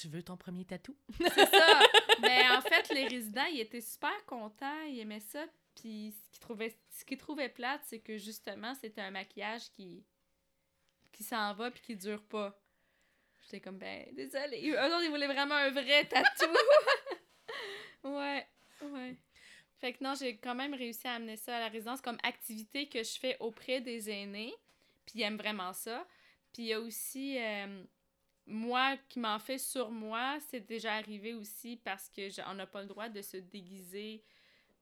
Tu 0.00 0.08
veux 0.08 0.22
ton 0.22 0.36
premier 0.36 0.64
tatou? 0.64 0.96
C'est 1.18 1.46
ça. 1.50 1.80
Mais 2.20 2.48
en 2.50 2.60
fait, 2.60 2.88
les 2.94 3.08
résidents, 3.08 3.46
ils 3.46 3.60
étaient 3.60 3.80
super 3.80 4.24
contents, 4.26 4.82
ils 4.82 5.00
aimaient 5.00 5.18
ça. 5.18 5.44
Puis 5.74 6.14
ce 6.30 7.04
qu'ils 7.04 7.18
trouvaient, 7.18 7.48
ce 7.48 7.54
plate, 7.54 7.80
c'est 7.84 8.00
que 8.00 8.16
justement, 8.16 8.74
c'était 8.74 9.00
un 9.00 9.10
maquillage 9.10 9.70
qui, 9.70 10.04
qui 11.12 11.24
s'en 11.24 11.52
va 11.54 11.70
puis 11.70 11.82
qui 11.82 11.96
dure 11.96 12.22
pas. 12.22 12.56
J'étais 13.42 13.60
comme, 13.60 13.78
ben, 13.78 14.06
désolé. 14.14 14.70
Eux 14.70 14.78
autres, 14.78 15.04
ils 15.04 15.10
voulaient 15.10 15.26
vraiment 15.26 15.54
un 15.54 15.70
vrai 15.70 16.04
tatou. 16.04 16.52
ouais, 18.04 18.46
ouais. 18.82 19.16
Fait 19.78 19.92
que 19.92 20.04
non, 20.04 20.14
j'ai 20.14 20.36
quand 20.36 20.54
même 20.54 20.74
réussi 20.74 21.06
à 21.08 21.14
amener 21.14 21.36
ça 21.36 21.56
à 21.56 21.60
la 21.60 21.68
résidence 21.68 22.00
comme 22.00 22.18
activité 22.22 22.88
que 22.88 23.02
je 23.02 23.18
fais 23.18 23.36
auprès 23.40 23.80
des 23.80 24.10
aînés. 24.10 24.54
Puis 25.06 25.20
ils 25.20 25.22
aiment 25.22 25.38
vraiment 25.38 25.72
ça. 25.72 26.06
Puis 26.52 26.64
il 26.64 26.66
y 26.66 26.72
a 26.72 26.80
aussi, 26.80 27.38
euh, 27.38 27.84
moi, 28.48 28.96
qui 29.08 29.18
m'en 29.20 29.38
fait 29.38 29.58
sur 29.58 29.90
moi, 29.90 30.38
c'est 30.48 30.60
déjà 30.66 30.94
arrivé 30.94 31.34
aussi 31.34 31.76
parce 31.76 32.08
que 32.08 32.28
on 32.50 32.54
n'a 32.54 32.66
pas 32.66 32.80
le 32.82 32.88
droit 32.88 33.08
de 33.08 33.22
se 33.22 33.36
déguiser. 33.36 34.22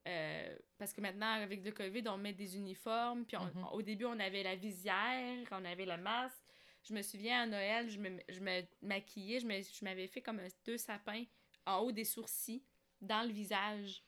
euh, 0.09 0.57
parce 0.79 0.93
que 0.93 1.01
maintenant, 1.01 1.33
avec 1.33 1.65
le 1.65 1.73
COVID, 1.73 2.05
on 2.07 2.17
met 2.17 2.33
des 2.33 2.57
uniformes. 2.57 3.25
Puis 3.27 3.37
on- 3.37 3.45
Mhm. 3.47 3.67
au 3.73 3.83
début, 3.83 4.05
on 4.05 4.21
avait 4.21 4.45
la 4.45 4.55
visière, 4.55 5.45
on 5.51 5.65
avait 5.65 5.85
le 5.85 5.97
masque. 5.97 6.45
Je 6.85 6.95
me 6.95 7.03
souviens 7.03 7.43
à 7.43 7.47
Noël, 7.47 7.91
je 7.91 7.99
me, 7.99 8.17
je 8.29 8.39
me 8.39 8.63
maquillais, 8.83 9.41
je 9.41 9.85
m'avais 9.85 10.07
fait 10.07 10.23
comme 10.23 10.41
deux 10.65 10.77
sapins 10.79 11.25
en 11.67 11.79
haut 11.81 11.91
des 11.91 12.05
sourcils, 12.05 12.63
dans 13.01 13.23
le 13.27 13.33
visage. 13.33 14.05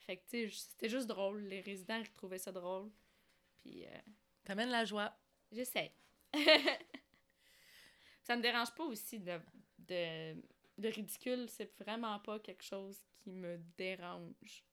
Fait 0.00 0.18
que, 0.18 0.22
tu 0.28 0.50
sais, 0.50 0.54
c'était 0.54 0.90
juste 0.90 1.06
drôle. 1.06 1.40
Les 1.44 1.62
résidents, 1.62 1.96
ils 1.98 2.12
trouvaient 2.12 2.36
ça 2.36 2.52
drôle. 2.52 2.90
Puis, 3.62 3.86
euh, 3.86 3.98
T'amènes 4.44 4.68
la 4.68 4.84
joie. 4.84 5.16
j'essaie. 5.50 5.94
ça 8.22 8.36
me 8.36 8.42
dérange 8.42 8.72
pas 8.74 8.84
aussi 8.84 9.18
de, 9.18 9.38
de, 9.78 10.34
de 10.78 10.88
ridicule. 10.88 11.46
C'est 11.48 11.72
vraiment 11.80 12.18
pas 12.20 12.38
quelque 12.38 12.62
chose 12.64 12.98
qui 13.22 13.30
me 13.30 13.58
dérange. 13.76 14.64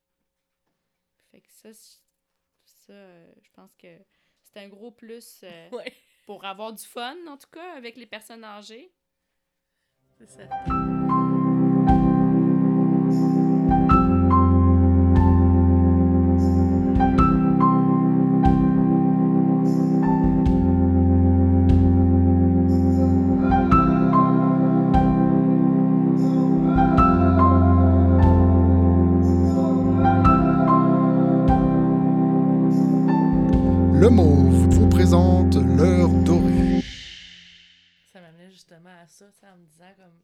Fait 1.31 1.42
que 1.42 1.52
ça, 1.52 1.70
ça 1.73 2.94
euh, 2.94 3.31
je 3.42 3.50
pense 3.52 3.73
que 3.75 3.97
c'est 4.44 4.59
un 4.59 4.67
gros 4.70 4.92
plus 4.92 5.42
euh, 5.44 5.70
Ouais. 5.72 5.94
pour 6.25 6.44
avoir 6.45 6.73
du 6.73 6.83
fun, 6.86 7.17
en 7.27 7.38
tout 7.38 7.50
cas, 7.52 7.75
avec 7.75 7.97
les 7.97 8.08
personnes 8.08 8.44
âgées. 8.44 8.92
C'est 10.17 10.30
ça. 10.30 10.50
Le 34.09 34.15
Mauve 34.15 34.73
vous 34.73 34.89
présente 34.89 35.53
l'heure 35.53 36.09
dorée. 36.25 36.81
Ça 38.11 38.19
m'amenait 38.19 38.49
justement 38.49 38.89
à 38.99 39.05
ça, 39.05 39.31
sais, 39.31 39.47
en 39.47 39.55
me 39.55 39.65
disant 39.67 39.93
comme. 39.97 40.19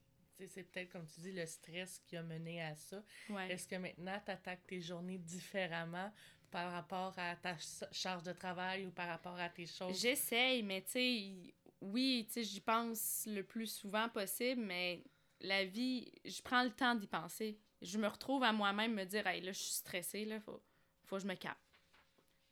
C'est 0.47 0.64
peut-être, 0.64 0.89
comme 0.91 1.05
tu 1.05 1.22
dis, 1.22 1.31
le 1.31 1.45
stress 1.45 2.00
qui 2.00 2.17
a 2.17 2.23
mené 2.23 2.63
à 2.63 2.75
ça. 2.75 3.03
Ouais. 3.30 3.52
Est-ce 3.52 3.67
que 3.67 3.75
maintenant, 3.75 4.19
tu 4.25 4.31
attaques 4.31 4.66
tes 4.66 4.81
journées 4.81 5.19
différemment 5.19 6.11
par 6.50 6.72
rapport 6.72 7.13
à 7.17 7.36
ta 7.36 7.56
ch- 7.59 7.88
charge 7.91 8.23
de 8.23 8.31
travail 8.33 8.88
ou 8.88 8.89
par 8.89 9.08
rapport 9.08 9.38
à 9.38 9.50
tes 9.50 9.67
choses? 9.67 10.02
J'essaye, 10.02 10.63
mais 10.63 10.81
tu 10.81 10.89
sais, 10.91 11.53
oui, 11.80 12.25
tu 12.25 12.33
sais, 12.33 12.44
j'y 12.44 12.61
pense 12.61 13.28
le 13.28 13.44
plus 13.44 13.67
souvent 13.67 14.09
possible, 14.09 14.61
mais 14.63 15.03
la 15.41 15.63
vie, 15.63 16.11
je 16.25 16.41
prends 16.41 16.63
le 16.63 16.72
temps 16.72 16.95
d'y 16.95 17.06
penser. 17.08 17.59
Je 17.83 18.00
me 18.00 18.08
retrouve 18.08 18.41
à 18.41 18.52
moi-même 18.52 18.95
me 18.95 19.03
dire, 19.06 19.28
hey, 19.28 19.41
là, 19.41 19.52
je 19.52 19.59
suis 19.59 19.73
stressée, 19.75 20.25
là, 20.25 20.39
faut, 20.39 20.59
faut 21.03 21.17
que 21.17 21.22
je 21.22 21.28
me 21.28 21.36
calme. 21.36 21.53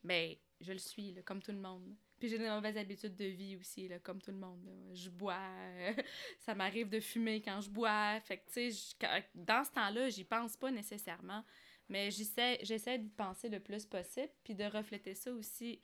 Ben, 0.04 0.36
je 0.64 0.74
le 0.74 0.80
suis, 0.80 1.12
là, 1.12 1.22
comme 1.22 1.42
tout 1.42 1.52
le 1.52 1.60
monde. 1.60 1.96
Puis 2.20 2.30
j'ai 2.30 2.38
des 2.38 2.50
mauvaises 2.50 2.78
habitudes 2.78 3.16
de 3.16 3.26
vie 3.26 3.58
aussi, 3.58 3.88
là, 3.88 4.00
comme 4.00 4.22
tout 4.22 4.32
le 4.32 4.38
monde. 4.38 4.66
Je 4.94 5.10
bois, 5.10 5.38
euh, 5.38 5.94
ça 6.40 6.56
m'arrive 6.56 6.90
de 6.90 7.00
fumer 7.00 7.42
quand 7.42 7.60
je 7.62 7.70
bois. 7.70 8.20
Fait 8.22 8.38
que, 8.38 8.46
tu 8.52 8.72
sais, 8.72 9.30
dans 9.36 9.64
ce 9.64 9.72
temps-là, 9.72 10.10
j'y 10.10 10.24
pense 10.24 10.56
pas 10.56 10.72
nécessairement. 10.72 11.44
Mais 11.90 12.12
j'essaie, 12.12 12.60
j'essaie 12.64 12.98
d'y 12.98 13.10
penser 13.10 13.50
le 13.50 13.60
plus 13.60 13.86
possible, 13.86 14.32
puis 14.44 14.56
de 14.56 14.64
refléter 14.64 15.16
ça 15.16 15.32
aussi 15.34 15.82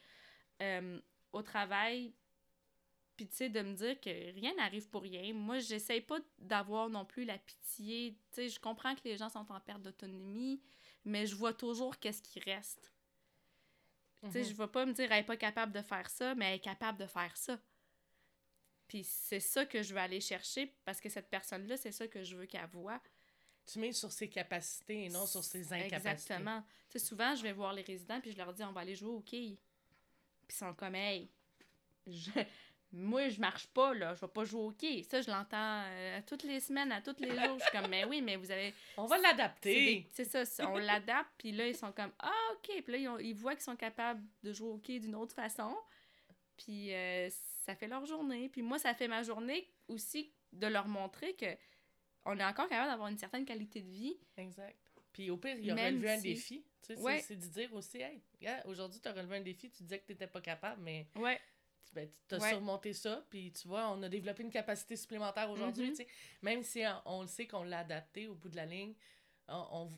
euh, 0.62 1.00
au 1.34 1.42
travail. 1.42 2.14
Puis, 3.18 3.28
tu 3.28 3.36
sais, 3.36 3.50
de 3.50 3.62
me 3.62 3.74
dire 3.74 4.00
que 4.00 4.34
rien 4.34 4.56
n'arrive 4.56 4.88
pour 4.88 5.02
rien. 5.02 5.34
Moi, 5.34 5.60
j'essaie 5.60 6.00
pas 6.00 6.20
d'avoir 6.38 6.90
non 6.90 7.04
plus 7.04 7.26
la 7.26 7.38
pitié. 7.38 8.18
Tu 8.32 8.36
sais, 8.36 8.48
je 8.48 8.60
comprends 8.62 8.96
que 8.96 9.02
les 9.04 9.18
gens 9.18 9.28
sont 9.28 9.46
en 9.52 9.60
perte 9.60 9.82
d'autonomie, 9.82 10.62
mais 11.04 11.26
je 11.26 11.36
vois 11.36 11.54
toujours 11.54 12.00
qu'est-ce 12.00 12.22
qui 12.22 12.40
reste. 12.40 12.94
Tu 14.24 14.32
sais, 14.32 14.40
Mhm. 14.42 14.46
je 14.50 14.54
vais 14.54 14.68
pas 14.68 14.86
me 14.86 14.94
dire, 14.94 15.12
elle 15.12 15.20
est 15.20 15.26
pas 15.26 15.38
capable 15.38 15.72
de 15.72 15.82
faire 15.82 16.10
ça, 16.10 16.36
mais 16.36 16.46
elle 16.50 16.56
est 16.56 16.60
capable 16.60 16.98
de 16.98 17.06
faire 17.08 17.36
ça. 17.38 17.58
Puis 18.88 19.04
c'est 19.04 19.40
ça 19.40 19.66
que 19.66 19.82
je 19.84 19.94
veux 19.94 20.00
aller 20.00 20.20
chercher, 20.20 20.74
parce 20.84 21.00
que 21.00 21.10
cette 21.10 21.30
personne-là, 21.30 21.78
c'est 21.78 21.92
ça 21.92 22.08
que 22.08 22.24
je 22.24 22.36
veux 22.36 22.46
qu'elle 22.46 22.68
voit. 22.68 23.02
Tu 23.66 23.78
mets 23.80 23.92
sur 23.94 24.12
ses 24.12 24.28
capacités 24.30 25.06
et 25.06 25.10
non 25.10 25.26
sur 25.28 25.44
ses 25.44 25.72
incapacités. 25.72 26.34
Exactement. 26.34 26.62
Tu 26.90 26.98
sais, 27.00 27.06
souvent, 27.06 27.36
je 27.36 27.44
vais 27.44 27.54
voir 27.54 27.72
les 27.72 27.84
résidents, 27.84 28.20
puis 28.20 28.32
je 28.32 28.38
leur 28.38 28.52
dis, 28.54 28.64
on 28.64 28.72
va 28.72 28.82
aller 28.82 28.96
jouer 28.96 29.10
au 29.12 29.22
quai. 29.22 29.58
Puis 30.48 30.56
ils 30.56 30.56
sont 30.56 30.74
comme, 30.74 30.96
hey, 30.96 31.30
je- 32.08 32.32
moi, 32.92 33.30
je 33.30 33.40
marche 33.40 33.68
pas, 33.68 33.94
là, 33.94 34.16
je 34.16 34.22
vais 34.22 34.28
pas 34.32 34.44
jouer 34.46 34.62
au 34.62 34.72
quai. 34.72 35.04
Ça, 35.04 35.22
je 35.22 35.30
l'entends 35.30 35.84
euh, 35.86 36.18
à 36.18 36.22
toutes 36.24 36.44
les 36.44 36.60
semaines, 36.60 36.92
à 36.92 37.02
tous 37.02 37.16
les 37.20 37.30
jours. 37.30 37.58
Je 37.60 37.64
suis 37.64 37.72
comme, 37.78 37.90
mais 37.90 38.04
oui, 38.06 38.22
mais 38.22 38.36
vous 38.36 38.50
avez. 38.52 38.74
On 38.98 39.06
va 39.06 39.18
l'adapter. 39.20 40.08
C'est 40.12 40.26
ça, 40.46 40.70
on 40.70 40.78
l'adapte, 40.78 41.30
puis 41.38 41.52
là, 41.52 41.68
ils 41.68 41.76
sont 41.76 41.92
comme 41.92 42.12
Ah, 42.20 42.32
ok. 42.54 42.82
Puis 42.84 42.92
là, 42.92 42.98
ils, 42.98 43.08
ont- 43.08 43.20
ils 43.20 43.34
voient 43.36 43.54
qu'ils 43.56 43.64
sont 43.64 43.76
capables 43.76 44.24
de 44.44 44.52
jouer 44.54 44.70
au 44.70 44.74
hockey 44.76 45.00
d'une 45.00 45.16
autre 45.16 45.36
façon. 45.36 45.76
Puis 46.58 46.94
euh, 46.94 47.30
ça 47.66 47.76
fait 47.76 47.88
leur 47.88 48.06
journée. 48.06 48.50
Puis 48.50 48.62
moi, 48.62 48.80
ça 48.80 48.94
fait 48.94 49.08
ma 49.08 49.24
journée 49.24 49.70
aussi 49.88 50.32
de 50.52 50.68
leur 50.68 50.88
montrer 50.88 51.36
que 51.36 51.46
on 52.26 52.38
est 52.38 52.44
encore 52.46 52.68
capable 52.68 52.90
d'avoir 52.90 53.08
une 53.08 53.18
certaine 53.18 53.46
qualité 53.46 53.82
de 53.82 53.90
vie. 53.90 54.18
Exact. 54.38 54.78
Puis 55.14 55.30
au 55.30 55.38
pire, 55.38 55.58
il 55.58 55.72
a 55.72 55.76
Même 55.76 55.96
relevé 55.96 56.12
un 56.12 56.20
défi. 56.22 56.64
Tu 56.82 56.88
sais, 56.88 56.96
c'est- 56.96 57.02
Ouais. 57.02 57.20
c'est 57.22 57.36
de 57.36 57.46
dire 57.46 57.74
aussi, 57.74 57.98
hey, 58.02 58.22
aujourd'hui, 58.66 59.00
tu 59.00 59.08
as 59.08 59.14
relevé 59.14 59.38
un 59.38 59.42
défi, 59.42 59.70
tu 59.70 59.84
disais 59.84 60.00
que 60.00 60.06
tu 60.06 60.12
n'étais 60.14 60.28
pas 60.28 60.42
capable, 60.42 60.82
mais 60.82 61.08
Ouais. 61.16 61.40
Ben, 61.94 62.10
tu 62.28 62.36
as 62.36 62.40
Ouais. 62.40 62.50
surmonté 62.50 62.94
ça, 62.94 63.26
puis 63.30 63.52
tu 63.52 63.68
vois, 63.68 63.90
on 63.92 64.02
a 64.04 64.10
développé 64.10 64.44
une 64.44 64.52
capacité 64.52 64.96
supplémentaire 64.96 65.50
aujourd'hui, 65.50 65.90
Mhm. 65.90 65.96
sais. 65.96 66.08
Même 66.42 66.64
si 66.64 66.84
on, 67.06 67.18
on 67.18 67.22
le 67.24 67.28
sait 67.28 67.48
qu'on 67.48 67.64
l'a 67.64 67.80
adapté 67.80 68.28
au 68.28 68.36
bout 68.36 68.50
de 68.50 68.56
la 68.56 68.66
ligne, 68.66 68.94
on, 69.48 69.66
on- 69.72 69.90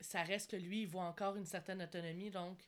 ça 0.00 0.22
reste 0.22 0.50
que 0.50 0.56
lui, 0.56 0.82
il 0.82 0.86
voit 0.88 1.04
encore 1.04 1.36
une 1.36 1.46
certaine 1.46 1.80
autonomie, 1.82 2.30
donc 2.30 2.58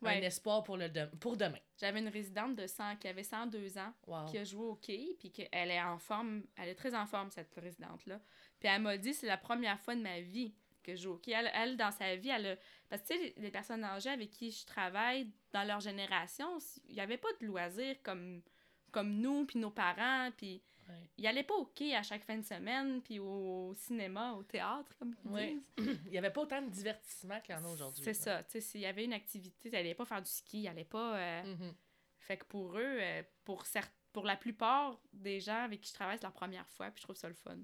Ouais. 0.00 0.18
un 0.18 0.22
espoir 0.22 0.64
pour, 0.64 0.76
le 0.76 0.88
de- 0.88 1.06
pour 1.20 1.36
demain. 1.36 1.60
J'avais 1.78 2.00
une 2.00 2.08
résidente 2.08 2.56
de 2.56 2.66
100, 2.66 2.96
qui 2.96 3.06
avait 3.06 3.22
102 3.22 3.78
ans, 3.78 3.94
Wow. 4.08 4.26
qui 4.26 4.36
a 4.38 4.42
joué 4.42 4.64
au 4.64 4.72
hockey, 4.72 5.14
puis 5.20 5.30
qu'elle 5.30 5.70
est 5.70 5.80
en 5.80 5.96
forme, 5.98 6.42
elle 6.56 6.70
est 6.70 6.74
très 6.74 6.92
en 6.96 7.06
forme, 7.06 7.30
cette 7.30 7.54
résidente-là. 7.54 8.20
Puis 8.58 8.68
elle 8.68 8.82
m'a 8.82 8.96
dit, 8.98 9.14
c'est 9.14 9.28
la 9.28 9.36
première 9.36 9.78
fois 9.80 9.94
de 9.94 10.00
ma 10.00 10.20
vie 10.20 10.56
que 10.82 10.94
je 10.96 11.02
joue. 11.02 11.20
Elle, 11.26 11.50
elle, 11.54 11.76
dans 11.76 11.90
sa 11.90 12.16
vie, 12.16 12.28
elle 12.30 12.46
a... 12.46 12.56
Parce 12.88 13.02
que, 13.02 13.08
tu 13.14 13.18
sais, 13.18 13.34
les- 13.38 13.50
personnes 13.50 13.84
âgées 13.84 14.10
avec 14.10 14.30
qui 14.30 14.50
je 14.50 14.66
travaille, 14.66 15.30
dans 15.52 15.64
leur 15.66 15.80
génération, 15.80 16.58
il 16.88 16.94
n'y 16.94 17.00
avait 17.00 17.16
pas 17.18 17.28
de 17.40 17.46
loisirs 17.46 17.96
comme, 18.02 18.42
comme 18.90 19.20
nous, 19.20 19.46
puis 19.46 19.58
nos 19.58 19.70
parents, 19.70 20.30
puis 20.36 20.62
Ouais. 20.88 20.94
ils 21.16 21.22
n'allaient 21.24 21.44
pas 21.44 21.54
au 21.54 21.60
hockey 21.62 21.94
à 21.94 22.02
chaque 22.02 22.24
fin 22.24 22.36
de 22.36 22.42
semaine, 22.44 23.00
puis 23.02 23.20
au 23.20 23.72
cinéma, 23.74 24.32
au 24.34 24.42
théâtre, 24.42 24.92
comme 24.98 25.14
ils 25.24 25.30
Ouais. 25.30 25.56
disent. 25.78 26.00
Il 26.06 26.10
n'y 26.10 26.18
avait 26.18 26.30
pas 26.32 26.40
autant 26.42 26.60
de 26.60 26.68
divertissement 26.68 27.40
qu'il 27.40 27.54
y 27.54 27.58
en 27.58 27.64
a 27.64 27.68
aujourd'hui. 27.68 28.02
C'est 28.02 28.14
ça, 28.14 28.42
tu 28.42 28.50
sais, 28.52 28.60
s'il 28.60 28.80
y 28.80 28.86
avait 28.86 29.04
une 29.04 29.12
activité, 29.12 29.68
ils 29.68 29.72
n'allaient 29.72 29.94
pas 29.94 30.04
faire 30.04 30.20
du 30.20 30.28
ski, 30.30 30.62
ils 30.62 30.64
n'allaient 30.64 30.84
pas... 30.84 31.16
euh, 31.16 31.42
Mhm. 31.44 31.72
fait 32.18 32.36
que 32.36 32.44
pour 32.46 32.76
eux, 32.76 32.98
euh, 33.00 33.22
pour, 33.44 33.64
pour 34.12 34.24
la 34.26 34.36
plupart 34.36 35.00
des 35.12 35.38
gens 35.40 35.62
avec 35.62 35.80
qui 35.82 35.88
je 35.90 35.94
travaille, 35.94 36.16
c'est 36.18 36.24
leur 36.24 36.32
première 36.32 36.68
fois, 36.68 36.90
puis 36.90 37.00
je 37.00 37.06
trouve 37.06 37.16
ça 37.16 37.28
le 37.28 37.34
fun. 37.34 37.56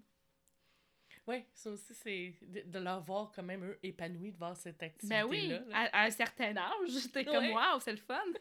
Oui, 1.28 1.44
ça 1.52 1.70
aussi, 1.70 1.94
c'est 1.94 2.34
de, 2.40 2.62
de 2.62 2.78
leur 2.78 3.02
voir 3.02 3.30
quand 3.34 3.42
même, 3.42 3.62
eux, 3.64 3.78
épanouis 3.82 4.32
de 4.32 4.38
voir 4.38 4.56
cette 4.56 4.78
Ben 4.78 4.86
activité-là. 4.86 5.26
oui, 5.26 5.48
là. 5.48 5.62
à, 5.72 6.00
à 6.00 6.06
un 6.06 6.10
certain 6.10 6.56
âge, 6.56 6.88
j'étais 7.02 7.24
comme 7.24 7.50
waouh, 7.50 7.78
c'est 7.80 7.92
le 7.92 7.98
fun. 7.98 8.18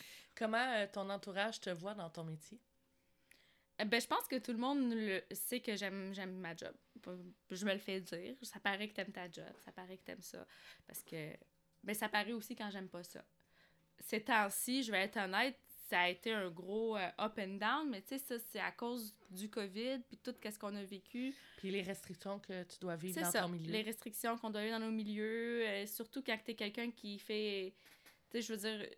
Comment 0.34 0.56
euh, 0.74 0.86
ton 0.90 1.08
entourage 1.10 1.60
te 1.60 1.70
voit 1.70 1.94
dans 1.94 2.08
ton 2.08 2.24
métier? 2.24 2.58
Euh, 3.80 3.84
Ben, 3.84 4.00
je 4.00 4.06
pense 4.06 4.26
que 4.26 4.36
tout 4.38 4.52
le 4.52 4.58
monde 4.58 4.92
le 4.94 5.22
sait 5.32 5.60
que 5.60 5.76
j'aime 5.76 6.14
j'aime 6.14 6.34
ma 6.38 6.56
job. 6.56 6.74
Je 7.50 7.64
me 7.66 7.72
le 7.72 7.78
fais 7.78 8.00
dire. 8.00 8.36
Ça 8.42 8.58
paraît 8.60 8.88
que 8.88 8.94
t'aimes 8.94 9.12
ta 9.12 9.30
job, 9.30 9.52
ça 9.58 9.72
paraît 9.72 9.98
que 9.98 10.04
t'aimes 10.04 10.22
ça. 10.22 10.46
Parce 10.86 11.02
que, 11.02 11.36
ben, 11.82 11.94
ça 11.94 12.08
paraît 12.08 12.32
aussi 12.32 12.56
quand 12.56 12.70
j'aime 12.70 12.88
pas 12.88 13.02
ça. 13.02 13.22
Ces 13.98 14.22
temps-ci, 14.24 14.82
je 14.82 14.90
vais 14.92 15.02
être 15.02 15.18
honnête, 15.18 15.58
ça 15.90 16.02
a 16.02 16.08
été 16.08 16.32
un 16.32 16.48
gros 16.50 16.96
euh, 16.96 17.08
up 17.18 17.36
and 17.38 17.58
down, 17.58 17.90
mais 17.90 18.00
tu 18.02 18.16
sais, 18.16 18.18
ça, 18.18 18.36
c'est 18.38 18.60
à 18.60 18.70
cause 18.70 19.12
du 19.28 19.50
COVID, 19.50 19.98
puis 20.08 20.18
tout 20.18 20.32
ce 20.42 20.56
qu'on 20.56 20.74
a 20.76 20.84
vécu. 20.84 21.34
Puis 21.56 21.72
les 21.72 21.82
restrictions 21.82 22.38
que 22.38 22.62
tu 22.62 22.78
dois 22.78 22.94
vivre 22.94 23.20
dans 23.20 23.30
ça, 23.30 23.42
ton 23.42 23.48
milieu. 23.48 23.72
les 23.72 23.82
restrictions 23.82 24.38
qu'on 24.38 24.50
doit 24.50 24.62
vivre 24.62 24.78
dans 24.78 24.86
nos 24.86 24.92
milieux, 24.92 25.66
euh, 25.66 25.86
surtout 25.86 26.22
quand 26.22 26.38
t'es 26.44 26.54
quelqu'un 26.54 26.92
qui 26.92 27.18
fait, 27.18 27.74
tu 28.30 28.40
sais, 28.40 28.42
je 28.42 28.52
veux 28.52 28.58
dire, 28.60 28.88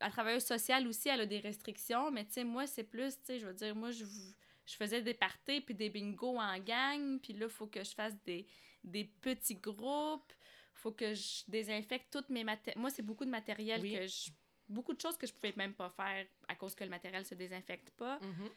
la 0.00 0.10
travailleuse 0.10 0.44
sociale 0.44 0.86
aussi, 0.86 1.08
elle 1.08 1.22
a 1.22 1.26
des 1.26 1.40
restrictions, 1.40 2.12
mais 2.12 2.24
tu 2.24 2.34
sais, 2.34 2.44
moi, 2.44 2.68
c'est 2.68 2.84
plus, 2.84 3.16
tu 3.16 3.24
sais, 3.24 3.38
je 3.40 3.46
veux 3.46 3.54
dire, 3.54 3.74
moi, 3.74 3.90
je, 3.90 4.04
je 4.04 4.76
faisais 4.76 5.02
des 5.02 5.14
parties 5.14 5.60
puis 5.60 5.74
des 5.74 5.90
bingos 5.90 6.38
en 6.38 6.58
gang, 6.60 7.18
puis 7.20 7.32
là, 7.32 7.46
il 7.46 7.52
faut 7.52 7.66
que 7.66 7.82
je 7.82 7.90
fasse 7.90 8.14
des, 8.24 8.46
des 8.84 9.04
petits 9.04 9.56
groupes, 9.56 10.32
faut 10.72 10.92
que 10.92 11.14
je 11.14 11.42
désinfecte 11.48 12.12
toutes 12.12 12.28
mes 12.30 12.44
matériels. 12.44 12.80
Moi, 12.80 12.90
c'est 12.90 13.02
beaucoup 13.02 13.24
de 13.24 13.30
matériel 13.30 13.80
Oui. 13.80 13.94
que 13.94 14.06
je... 14.06 14.30
Beaucoup 14.72 14.94
de 14.94 15.00
choses 15.00 15.16
que 15.16 15.26
je 15.26 15.32
pouvais 15.32 15.52
même 15.56 15.74
pas 15.74 15.90
faire 15.90 16.26
à 16.48 16.54
cause 16.54 16.74
que 16.74 16.84
le 16.84 16.90
matériel 16.90 17.24
se 17.24 17.34
désinfecte 17.34 17.90
pas. 17.90 18.18
Mhm. 18.20 18.50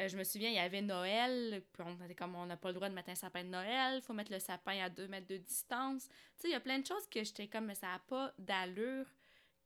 Euh, 0.00 0.08
je 0.08 0.16
me 0.16 0.24
souviens, 0.24 0.48
il 0.48 0.56
y 0.56 0.58
avait 0.58 0.82
Noël, 0.82 1.62
puis 1.72 1.84
on 1.86 2.04
était 2.04 2.16
comme 2.16 2.34
on 2.34 2.46
n'a 2.46 2.56
pas 2.56 2.68
le 2.68 2.74
droit 2.74 2.88
de 2.88 2.94
mettre 2.94 3.10
un 3.10 3.14
sapin 3.14 3.44
de 3.44 3.48
Noël, 3.48 4.02
faut 4.02 4.12
mettre 4.12 4.32
le 4.32 4.40
sapin 4.40 4.82
à 4.82 4.88
deux 4.88 5.06
mètres 5.06 5.28
de 5.28 5.36
distance. 5.36 6.08
Tu 6.08 6.14
sais, 6.36 6.48
il 6.48 6.52
y 6.52 6.56
a 6.56 6.60
plein 6.60 6.80
de 6.80 6.86
choses 6.86 7.06
que 7.08 7.22
j'étais 7.22 7.46
comme, 7.46 7.66
mais 7.66 7.76
ça 7.76 7.86
n'a 7.86 7.98
pas 8.00 8.34
d'allure, 8.38 9.06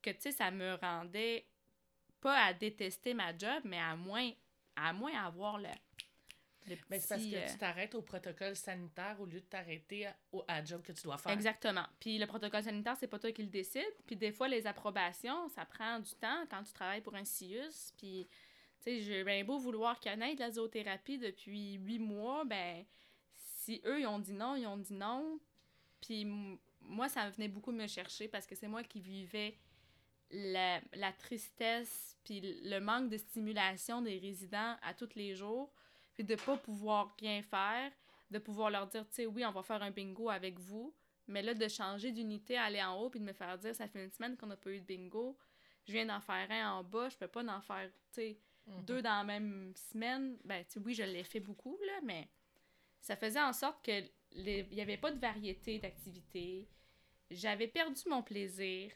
que 0.03 0.11
tu 0.11 0.21
sais, 0.21 0.33
ça 0.33 0.51
me 0.51 0.75
rendait 0.75 1.47
pas 2.21 2.39
à 2.45 2.53
détester 2.53 3.15
ma 3.15 3.37
job, 3.37 3.63
mais 3.65 3.79
à 3.79 3.97
moins, 3.97 4.31
à 4.77 4.93
moins 4.93 5.15
avoir 5.25 5.59
le. 5.59 5.69
Mais 6.91 6.99
c'est 7.01 7.09
parce 7.09 7.23
que 7.23 7.35
euh, 7.37 7.47
tu 7.53 7.59
t'arrêtes 7.59 7.95
au 7.95 8.03
protocole 8.03 8.57
sanitaire 8.57 9.17
au 9.21 9.27
lieu 9.27 9.41
de 9.41 9.47
t'arrêter 9.47 10.07
à, 10.07 10.17
au- 10.33 10.45
à 10.49 10.59
la 10.61 10.65
job 10.65 10.83
que 10.83 10.93
tu 10.93 11.03
dois 11.03 11.19
faire. 11.19 11.33
Exactement. 11.33 11.87
Puis 12.01 12.19
le 12.19 12.27
protocole 12.27 12.63
sanitaire, 12.63 12.97
c'est 12.99 13.07
pas 13.09 13.19
toi 13.19 13.33
qui 13.33 13.43
le 13.43 13.49
décide. 13.49 13.85
Puis 14.07 14.17
des 14.17 14.33
fois, 14.33 14.49
les 14.49 14.67
approbations, 14.67 15.49
ça 15.49 15.65
prend 15.65 15.99
du 16.01 16.13
temps 16.15 16.45
quand 16.51 16.63
tu 16.63 16.73
travailles 16.73 17.01
pour 17.03 17.15
un 17.15 17.25
CIUS. 17.25 17.93
Puis, 17.97 18.29
tu 18.81 18.85
sais, 18.85 19.01
j'ai 19.01 19.25
bien 19.25 19.45
beau 19.45 19.59
vouloir 19.59 19.99
connaître 20.01 20.41
la 20.41 20.51
zoothérapie 20.51 21.19
depuis 21.19 21.75
huit 21.75 21.99
mois, 21.99 22.45
ben, 22.45 22.85
si 23.35 23.81
eux, 23.85 24.01
ils 24.01 24.07
ont 24.07 24.19
dit 24.19 24.33
non, 24.33 24.57
ils 24.57 24.67
ont 24.67 24.77
dit 24.79 24.95
non. 24.95 25.39
Puis 26.01 26.25
moi, 26.81 27.09
ça 27.09 27.29
venait 27.31 27.49
beaucoup 27.49 27.73
me 27.73 27.87
chercher 27.87 28.29
parce 28.29 28.47
que 28.47 28.55
c'est 28.55 28.69
moi 28.69 28.83
qui 28.85 29.01
vivais 29.01 29.59
la, 30.31 30.81
la 30.95 31.13
tristesse 31.13 32.17
puis 32.25 32.41
le 32.63 32.79
manque 32.81 33.09
de 33.09 33.17
stimulation 33.17 34.03
des 34.03 34.19
résidents 34.19 34.77
à 34.83 34.93
tous 34.95 35.15
les 35.15 35.35
jours. 35.35 35.73
Puis 36.19 36.25
de 36.27 36.35
pas 36.35 36.57
pouvoir 36.57 37.15
rien 37.21 37.43
faire 37.43 37.93
de 38.29 38.39
pouvoir 38.41 38.71
leur 38.71 38.89
dire, 38.89 39.07
tu 39.09 39.15
sais, 39.15 39.27
oui, 39.27 39.45
on 39.47 39.53
va 39.53 39.63
faire 39.63 39.81
un 39.83 39.93
bingo 39.93 40.29
avec 40.29 40.59
vous, 40.59 40.93
mais 41.29 41.43
là, 41.43 41.55
de 41.55 41.69
changer 41.69 42.11
d'unité, 42.11 42.59
aller 42.59 42.83
en 42.83 43.01
haut, 43.01 43.09
puis 43.09 43.21
de 43.21 43.25
me 43.25 43.33
faire 43.33 43.57
dire, 43.57 43.73
ça 43.73 43.87
fait 43.87 44.05
une 44.05 44.11
semaine 44.11 44.37
qu'on 44.37 44.49
n'a 44.49 44.57
pas 44.57 44.71
eu 44.71 44.81
de 44.81 44.85
bingo, 44.85 45.39
je 45.87 45.93
viens 45.93 46.07
d'en 46.07 46.21
faire 46.21 46.51
un 46.51 46.73
en 46.73 46.83
bas, 46.83 47.09
je 47.09 47.17
peux 47.17 47.29
pas 47.29 47.45
en 47.45 47.61
faire, 47.61 47.89
tu 48.13 48.21
sais, 48.21 48.39
Mhm. 48.67 48.85
deux 48.85 49.01
dans 49.01 49.17
la 49.19 49.25
même 49.25 49.73
semaine. 49.77 50.37
Ben, 50.45 50.65
tu 50.65 50.73
sais, 50.73 50.81
oui, 50.81 50.93
je 50.93 51.05
l'ai 51.05 51.23
fait 51.23 51.41
beaucoup, 51.41 51.79
là, 51.87 52.01
mais 52.03 52.29
ça 53.01 53.15
faisait 53.17 53.41
en 53.41 53.53
sorte 53.53 53.83
que 53.85 54.03
il 54.33 54.75
y 54.75 54.81
avait 54.81 54.99
pas 54.99 55.13
de 55.13 55.21
variété 55.21 55.79
d'activités. 55.79 56.69
J'avais 57.31 57.69
perdu 57.69 58.03
mon 58.09 58.23
plaisir. 58.25 58.93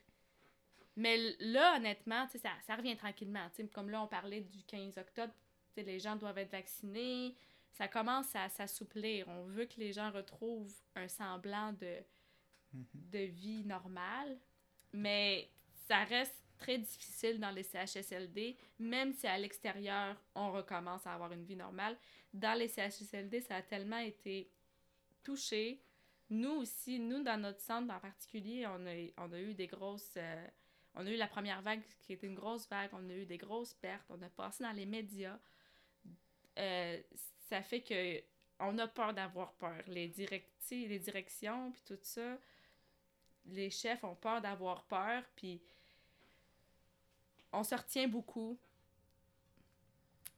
Mais 0.97 1.17
là, 1.39 1.77
honnêtement, 1.77 2.27
tu 2.27 2.33
sais, 2.33 2.39
ça, 2.39 2.51
ça 2.67 2.77
revient 2.77 2.97
tranquillement. 2.97 3.49
Tu 3.55 3.63
sais, 3.63 3.69
comme 3.69 3.89
là, 3.89 4.03
on 4.03 4.09
parlait 4.09 4.43
du 4.43 4.63
15 4.65 4.99
octobre, 4.99 5.33
les 5.81 5.99
gens 5.99 6.17
doivent 6.17 6.39
être 6.39 6.53
vaccinés. 6.53 7.35
Ça 7.73 7.89
commence 7.89 8.35
à 8.37 8.49
s'assouplir. 8.49 9.27
On 9.29 9.45
veut 9.45 9.65
que 9.65 9.81
les 9.81 9.93
gens 9.93 10.11
retrouvent 10.11 10.75
un 10.95 11.09
semblant 11.09 11.73
de, 11.73 11.97
de 12.95 13.19
vie 13.19 13.65
normale. 13.65 14.39
Mais 14.93 15.51
ça 15.87 16.05
reste 16.05 16.37
très 16.59 16.79
difficile 16.79 17.41
dans 17.41 17.51
les 17.51 17.65
CHSLD, 17.65 18.57
même 18.79 19.13
si 19.13 19.27
à 19.27 19.37
l'extérieur, 19.37 20.17
on 20.35 20.53
recommence 20.53 21.07
à 21.07 21.15
avoir 21.15 21.33
une 21.33 21.45
vie 21.45 21.57
normale. 21.57 21.97
Dans 22.33 22.57
les 22.57 22.69
CHSLD, 22.69 23.41
ça 23.41 23.57
a 23.57 23.63
tellement 23.63 23.99
été 23.99 24.51
touché. 25.23 25.83
Nous 26.31 26.51
aussi, 26.51 26.99
nous, 26.99 27.23
dans 27.23 27.41
notre 27.41 27.61
centre 27.61 27.93
en 27.93 27.99
particulier, 27.99 28.67
on 28.67 28.87
a, 28.87 29.27
on 29.27 29.33
a 29.33 29.41
eu 29.41 29.55
des 29.55 29.67
grosses... 29.67 30.15
euh, 30.17 30.47
on 30.95 31.07
a 31.07 31.11
eu 31.11 31.17
la 31.17 31.27
première 31.27 31.63
vague 31.63 31.83
qui 32.01 32.13
était 32.13 32.27
une 32.27 32.35
grosse 32.35 32.69
vague, 32.69 32.91
on 32.93 33.09
a 33.09 33.15
eu 33.15 33.27
des 33.27 33.39
grosses 33.39 33.75
pertes, 33.75 34.07
on 34.11 34.21
a 34.23 34.29
passé 34.29 34.63
dans 34.63 34.73
les 34.73 34.87
médias. 34.87 35.39
Euh, 36.59 37.01
ça 37.49 37.63
fait 37.63 37.81
que 37.81 38.23
on 38.59 38.79
a 38.79 38.87
peur 38.87 39.13
d'avoir 39.13 39.53
peur. 39.55 39.83
Les, 39.89 40.09
directi 40.09 40.87
les 40.87 40.99
directions, 40.99 41.73
puis 41.73 41.83
tout 41.85 41.99
ça, 42.03 42.39
les 43.47 43.71
chefs 43.71 44.05
ont 44.05 44.15
peur 44.15 44.41
d'avoir 44.41 44.85
peur, 44.85 45.25
puis 45.37 45.61
on 47.53 47.65
se 47.65 47.75
retient 47.75 48.09
beaucoup. 48.09 48.59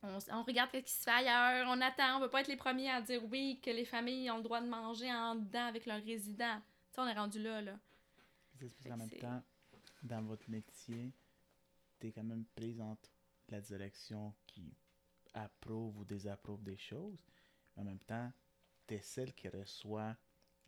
On, 0.02 0.42
regarde 0.42 0.70
ce 0.72 0.78
qui 0.78 0.92
se 0.92 1.02
fait 1.02 1.10
ailleurs, 1.10 1.66
on 1.70 1.80
attend, 1.80 2.18
on 2.18 2.20
veut 2.20 2.28
pas 2.28 2.42
être 2.42 2.48
les 2.48 2.56
premiers 2.56 2.90
à 2.90 3.00
dire 3.00 3.24
oui, 3.30 3.58
que 3.62 3.70
les 3.70 3.86
familles 3.86 4.30
ont 4.30 4.36
le 4.36 4.42
droit 4.42 4.60
de 4.60 4.68
manger 4.68 5.10
en 5.10 5.34
dedans 5.34 5.66
avec 5.66 5.86
leurs 5.86 6.02
résidents. 6.04 6.60
Tu 6.90 6.96
sais, 6.96 7.00
on 7.00 7.06
est 7.06 7.14
rendu 7.14 7.42
là, 7.42 7.62
là. 7.62 7.78
C'est 8.58 8.88
que 8.88 8.94
même 8.94 9.10
temps, 9.10 9.42
dans 10.02 10.22
votre 10.22 10.48
métier, 10.50 11.10
tu 12.00 12.08
es 12.08 12.12
quand 12.12 12.22
même 12.22 12.44
prise 12.54 12.80
entre 12.82 13.10
la 13.48 13.60
direction 13.62 14.34
qui 14.46 14.74
approuve 15.34 15.98
ou 15.98 16.04
désapprouve 16.04 16.62
des 16.62 16.76
choses, 16.76 17.18
mais 17.76 17.82
en 17.82 17.84
même 17.84 17.98
temps, 18.00 18.32
tu 18.86 18.94
es 18.94 19.00
celle 19.02 19.34
qui 19.34 19.48
reçoit 19.48 20.16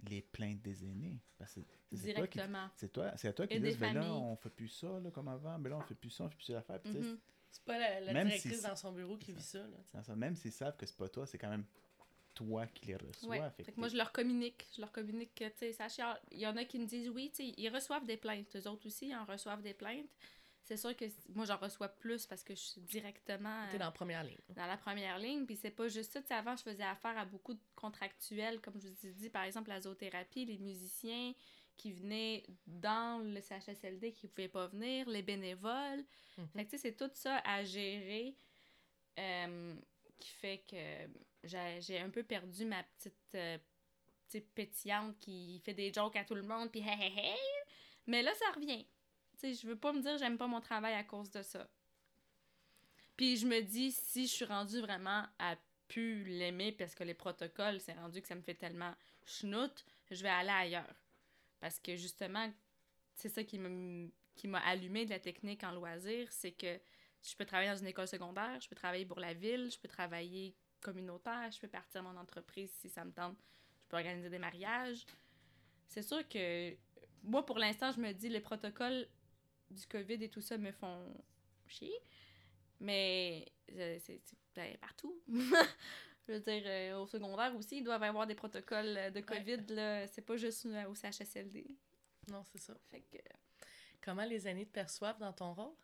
les 0.08 0.20
plaintes 0.20 0.60
des 0.60 0.84
aînés. 0.84 1.20
Parce 1.38 1.54
que 1.54 1.60
Directement. 1.92 2.68
C'est 2.76 2.92
toi, 2.92 3.16
c'est 3.16 3.28
à 3.28 3.32
toi 3.32 3.46
qui 3.46 3.54
dis, 3.58 3.60
des 3.70 3.76
ben 3.76 3.94
là, 3.94 4.12
on 4.12 4.36
fait 4.36 4.50
plus 4.50 4.68
ça 4.68 5.00
là, 5.00 5.10
comme 5.10 5.28
avant, 5.28 5.58
mais 5.58 5.70
là, 5.70 5.78
on 5.78 5.82
fait 5.82 5.94
plus 5.94 6.10
ça, 6.10 6.24
on 6.24 6.28
fait 6.28 6.36
plus 6.36 6.44
sais, 6.92 6.98
Mhm. 7.00 7.18
C'est 7.48 7.64
pas 7.64 7.78
la, 7.78 8.12
directrice 8.12 8.58
si- 8.58 8.62
dans 8.66 8.76
son 8.76 8.92
bureau 8.92 9.16
qui 9.16 9.32
vit 9.32 9.40
ça. 9.42 9.60
là. 9.60 9.76
dans 9.94 10.02
ça, 10.02 10.14
même 10.16 10.36
s'ils 10.36 10.52
savent 10.52 10.76
que 10.76 10.84
c'est 10.84 10.96
pas 10.96 11.08
toi, 11.08 11.26
c'est 11.26 11.38
quand 11.38 11.48
même 11.48 11.64
toi 12.34 12.66
qui 12.66 12.86
les 12.86 12.96
reçois. 12.96 13.28
Ouais. 13.30 13.50
fait 13.52 13.62
Fait 13.64 13.70
que 13.70 13.76
que 13.76 13.80
moi, 13.80 13.88
je 13.88 13.96
leur 13.96 14.12
communique. 14.12 14.66
Je 14.74 14.80
leur 14.82 14.92
communique 14.92 15.34
que, 15.34 15.48
tu 15.48 15.72
sais. 15.72 16.16
Il 16.32 16.38
y 16.40 16.46
en 16.46 16.56
a 16.58 16.64
qui 16.66 16.78
me 16.78 16.84
disent 16.84 17.08
oui, 17.08 17.30
tu 17.30 17.46
sais, 17.46 17.54
ils 17.56 17.70
reçoivent 17.70 18.04
des 18.04 18.18
plaintes. 18.18 18.54
Eux 18.56 18.68
autres 18.68 18.86
aussi, 18.86 19.08
ils 19.08 19.14
en 19.16 19.24
reçoivent 19.24 19.62
des 19.62 19.72
plaintes. 19.72 20.10
C'est 20.66 20.76
sûr 20.76 20.96
que 20.96 21.04
moi, 21.28 21.44
j'en 21.44 21.56
reçois 21.58 21.88
plus 21.88 22.26
parce 22.26 22.42
que 22.42 22.52
je 22.54 22.60
suis 22.60 22.80
directement 22.80 23.66
T'es 23.70 23.76
euh, 23.76 23.78
dans 23.78 23.84
la 23.86 23.90
première 23.92 24.24
ligne. 24.24 24.36
dans 24.48 24.66
la 24.66 24.76
première 24.76 25.18
ligne. 25.18 25.46
Puis 25.46 25.54
c'est 25.56 25.70
pas 25.70 25.86
juste 25.86 26.12
ça. 26.12 26.20
Tu 26.20 26.26
sais, 26.26 26.34
avant, 26.34 26.56
je 26.56 26.62
faisais 26.62 26.82
affaire 26.82 27.16
à 27.16 27.24
beaucoup 27.24 27.54
de 27.54 27.60
contractuels, 27.76 28.60
comme 28.60 28.74
je 28.80 28.88
vous 28.88 29.06
ai 29.06 29.12
dit, 29.12 29.30
par 29.30 29.44
exemple, 29.44 29.68
la 29.68 29.80
zoothérapie, 29.80 30.44
les 30.44 30.58
musiciens 30.58 31.32
qui 31.76 31.92
venaient 31.92 32.42
dans 32.66 33.22
le 33.22 33.40
CHSLD 33.40 34.12
qui 34.12 34.26
pouvaient 34.26 34.48
pas 34.48 34.66
venir, 34.66 35.08
les 35.08 35.22
bénévoles. 35.22 36.04
Mhm. 36.36 36.48
Fait 36.56 36.64
que, 36.64 36.70
tu 36.70 36.78
sais, 36.78 36.90
c'est 36.90 36.96
tout 36.96 37.10
ça 37.14 37.36
à 37.44 37.62
gérer 37.62 38.34
euh, 39.18 39.74
qui 40.18 40.30
fait 40.30 40.64
que 40.68 40.76
j'ai 41.44 41.78
j'ai 41.80 42.00
un 42.00 42.10
peu 42.10 42.22
perdu 42.24 42.64
ma 42.64 42.82
petite, 42.82 43.14
euh, 43.36 43.58
petite 44.26 44.50
pétillante 44.52 45.16
qui 45.20 45.60
fait 45.64 45.74
des 45.74 45.92
jokes 45.92 46.16
à 46.16 46.24
tout 46.24 46.34
le 46.34 46.42
monde, 46.42 46.70
puis 46.72 46.80
hey, 46.80 47.00
hey, 47.00 47.12
hey. 47.16 47.38
Mais 48.06 48.22
là, 48.22 48.32
ça 48.34 48.50
revient. 48.52 48.86
Tu 49.38 49.52
sais, 49.52 49.54
je 49.54 49.66
veux 49.66 49.76
pas 49.76 49.92
me 49.92 50.00
dire 50.00 50.16
j'aime 50.18 50.38
pas 50.38 50.46
mon 50.46 50.60
travail 50.60 50.94
à 50.94 51.04
cause 51.04 51.30
de 51.30 51.42
ça. 51.42 51.68
Puis 53.16 53.36
je 53.36 53.46
me 53.46 53.60
dis, 53.60 53.92
si 53.92 54.26
je 54.26 54.32
suis 54.32 54.44
rendue 54.44 54.80
vraiment 54.80 55.24
à 55.38 55.56
plus 55.88 56.24
l'aimer 56.24 56.72
parce 56.72 56.94
que 56.94 57.04
les 57.04 57.14
protocoles, 57.14 57.80
c'est 57.80 57.94
rendu 57.94 58.20
que 58.20 58.28
ça 58.28 58.34
me 58.34 58.42
fait 58.42 58.54
tellement 58.54 58.94
schnout, 59.24 59.84
je 60.10 60.22
vais 60.22 60.28
aller 60.28 60.50
ailleurs. 60.50 60.94
Parce 61.60 61.78
que 61.78 61.96
justement, 61.96 62.50
c'est 63.14 63.28
ça 63.28 63.44
qui 63.44 63.58
m'a 63.58 64.08
qui 64.34 64.48
m'a 64.48 64.60
allumé 64.60 65.06
de 65.06 65.10
la 65.10 65.18
technique 65.18 65.64
en 65.64 65.72
loisir, 65.72 66.30
c'est 66.30 66.52
que 66.52 66.78
je 67.22 67.34
peux 67.34 67.46
travailler 67.46 67.70
dans 67.70 67.78
une 67.78 67.86
école 67.86 68.06
secondaire, 68.06 68.60
je 68.60 68.68
peux 68.68 68.76
travailler 68.76 69.06
pour 69.06 69.18
la 69.18 69.32
ville, 69.32 69.70
je 69.72 69.78
peux 69.78 69.88
travailler 69.88 70.54
communautaire, 70.82 71.50
je 71.50 71.58
peux 71.58 71.68
partir 71.68 72.02
mon 72.02 72.16
entreprise 72.18 72.70
si 72.80 72.90
ça 72.90 73.04
me 73.04 73.12
tente, 73.12 73.38
je 73.82 73.88
peux 73.88 73.96
organiser 73.96 74.28
des 74.28 74.38
mariages. 74.38 75.06
C'est 75.88 76.02
sûr 76.02 76.28
que 76.28 76.76
moi, 77.22 77.44
pour 77.46 77.58
l'instant, 77.58 77.90
je 77.92 78.00
me 78.00 78.12
dis 78.12 78.28
les 78.28 78.40
protocoles 78.40 79.08
du 79.70 79.86
COVID 79.86 80.22
et 80.22 80.28
tout 80.28 80.40
ça 80.40 80.58
me 80.58 80.72
font 80.72 81.12
chier, 81.66 81.98
mais 82.80 83.46
euh, 83.72 83.98
c'est 84.00 84.20
ben, 84.54 84.76
partout. 84.78 85.20
je 85.28 86.32
veux 86.32 86.40
dire, 86.40 86.62
euh, 86.66 86.98
au 86.98 87.06
secondaire 87.06 87.54
aussi, 87.56 87.78
ils 87.78 87.84
doivent 87.84 88.02
avoir 88.02 88.26
des 88.26 88.34
protocoles 88.34 89.12
de 89.12 89.20
COVID, 89.20 89.74
là. 89.74 90.06
c'est 90.06 90.22
pas 90.22 90.36
juste 90.36 90.66
au 90.88 90.94
CHSLD. 90.94 91.66
Non, 92.28 92.42
c'est 92.44 92.58
ça. 92.58 92.74
Fait 92.90 93.00
que 93.00 93.18
Comment 94.06 94.24
les 94.24 94.46
aînés 94.46 94.64
te 94.64 94.72
perçoivent 94.72 95.18
dans 95.18 95.32
ton 95.32 95.52
rôle? 95.52 95.74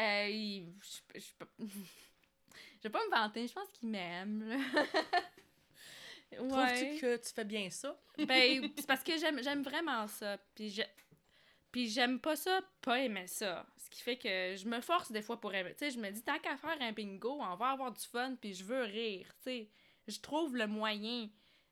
Euh, 0.00 0.66
je, 0.82 1.20
je, 1.20 2.82
vais 2.82 2.90
pas 2.90 3.04
me 3.06 3.10
vanter, 3.10 3.46
je 3.46 3.52
pense 3.52 3.68
qu'il 3.68 3.90
m'aime. 3.90 4.48
là. 4.48 4.58
Trouves-tu 6.36 7.00
que 7.00 7.16
tu 7.16 7.32
fais 7.32 7.44
bien 7.44 7.70
ça? 7.70 7.96
Ben, 8.18 8.72
c'est 8.76 8.86
parce 8.88 9.04
que 9.04 9.16
j'aime, 9.18 9.40
j'aime 9.40 9.62
vraiment 9.62 10.08
ça. 10.08 10.36
Puis, 10.56 10.70
je, 10.70 10.82
puis 11.72 11.88
j'aime 11.88 12.18
pas 12.18 12.36
ça, 12.36 12.60
pas 12.82 13.00
aimer 13.00 13.26
ça. 13.26 13.64
Ce 13.76 13.88
qui 13.90 14.02
fait 14.02 14.16
que 14.16 14.56
je 14.56 14.66
me 14.66 14.80
force 14.80 15.12
des 15.12 15.22
fois 15.22 15.40
pour 15.40 15.54
aimer. 15.54 15.72
Tu 15.72 15.84
sais, 15.84 15.90
je 15.90 15.98
me 15.98 16.10
dis, 16.10 16.22
tant 16.22 16.38
qu'à 16.38 16.56
faire 16.56 16.76
un 16.80 16.92
bingo, 16.92 17.38
on 17.40 17.54
va 17.54 17.70
avoir 17.70 17.92
du 17.92 18.04
fun, 18.04 18.34
puis 18.40 18.54
je 18.54 18.64
veux 18.64 18.82
rire. 18.82 19.26
Tu 19.38 19.42
sais, 19.44 19.68
je 20.08 20.18
trouve 20.18 20.56
le 20.56 20.66
moyen. 20.66 21.28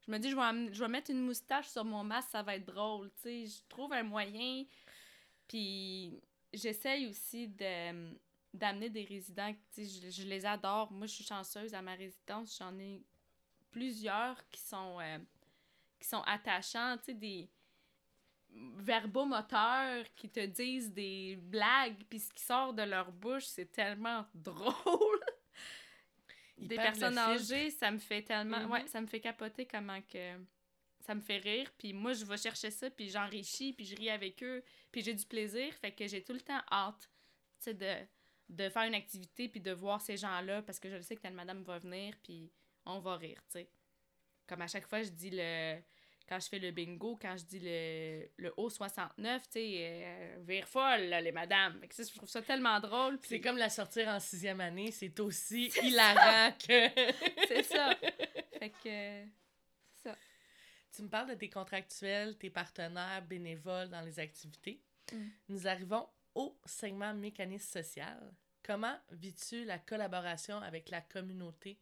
Je 0.07 0.13
me 0.13 0.19
dis, 0.19 0.31
je 0.31 0.37
vais, 0.37 0.73
je 0.73 0.81
vais 0.81 0.89
mettre 0.89 1.11
une 1.11 1.23
moustache 1.23 1.69
sur 1.69 1.85
mon 1.85 2.05
masque, 2.05 2.31
ça 2.31 2.43
va 2.43 2.57
être 2.57 2.67
drôle. 2.67 3.11
Tu 3.17 3.23
sais, 3.23 3.47
je 3.47 3.69
trouve 3.69 3.93
un 3.93 4.05
moyen. 4.05 4.65
Puis 5.49 6.21
j'essaye 6.53 7.07
aussi 7.07 7.49
de 7.49 8.17
d'amener 8.55 8.89
des 8.89 9.05
résidents, 9.05 9.53
tu 9.75 9.85
sais, 9.85 10.11
je, 10.11 10.11
je 10.11 10.27
les 10.27 10.47
adore. 10.47 10.91
Moi, 10.91 11.07
je 11.07 11.13
suis 11.13 11.25
chanceuse 11.25 11.75
à 11.75 11.83
ma 11.83 11.95
résidence, 11.95 12.57
j'en 12.59 12.77
ai 12.79 13.03
plusieurs 13.71 14.49
qui 14.51 14.61
sont 14.61 14.99
euh, 15.01 15.19
qui 16.01 16.09
sont 16.09 16.23
attachants, 16.23 16.97
tu 16.99 17.05
sais, 17.05 17.15
des 17.15 17.51
verbomoteurs 18.77 20.05
qui 20.15 20.29
te 20.29 20.45
disent 20.47 20.93
des 20.93 21.37
blagues, 21.37 21.97
puis 22.09 22.21
ce 22.21 22.33
qui 22.33 22.43
sort 22.43 22.73
de 22.73 22.83
leur 22.83 23.13
bouche, 23.13 23.45
c'est 23.45 23.71
tellement 23.71 24.27
drôle. 24.35 25.21
Des 26.57 26.77
personnes 26.77 27.19
âgées, 27.19 27.71
ça 27.71 27.91
me 27.91 27.99
fait 27.99 28.23
tellement... 28.23 28.61
Mhm. 28.61 28.71
Ouais, 28.71 28.87
ça 28.89 29.01
me 29.01 29.07
fait 29.07 29.21
capoter 29.21 29.67
comment 29.67 30.01
que... 30.03 30.35
Ça 31.01 31.15
me 31.15 31.21
fait 31.21 31.39
rire, 31.39 31.73
puis 31.79 31.95
moi, 31.95 32.13
je 32.13 32.25
vais 32.25 32.37
chercher 32.37 32.71
ça, 32.71 32.91
puis 32.91 33.09
j'enrichis, 33.09 33.73
puis 33.73 33.87
je 33.87 33.97
ris 33.97 34.11
avec 34.11 34.43
eux, 34.43 34.63
puis 34.93 35.01
j'ai 35.01 35.15
du 35.15 35.25
plaisir, 35.25 35.73
fait 35.75 35.93
que 35.93 36.07
j'ai 36.07 36.23
tout 36.23 36.35
le 36.35 36.41
temps 36.41 36.61
hâte, 36.71 37.09
tu 37.61 37.65
sais, 37.65 37.75
de, 37.75 37.95
de 38.51 38.69
faire 38.69 38.83
une 38.83 38.95
activité, 38.95 39.49
puis 39.49 39.61
de 39.61 39.73
voir 39.73 40.03
ces 40.03 40.19
gens-là, 40.19 40.61
parce 40.61 40.79
que 40.79 40.91
je 40.91 40.97
le 40.97 41.03
sais 41.03 41.17
que 41.17 41.23
telle 41.23 41.33
madame 41.33 41.63
va 41.63 41.79
venir, 41.79 42.15
puis 42.23 42.53
on 42.85 42.99
va 42.99 43.17
rire, 43.17 43.41
tu 43.47 43.53
sais. 43.53 43.71
Comme 44.47 44.61
à 44.61 44.67
chaque 44.67 44.87
fois, 44.87 45.03
je 45.03 45.09
dis 45.09 45.31
le... 45.33 45.79
Quand 46.29 46.39
je 46.41 46.49
fais 46.49 46.59
le 46.59 46.71
bingo, 46.73 47.19
quand 47.21 47.37
je 47.39 47.45
dis 47.45 47.59
le, 47.59 48.29
le 48.37 48.51
O69, 48.51 49.15
tu 49.17 49.49
sais, 49.51 49.79
euh, 49.81 50.37
vire 50.47 50.69
folle, 50.69 51.05
là, 51.05 51.23
les 51.23 51.33
madames. 51.33 51.81
Fait 51.81 51.89
que 51.89 51.95
ça, 51.95 52.03
je 52.03 52.15
trouve 52.15 52.29
ça 52.29 52.43
tellement 52.43 52.79
drôle. 52.81 53.19
C'est 53.23 53.41
comme 53.41 53.57
la 53.57 53.71
sortir 53.71 54.09
en 54.09 54.21
sixième 54.21 54.61
année, 54.61 54.91
c'est 54.91 55.19
aussi 55.21 55.73
hilarant 55.83 56.53
que... 56.53 56.89
C'est 57.49 57.63
ça. 57.63 57.95
Fait 58.59 58.71
que. 58.71 59.25
C'est 59.95 60.11
ça. 60.11 60.17
Tu 60.95 61.03
me 61.03 61.09
parles 61.09 61.31
de 61.31 61.35
tes 61.35 61.49
contractuels, 61.49 62.37
tes 62.37 62.51
partenaires 62.51 63.23
bénévoles 63.23 63.89
dans 63.89 64.03
les 64.03 64.19
activités. 64.19 64.83
Mm. 65.11 65.27
Nous 65.49 65.67
arrivons 65.67 66.07
au 66.35 66.59
segment 66.67 67.15
mécanisme 67.15 67.83
social. 67.83 68.35
Comment 68.63 68.99
vis-tu 69.13 69.65
la 69.65 69.79
collaboration 69.79 70.59
avec 70.59 70.91
la 70.91 71.01
communauté? 71.01 71.79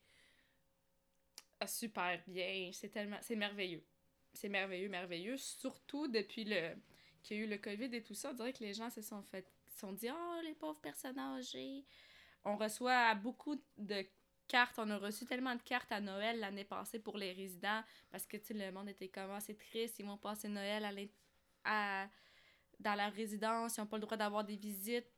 Ah, 1.58 1.66
super 1.66 2.22
bien. 2.28 2.70
C'est 2.72 2.90
tellement. 2.90 3.18
C'est 3.22 3.34
merveilleux. 3.34 3.84
C'est 4.36 4.48
merveilleux, 4.48 4.88
merveilleux. 4.88 5.36
Surtout 5.36 6.06
depuis 6.08 6.44
le 6.44 6.74
qu'il 7.22 7.38
y 7.38 7.40
a 7.40 7.42
eu 7.44 7.48
le 7.48 7.58
COVID 7.58 7.92
et 7.92 8.02
tout 8.02 8.14
ça. 8.14 8.30
On 8.30 8.34
dirait 8.34 8.52
que 8.52 8.62
les 8.62 8.74
gens 8.74 8.88
se 8.90 9.02
sont 9.02 9.22
fait. 9.22 9.46
sont 9.80 9.92
dit 9.92 10.08
Oh, 10.10 10.40
les 10.44 10.54
pauvres 10.54 10.80
personnes 10.80 11.18
âgées. 11.18 11.84
On 12.44 12.56
reçoit 12.56 13.14
beaucoup 13.16 13.60
de 13.76 14.06
cartes. 14.46 14.78
On 14.78 14.88
a 14.90 14.98
reçu 14.98 15.26
tellement 15.26 15.54
de 15.56 15.62
cartes 15.62 15.90
à 15.90 16.00
Noël 16.00 16.38
l'année 16.38 16.64
passée 16.64 17.00
pour 17.00 17.18
les 17.18 17.32
résidents 17.32 17.82
parce 18.10 18.24
que, 18.26 18.36
tu 18.36 18.46
sais, 18.46 18.54
le 18.54 18.70
monde 18.70 18.88
était 18.88 19.08
comme 19.08 19.30
Ah, 19.32 19.40
c'est 19.40 19.58
triste. 19.58 19.98
Ils 19.98 20.06
vont 20.06 20.18
passer 20.18 20.48
Noël 20.48 20.84
à 20.84 20.92
à- 21.64 22.08
dans 22.78 22.94
la 22.94 23.08
résidence. 23.08 23.76
Ils 23.76 23.80
n'ont 23.80 23.86
pas 23.86 23.96
le 23.96 24.02
droit 24.02 24.16
d'avoir 24.16 24.44
des 24.44 24.56
visites. 24.56 25.08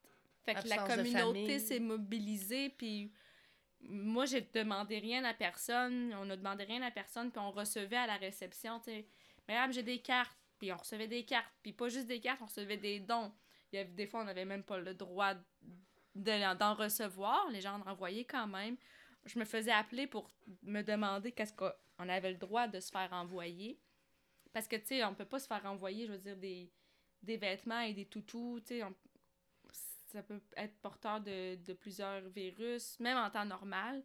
Fait 0.45 0.55
que 0.55 0.67
la 0.69 0.83
Absence 0.83 0.97
communauté 0.97 1.59
s'est 1.59 1.81
mobilisée. 1.81 2.71
Puis 2.71 3.13
moi, 3.81 4.27
j'ai 4.27 4.41
demandé 4.41 4.99
rien 4.99 5.25
à 5.25 5.35
personne. 5.35 6.13
On 6.15 6.29
a 6.31 6.37
demandé 6.37 6.65
rien 6.65 6.83
à 6.83 6.91
personne. 6.91 7.31
Puis 7.31 7.41
on 7.41 7.51
recevait 7.51 7.97
à 7.97 8.07
la 8.07 8.17
réception, 8.17 8.79
tu 8.81 8.91
sais, 8.91 9.07
Madame, 9.47 9.73
j'ai 9.73 9.83
des 9.83 10.01
cartes. 10.01 10.37
Puis 10.59 10.73
on 10.73 10.77
recevait 10.77 11.09
des 11.09 11.25
cartes. 11.25 11.53
Puis 11.63 11.73
pas 11.73 11.89
juste 11.89 12.07
des 12.07 12.21
cartes, 12.21 12.41
on 12.43 12.47
recevait 12.47 12.77
des 12.77 13.01
dons. 13.01 13.33
Il 13.73 13.77
y 13.77 13.79
avait, 13.79 13.91
des 13.91 14.07
fois, 14.07 14.23
on 14.23 14.25
n'avait 14.25 14.45
même 14.45 14.65
pas 14.65 14.79
le 14.79 14.95
droit 14.95 15.35
de- 16.15 16.55
d'en 16.59 16.75
recevoir. 16.75 17.49
Les 17.51 17.61
gens 17.61 17.81
en 17.81 17.91
envoyaient 17.91 18.25
quand 18.25 18.47
même. 18.47 18.77
Je 19.25 19.39
me 19.39 19.45
faisais 19.45 19.73
appeler 19.73 20.07
pour 20.07 20.31
me 20.63 20.83
demander 20.83 21.33
qu'est-ce 21.33 21.53
qu'on 21.53 22.09
avait 22.09 22.33
le 22.33 22.39
droit 22.39 22.67
de 22.67 22.81
se 22.81 22.91
faire 22.91 23.13
envoyer. 23.13 23.79
Parce 24.53 24.67
que, 24.67 24.77
tu 24.77 24.87
sais, 24.87 25.05
on 25.05 25.15
peut 25.15 25.27
pas 25.27 25.39
se 25.39 25.47
faire 25.47 25.65
envoyer, 25.67 26.07
je 26.07 26.13
veux 26.13 26.19
dire, 26.19 26.37
des, 26.37 26.73
des 27.23 27.37
vêtements 27.37 27.81
et 27.81 27.93
des 27.93 28.07
toutous, 28.07 28.61
tu 28.61 28.79
sais, 28.79 28.83
ça 30.09 30.23
peut 30.23 30.41
être 30.57 30.75
porteur 30.81 31.21
de, 31.21 31.57
de 31.57 31.73
plusieurs 31.73 32.21
virus, 32.29 32.99
même 33.01 33.19
en 33.19 33.31
temps 33.31 33.45
normal. 33.45 34.03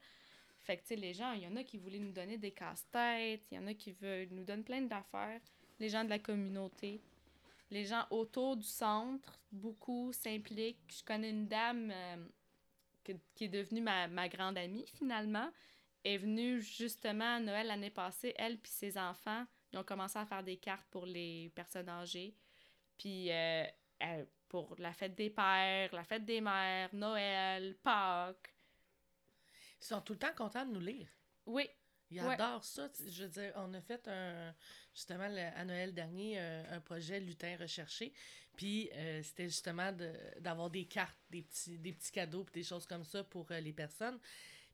Fait 0.62 0.78
que, 0.78 0.82
tu 0.82 0.88
sais, 0.90 0.96
les 0.96 1.14
gens, 1.14 1.34
il 1.34 1.44
y 1.44 1.48
en 1.48 1.56
a 1.56 1.64
qui 1.64 1.78
voulaient 1.78 2.00
nous 2.00 2.12
donner 2.12 2.38
des 2.38 2.52
casse-têtes, 2.52 3.44
il 3.52 3.56
y 3.56 3.60
en 3.60 3.68
a 3.68 3.74
qui 3.74 3.92
veulent 3.92 4.30
nous 4.32 4.44
donner 4.46 4.64
plein 4.64 4.82
d'affaires. 4.82 5.42
Les 5.80 5.90
gens 5.90 6.04
de 6.04 6.10
la 6.10 6.20
communauté. 6.20 7.02
Les 7.72 7.86
gens 7.86 8.06
autour 8.12 8.56
du 8.56 8.68
centre, 8.68 9.40
beaucoup 9.52 10.14
s'impliquent. 10.14 10.80
Je 10.96 11.04
connais 11.04 11.32
une 11.32 11.48
dame 11.48 11.92
euh, 11.92 12.26
que- 13.04 13.14
qui 13.36 13.46
est 13.46 13.50
devenue 13.50 13.82
ma, 13.82 14.08
ma 14.08 14.30
grande 14.30 14.58
amie, 14.58 14.86
finalement. 14.98 15.50
est 16.06 16.18
venue 16.18 16.62
justement 16.62 17.36
à 17.38 17.40
Noël 17.40 17.68
l'année 17.68 17.90
passée. 17.90 18.34
Elle 18.38 18.58
puis 18.60 18.72
ses 18.72 18.98
enfants, 18.98 19.46
ils 19.72 19.80
ont 19.80 19.84
commencé 19.86 20.20
à 20.20 20.26
faire 20.26 20.44
des 20.44 20.58
cartes 20.58 20.86
pour 20.92 21.06
les 21.06 21.50
personnes 21.56 21.88
âgées. 21.88 22.36
Puis 22.98 23.32
euh, 23.32 23.64
elle- 24.00 24.28
pour 24.54 24.76
la 24.78 24.94
fête 24.94 25.16
des 25.16 25.32
pères, 25.32 25.92
la 25.96 26.04
fête 26.04 26.26
des 26.26 26.40
mères, 26.40 26.94
Noël, 26.94 27.76
Pâques. 27.82 28.54
Ils 29.82 29.86
sont 29.86 30.00
tout 30.02 30.14
le 30.14 30.20
temps 30.20 30.36
contents 30.38 30.64
de 30.64 30.72
nous 30.74 30.80
lire. 30.80 31.08
Oui, 31.48 31.68
Ils 32.12 32.22
Ouais. 32.22 32.36
adorent 32.36 32.64
ça. 32.64 32.88
Je 33.10 33.24
veux 33.24 33.30
dire, 33.30 33.52
on 33.56 33.74
a 33.74 33.82
fait 33.82 34.08
un, 34.08 34.54
justement 34.94 35.28
le- 35.28 35.40
à 35.60 35.66
Noël 35.66 35.92
dernier 35.92 36.40
euh, 36.40 36.76
un, 36.76 36.80
projet 36.82 37.20
lutin 37.20 37.58
recherché. 37.60 38.14
Puis 38.56 38.92
euh, 38.94 39.24
c'était 39.24 39.46
justement 39.46 39.92
de- 39.92 40.14
d'avoir 40.40 40.70
des 40.70 40.86
cartes, 40.86 41.18
des 41.32 41.42
petits, 41.42 41.80
des 41.80 41.92
petits 41.92 42.12
cadeaux, 42.12 42.44
puis 42.44 42.62
des 42.62 42.68
choses 42.68 42.86
comme 42.86 43.04
ça 43.06 43.24
pour 43.24 43.52
euh, 43.52 43.60
les 43.60 43.74
personnes. 43.74 44.20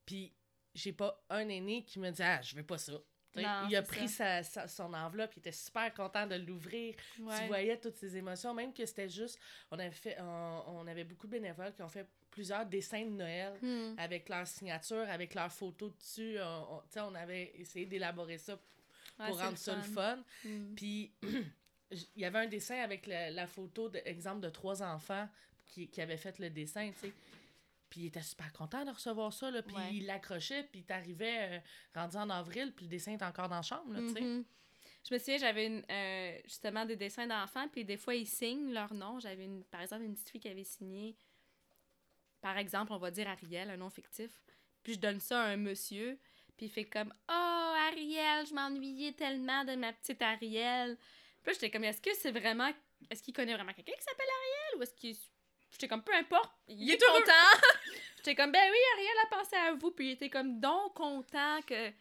Puis 0.05 0.33
j'ai 0.74 0.91
pas 0.91 1.24
un 1.29 1.48
aîné 1.48 1.86
qui 1.86 2.00
me 2.00 2.12
dit 2.12 2.21
Ah, 2.21 2.41
je 2.41 2.53
veux 2.57 2.65
pas 2.65 2.77
ça. 2.77 3.00
Non, 3.36 3.67
il 3.69 3.75
a 3.75 3.81
pris 3.83 4.07
sa, 4.09 4.41
sa- 4.43 4.67
son 4.67 4.93
enveloppe, 4.93 5.31
il 5.36 5.39
était 5.39 5.51
super 5.51 5.93
content 5.93 6.25
de 6.27 6.36
l'ouvrir. 6.36 6.95
ouais. 7.19 7.39
Tu 7.41 7.48
voyais 7.48 7.77
toutes 7.77 7.95
ces 7.95 8.17
émotions, 8.17 8.53
même 8.53 8.74
que 8.74 8.86
c'était 8.86 9.07
juste. 9.09 9.39
On 9.71 9.77
avait, 9.79 9.91
fait, 9.91 10.17
on, 10.19 10.63
on 10.67 10.88
avait 10.88 11.03
beaucoup 11.03 11.27
de 11.27 11.33
bénévoles 11.33 11.74
qui 11.74 11.81
ont 11.83 11.89
fait 11.89 12.07
plusieurs 12.31 12.65
dessins 12.65 13.03
de 13.05 13.12
Noël 13.12 13.53
Hmm. 13.62 13.95
avec 13.98 14.29
leur 14.29 14.45
signature, 14.48 15.05
avec 15.09 15.36
leur 15.36 15.51
photo 15.51 15.89
dessus. 15.89 16.38
On, 16.41 16.81
on- 17.01 17.15
avait 17.15 17.53
essayé 17.57 17.86
d'élaborer 17.86 18.38
ça 18.38 18.57
pour 19.17 19.38
rendre 19.39 19.57
ça 19.57 19.75
le 19.75 19.81
fun. 19.83 20.19
Hmm. 20.43 20.74
Puis, 20.75 21.12
il 21.91 22.05
y 22.17 22.25
avait 22.25 22.39
un 22.39 22.48
dessin 22.48 22.77
avec 22.81 23.05
la, 23.07 23.29
la 23.31 23.48
photo, 23.48 23.89
de, 23.89 24.00
exemple, 24.05 24.41
de 24.41 24.50
trois 24.50 24.81
enfants 24.83 25.27
qui, 25.65 25.88
qui 25.88 26.01
avaient 26.01 26.17
fait 26.17 26.38
le 26.39 26.50
dessin, 26.50 26.89
tu 26.91 27.07
sais. 27.07 27.13
Puis 27.89 28.01
il 28.01 28.05
était 28.08 28.22
super 28.22 28.51
content 28.53 28.86
de 28.86 28.91
recevoir 28.91 29.34
ça, 29.34 29.50
là. 29.50 29.62
Puis 29.63 29.75
Ouais. 29.75 29.93
il 29.93 30.05
l'accrochait, 30.05 30.63
puis 30.63 30.84
t'arrivais 30.84 31.58
euh, 31.58 31.60
rendu 31.96 32.17
en 32.17 32.29
avril, 32.29 32.74
puis 32.75 32.86
le 32.86 32.89
dessin 32.91 33.13
est 33.13 33.24
encore 33.24 33.50
dans 33.50 33.55
la 33.58 33.62
chambre, 33.63 33.91
là, 33.93 34.00
tu 34.00 34.13
sais. 34.13 34.22
Mhm. 34.22 34.46
Je 35.08 35.13
me 35.13 35.19
souviens, 35.19 35.38
j'avais 35.38 35.84
euh, 35.89 36.41
justement 36.43 36.86
des 36.86 36.96
dessins 36.98 37.25
d'enfants, 37.25 37.67
puis 37.69 37.86
des 37.86 37.98
fois, 37.98 38.15
ils 38.15 38.27
signent 38.27 38.74
leur 38.74 38.93
nom. 38.93 39.19
J'avais, 39.19 39.46
une, 39.46 39.63
par 39.63 39.81
exemple, 39.81 40.03
une 40.03 40.13
petite 40.13 40.29
fille 40.29 40.41
qui 40.41 40.50
avait 40.50 40.65
signé, 40.65 41.15
par 42.41 42.58
exemple, 42.58 42.91
on 42.91 42.98
va 42.98 43.10
dire 43.10 43.27
Ariel, 43.27 43.69
un 43.69 43.77
nom 43.77 43.89
fictif. 43.89 44.31
Puis 44.84 44.93
je 44.93 45.00
donne 45.00 45.19
ça 45.19 45.41
à 45.41 45.48
un 45.48 45.58
monsieur, 45.58 46.19
puis 46.58 46.67
il 46.67 46.69
fait 46.69 46.86
comme 46.86 47.13
«Oh, 47.29 47.74
Ariel, 47.88 48.46
je 48.46 48.53
m'ennuyais 48.53 49.13
tellement 49.13 49.63
de 49.65 49.75
ma 49.75 49.93
petite 49.93 50.22
Ariel.» 50.22 50.98
Puis 51.43 51.53
j'étais 51.53 51.72
comme 51.72 51.84
«Est-ce 51.86 52.01
que 52.01 52.13
c'est 52.15 52.31
vraiment... 52.31 52.72
Est-ce 53.10 53.24
qu'il 53.24 53.34
connaît 53.34 53.53
vraiment 53.53 53.74
quelqu'un 53.74 53.93
qui 53.93 54.03
s'appelle 54.03 54.27
Ariel? 54.27 54.79
Ou 54.79 54.84
est-ce 54.84 54.93
qu'il... 54.96 55.15
J'étais 55.72 55.88
comme 55.88 56.03
«Peu 56.03 56.13
importe, 56.13 56.51
il, 56.67 56.89
est 56.89 56.93
est, 56.96 56.98
content.» 56.98 57.67
J'étais 58.19 58.35
comme 58.35 58.51
«Ben 58.53 58.69
oui, 58.71 58.77
Ariel 58.95 59.15
a 59.25 59.38
pensé 59.38 59.55
à 59.55 59.73
vous.» 59.73 59.91
Puis 59.95 60.07
il 60.07 60.11
était 60.11 60.29
comme 60.29 60.59
donc 60.59 60.93
content 60.93 61.61
que 61.65 61.91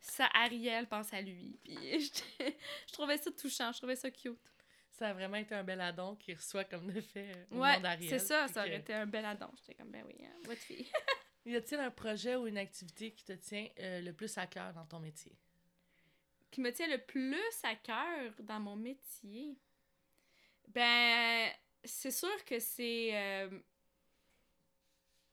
ça 0.00 0.28
Ariel 0.34 0.86
pense 0.88 1.12
à 1.12 1.20
lui. 1.20 1.58
Puis 1.64 1.76
je 2.88 2.92
trouvais 2.92 3.16
ça 3.18 3.30
touchant, 3.30 3.72
je 3.72 3.78
trouvais 3.78 3.96
ça 3.96 4.10
cute. 4.10 4.38
Ça 4.90 5.08
a 5.08 5.12
vraiment 5.14 5.36
été 5.38 5.54
un 5.54 5.64
bel 5.64 5.80
addon 5.80 6.14
qu'il 6.16 6.36
reçoit 6.36 6.64
comme 6.64 6.92
de 6.92 7.00
fait 7.00 7.32
euh, 7.34 7.44
au 7.52 7.60
Ouais, 7.60 7.74
nom 7.76 7.80
d'Ariel. 7.80 8.10
c'est 8.10 8.26
ça, 8.26 8.46
ça 8.48 8.62
que- 8.64 8.68
aurait 8.68 8.78
été 8.78 8.92
un 8.94 9.06
bel 9.06 9.24
addon. 9.24 9.50
J'étais 9.56 9.74
comme, 9.74 9.90
ben 9.90 10.04
oui, 10.06 10.14
hein, 10.24 10.32
votre 10.44 10.60
fille. 10.60 10.90
Y 11.44 11.56
a-t-il 11.56 11.80
un 11.80 11.90
projet 11.90 12.36
ou 12.36 12.46
une 12.46 12.58
activité 12.58 13.10
qui 13.10 13.24
te 13.24 13.32
tient 13.32 13.66
euh, 13.80 14.00
le 14.00 14.12
plus 14.12 14.38
à 14.38 14.46
cœur 14.46 14.72
dans 14.74 14.84
ton 14.86 15.00
métier? 15.00 15.32
Qui 16.52 16.60
me 16.60 16.70
tient 16.72 16.86
le 16.86 16.98
plus 16.98 17.42
à 17.64 17.74
cœur 17.74 18.32
dans 18.40 18.60
mon 18.60 18.76
métier? 18.76 19.56
Ben, 20.68 21.50
c'est 21.82 22.12
sûr 22.12 22.44
que 22.44 22.60
c'est. 22.60 23.10
euh, 23.14 23.58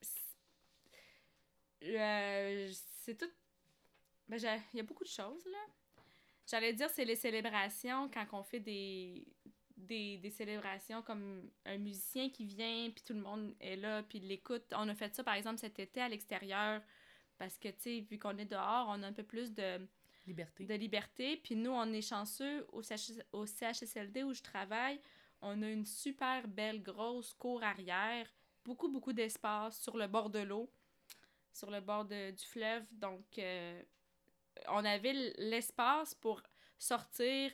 c'est- 0.02 0.24
euh, 1.84 2.72
c'est 3.02 3.18
tout. 3.18 3.32
Ben, 4.28 4.38
il 4.74 4.78
y 4.78 4.80
a 4.80 4.84
beaucoup 4.84 5.04
de 5.04 5.10
choses, 5.10 5.46
là. 5.46 5.58
J'allais 6.48 6.74
dire, 6.74 6.90
c'est 6.90 7.06
les 7.06 7.16
célébrations, 7.16 8.10
quand 8.10 8.26
on 8.34 8.44
fait 8.44 8.60
des, 8.60 9.28
des, 9.78 10.18
des 10.18 10.30
célébrations 10.32 11.02
comme 11.04 11.50
un 11.66 11.78
musicien 11.78 12.30
qui 12.30 12.46
vient, 12.46 12.90
puis 12.90 13.04
tout 13.04 13.14
le 13.14 13.22
monde 13.22 13.54
est 13.60 13.76
là, 13.76 14.04
puis 14.04 14.20
l'écoute. 14.20 14.64
On 14.76 14.90
a 14.90 14.96
fait 14.96 15.14
ça, 15.16 15.24
par 15.24 15.36
exemple, 15.36 15.60
cet 15.60 15.78
été 15.80 16.02
à 16.02 16.10
l'extérieur, 16.10 16.82
parce 17.38 17.58
que, 17.58 17.70
tu 17.70 17.76
sais, 17.80 18.00
vu 18.02 18.18
qu'on 18.18 18.38
est 18.38 18.46
dehors, 18.46 18.88
on 18.90 19.04
a 19.04 19.08
un 19.08 19.14
peu 19.14 19.24
plus 19.24 19.54
de, 19.54 19.88
Liberté. 20.28 20.66
de 20.66 20.74
liberté. 20.76 21.38
Puis 21.38 21.56
nous, 21.56 21.72
on 21.72 21.92
est 21.92 22.02
chanceux 22.02 22.66
au, 22.72 22.84
CH 22.84 23.14
au 23.32 23.46
CHSLD 23.46 24.24
où 24.24 24.34
je 24.34 24.44
travaille. 24.44 25.00
On 25.42 25.62
a 25.64 25.70
une 25.70 25.86
super 25.86 26.48
belle 26.48 26.84
grosse 26.84 27.34
cour 27.34 27.64
arrière, 27.64 28.28
beaucoup, 28.64 28.90
beaucoup 28.90 29.14
d'espace 29.14 29.82
sur 29.82 29.98
le 29.98 30.08
bord 30.08 30.30
de 30.30 30.40
l'eau, 30.40 30.70
sur 31.54 31.70
le 31.70 31.82
bord 31.82 32.06
du 32.06 32.46
fleuve. 32.52 32.84
Donc, 32.92 33.38
euh, 33.38 33.82
on 34.68 34.84
avait 34.86 35.14
l'espace 35.38 36.14
pour 36.16 36.42
sortir 36.78 37.52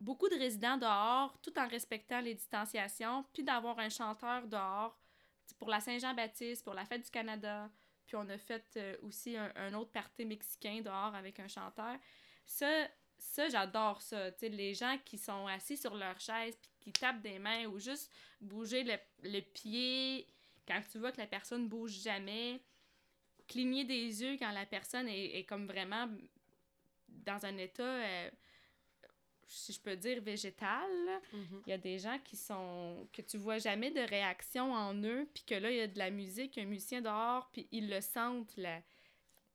beaucoup 0.00 0.28
de 0.28 0.34
résidents 0.34 0.76
dehors, 0.76 1.38
tout 1.40 1.56
en 1.58 1.68
respectant 1.68 2.20
les 2.20 2.34
distanciations, 2.34 3.24
puis 3.32 3.42
d'avoir 3.42 3.78
un 3.78 3.88
chanteur 3.88 4.46
dehors 4.46 4.98
pour 5.58 5.68
la 5.68 5.80
Saint-Jean-Baptiste, 5.80 6.64
pour 6.64 6.74
la 6.74 6.84
Fête 6.84 7.04
du 7.04 7.10
Canada. 7.10 7.70
Puis 8.06 8.16
on 8.16 8.28
a 8.28 8.38
fait 8.38 8.64
euh, 8.76 8.96
aussi 9.02 9.36
un, 9.36 9.74
autre 9.74 9.92
party 9.92 10.24
mexicain 10.24 10.80
dehors 10.82 11.14
avec 11.14 11.38
un 11.40 11.48
chanteur. 11.48 11.96
Ça, 12.44 12.88
ça 13.16 13.48
j'adore 13.48 14.02
ça. 14.02 14.30
Les 14.40 14.74
gens 14.74 14.98
qui 15.04 15.18
sont 15.18 15.46
assis 15.46 15.76
sur 15.76 15.94
leur 15.94 16.18
chaise 16.18 16.56
puis 16.60 16.70
qui 16.80 16.92
tapent 16.92 17.22
des 17.22 17.38
mains 17.38 17.66
ou 17.66 17.78
juste 17.78 18.10
bouger 18.40 18.82
le, 18.82 18.96
le 19.22 19.40
pied 19.40 20.26
quand 20.66 20.80
tu 20.90 20.98
vois 20.98 21.12
que 21.12 21.20
la 21.20 21.26
personne 21.26 21.68
bouge 21.68 22.02
jamais. 22.02 22.60
Cligner 23.48 23.84
des 23.84 24.22
yeux 24.22 24.36
quand 24.38 24.50
la 24.52 24.66
personne 24.66 25.08
est, 25.08 25.38
est 25.38 25.44
comme 25.44 25.66
vraiment 25.66 26.08
dans 27.08 27.44
un 27.44 27.56
état, 27.58 27.82
euh, 27.82 28.30
si 29.46 29.72
je 29.72 29.80
peux 29.80 29.96
dire, 29.96 30.20
végétal. 30.22 30.90
Mhm. 31.32 31.62
Il 31.66 31.70
y 31.70 31.72
a 31.72 31.78
des 31.78 31.98
gens 31.98 32.18
qui 32.24 32.36
sont. 32.36 33.06
que 33.12 33.22
tu 33.22 33.36
vois 33.36 33.58
jamais 33.58 33.90
de 33.90 34.00
réaction 34.00 34.72
en 34.72 34.94
eux, 35.02 35.28
puis 35.34 35.44
que 35.44 35.54
là, 35.54 35.70
il 35.70 35.76
y 35.76 35.80
a 35.80 35.86
de 35.86 35.98
la 35.98 36.10
musique, 36.10 36.56
un 36.58 36.64
musicien 36.64 37.00
dehors, 37.02 37.48
puis 37.52 37.68
ils 37.70 37.88
le 37.88 38.00
sentent, 38.00 38.56
la- 38.56 38.82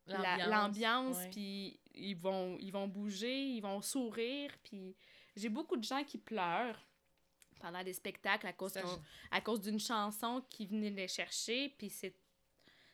la- 0.07 0.37
l'ambiance, 0.47 1.17
ouais. 1.17 1.29
puis 1.31 1.79
ils 1.93 2.15
vont, 2.15 2.57
ils 2.59 2.71
vont 2.71 2.87
bouger, 2.87 3.43
ils 3.43 3.61
vont 3.61 3.81
sourire, 3.81 4.51
puis 4.63 4.95
j'ai 5.35 5.49
beaucoup 5.49 5.75
de 5.77 5.83
gens 5.83 6.03
qui 6.03 6.17
pleurent 6.17 6.79
pendant 7.59 7.83
des 7.83 7.93
spectacles 7.93 8.45
à 8.47 8.53
cause 8.53 8.73
à 9.31 9.41
cause 9.41 9.61
d'une 9.61 9.79
chanson 9.79 10.43
qui 10.49 10.67
venait 10.67 10.91
les 10.91 11.07
chercher, 11.07 11.69
puis 11.77 11.89
c'est 11.89 12.15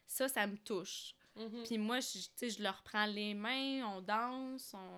ça, 0.07 0.27
ça 0.27 0.45
me 0.48 0.57
touche. 0.57 1.15
Mhm. 1.36 1.63
Puis 1.63 1.77
moi, 1.77 2.00
je, 2.00 2.48
je 2.48 2.62
leur 2.62 2.81
prends 2.83 3.05
les 3.05 3.33
mains, 3.33 3.86
on 3.88 4.01
danse, 4.01 4.74
on, 4.74 4.95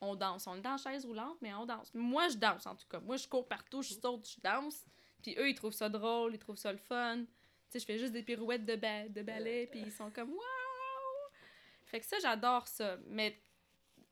on 0.00 0.14
danse. 0.14 0.46
On 0.46 0.56
est 0.56 0.66
en 0.66 0.78
chaise 0.78 1.04
roulante, 1.04 1.36
mais 1.40 1.52
on 1.54 1.66
danse. 1.66 1.92
Moi, 1.94 2.28
je 2.28 2.36
danse, 2.36 2.66
en 2.66 2.74
tout 2.74 2.86
cas. 2.88 3.00
Moi, 3.00 3.16
je 3.16 3.28
cours 3.28 3.46
partout, 3.46 3.82
je 3.82 3.94
saute, 3.94 4.28
je 4.28 4.40
danse. 4.40 4.84
Puis 5.22 5.34
eux, 5.38 5.48
ils 5.48 5.54
trouvent 5.54 5.74
ça 5.74 5.88
drôle, 5.88 6.34
ils 6.34 6.38
trouvent 6.38 6.56
ça 6.56 6.72
le 6.72 6.78
fun. 6.78 7.18
Tu 7.24 7.26
sais, 7.68 7.80
je 7.80 7.84
fais 7.84 7.98
juste 7.98 8.12
des 8.12 8.22
pirouettes 8.22 8.64
de, 8.64 8.76
ba- 8.76 9.08
de 9.08 9.22
ballet, 9.22 9.66
puis 9.70 9.80
ils 9.80 9.92
sont 9.92 10.10
comme 10.10 10.30
«Wow!» 10.32 10.40
Fait 11.86 12.00
que 12.00 12.06
ça, 12.06 12.18
j'adore 12.20 12.66
ça. 12.66 12.98
Mais 13.06 13.40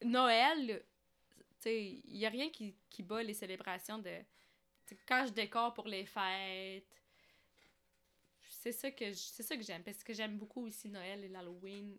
Noël, 0.03 0.85
tu 1.29 1.45
sais, 1.61 2.03
il 2.05 2.17
y 2.17 2.27
a 2.27 2.29
rien 2.29 2.51
qui, 2.51 2.75
qui 2.91 3.03
bat 3.03 3.23
les 3.23 3.35
célébrations 3.35 3.99
de... 3.99 4.11
Quand 5.07 5.25
je 5.27 5.33
décore 5.33 5.73
pour 5.75 5.89
les 5.89 6.05
fêtes, 6.05 7.02
c'est 8.63 8.71
ça 8.71 8.93
que 8.93 9.13
c'est 9.13 9.43
ça 9.43 9.57
que 9.57 9.63
j'aime 9.65 9.83
parce 9.83 10.05
que 10.05 10.15
j'aime 10.15 10.39
beaucoup 10.39 10.65
aussi 10.65 10.89
Noël 10.89 11.25
et 11.25 11.29
l'Halloween. 11.29 11.99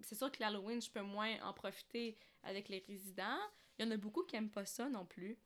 C'est 0.00 0.14
sûr 0.14 0.32
que 0.32 0.40
l'Halloween, 0.40 0.80
je 0.80 0.90
peux 0.90 1.02
moins 1.02 1.38
en 1.42 1.52
profiter 1.52 2.16
avec 2.42 2.70
les 2.70 2.78
résidents. 2.88 3.38
Il 3.78 3.84
y 3.84 3.88
en 3.88 3.90
a 3.90 3.98
beaucoup 3.98 4.22
qui 4.22 4.36
aiment 4.36 4.50
pas 4.50 4.64
ça 4.64 4.88
non 4.88 5.04
plus. 5.04 5.36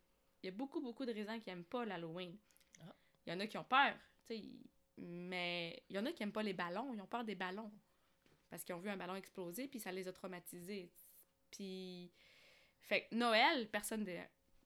Il 0.40 0.46
y 0.46 0.48
a 0.48 0.52
beaucoup 0.52 0.80
beaucoup 0.80 1.04
de 1.04 1.12
résidents 1.12 1.40
qui 1.40 1.50
aiment 1.50 1.64
pas 1.64 1.84
l'Halloween. 1.84 2.38
Ah. 2.82 2.94
Il 3.26 3.32
y 3.32 3.36
en 3.36 3.40
a 3.40 3.48
qui 3.48 3.58
ont 3.58 3.64
peur, 3.64 3.96
tu 4.28 4.36
sais, 4.36 4.44
mais 4.96 5.82
il 5.88 5.96
y 5.96 5.98
en 5.98 6.06
a 6.06 6.12
qui 6.12 6.22
aiment 6.22 6.30
pas 6.30 6.44
les 6.44 6.52
ballons, 6.52 6.94
ils 6.94 7.00
ont 7.00 7.06
peur 7.06 7.24
des 7.24 7.34
ballons 7.34 7.72
parce 8.48 8.62
qu'ils 8.62 8.76
ont 8.76 8.80
vu 8.80 8.90
un 8.90 8.96
ballon 8.96 9.16
exploser 9.16 9.66
puis 9.66 9.80
ça 9.80 9.90
les 9.90 10.06
a 10.06 10.12
traumatisés. 10.12 10.92
Puis 11.50 12.12
fait 12.82 13.08
que 13.08 13.16
Noël, 13.16 13.68
personne 13.70 14.04
de 14.04 14.16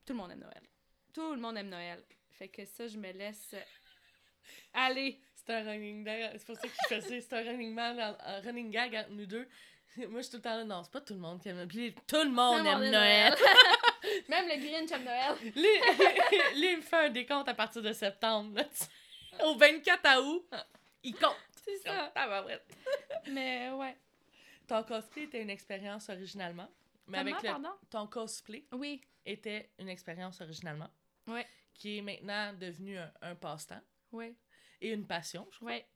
tout 0.05 0.13
le 0.13 0.19
monde 0.19 0.33
aime 0.33 0.41
Noël. 0.41 0.69
Tout 1.15 1.33
le 1.33 1.41
monde 1.41 1.57
aime 1.57 1.71
Noël. 1.71 2.05
Fait 2.33 2.49
que 2.49 2.67
ça 2.67 2.89
je 2.89 2.99
me 2.99 3.11
laisse 3.13 3.55
aller 4.75 5.19
C'est 5.47 5.55
un 5.55 5.63
running 5.65 6.05
gag. 6.05 6.31
C'est 6.37 6.45
pour 6.47 6.57
ça 6.57 6.63
qu'il 6.69 6.97
faisait. 7.01 7.21
C'est 7.21 7.33
un 7.35 7.43
running 7.45 7.73
man, 7.73 7.99
un 8.01 8.41
running 8.41 8.71
gag 8.71 8.95
entre 8.97 9.11
nous 9.11 9.27
deux. 9.27 9.49
Moi, 9.97 10.21
je 10.21 10.23
suis 10.23 10.31
tout 10.33 10.37
le 10.39 10.43
temps 10.43 10.57
là. 10.57 10.65
Non, 10.65 10.83
c'est 10.83 10.93
pas 10.93 11.01
tout 11.01 11.15
le 11.15 11.21
monde 11.21 11.41
qui 11.41 11.49
aime. 11.49 11.67
Puis 11.69 11.95
tout 12.07 12.17
le 12.23 12.31
monde 12.31 12.67
aime 12.67 12.91
Noël. 12.91 13.35
Même 14.29 14.47
le 14.49 14.57
Grinch 14.57 14.91
aime 14.93 15.05
Noël. 15.05 15.35
Lui, 15.43 15.53
lui, 16.61 16.73
il 16.73 16.77
me 16.79 16.83
fait 16.83 17.07
un 17.07 17.11
décompte 17.11 17.49
à 17.49 17.55
partir 17.55 17.83
de 17.83 17.93
septembre. 17.93 18.57
là. 18.57 18.65
Au 19.45 19.55
24 19.57 20.23
août, 20.23 20.49
il 21.03 21.15
compte. 21.15 21.37
C'est 21.65 21.77
ça. 21.79 22.11
Tabarouette. 22.15 22.65
Mais 23.29 23.71
ouais. 23.71 23.97
Ton 24.67 24.83
cosplay 24.83 25.25
était 25.25 25.43
une 25.43 25.51
expérience 25.51 26.09
originalement. 26.09 26.69
Mais 27.07 27.19
Comment, 27.19 27.31
avec 27.31 27.43
le, 27.45 27.51
pardon? 27.51 27.71
ton 27.91 28.07
cosplay 28.07 28.65
Oui. 28.73 29.01
était 29.25 29.71
une 29.79 29.89
expérience 29.89 30.41
originalement. 30.41 30.89
Ouais. 31.27 31.47
Qui 31.75 31.99
est 31.99 32.03
maintenant 32.03 32.53
devenu 32.55 32.99
un, 32.99 33.13
un 33.23 33.35
passe-temps 33.35 33.81
Ouais. 34.13 34.35
Et 34.81 34.93
une 34.93 35.07
passion. 35.07 35.47
je 35.53 35.57
crois. 35.59 35.71
Ouais. 35.73 35.87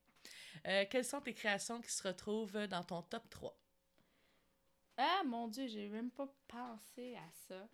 Euh, 0.66 0.84
quelles 0.90 1.04
sont 1.04 1.20
tes 1.20 1.34
créations 1.34 1.80
qui 1.80 1.90
se 1.90 2.06
retrouvent 2.06 2.66
dans 2.66 2.84
ton 2.84 3.02
top 3.02 3.28
3? 3.30 3.56
Ah 4.96 5.22
mon 5.24 5.48
dieu, 5.48 5.66
j'ai 5.66 5.88
même 5.88 6.10
pas 6.10 6.28
pensé 6.46 7.16
à 7.16 7.30
ça. 7.48 7.68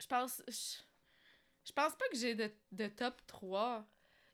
Je 0.00 0.06
pense. 0.06 0.42
Je, 0.48 0.78
je 1.66 1.72
pense 1.72 1.94
pas 1.96 2.08
que 2.10 2.16
j'ai 2.16 2.34
de, 2.34 2.50
de 2.72 2.86
top 2.88 3.20
3. 3.26 3.86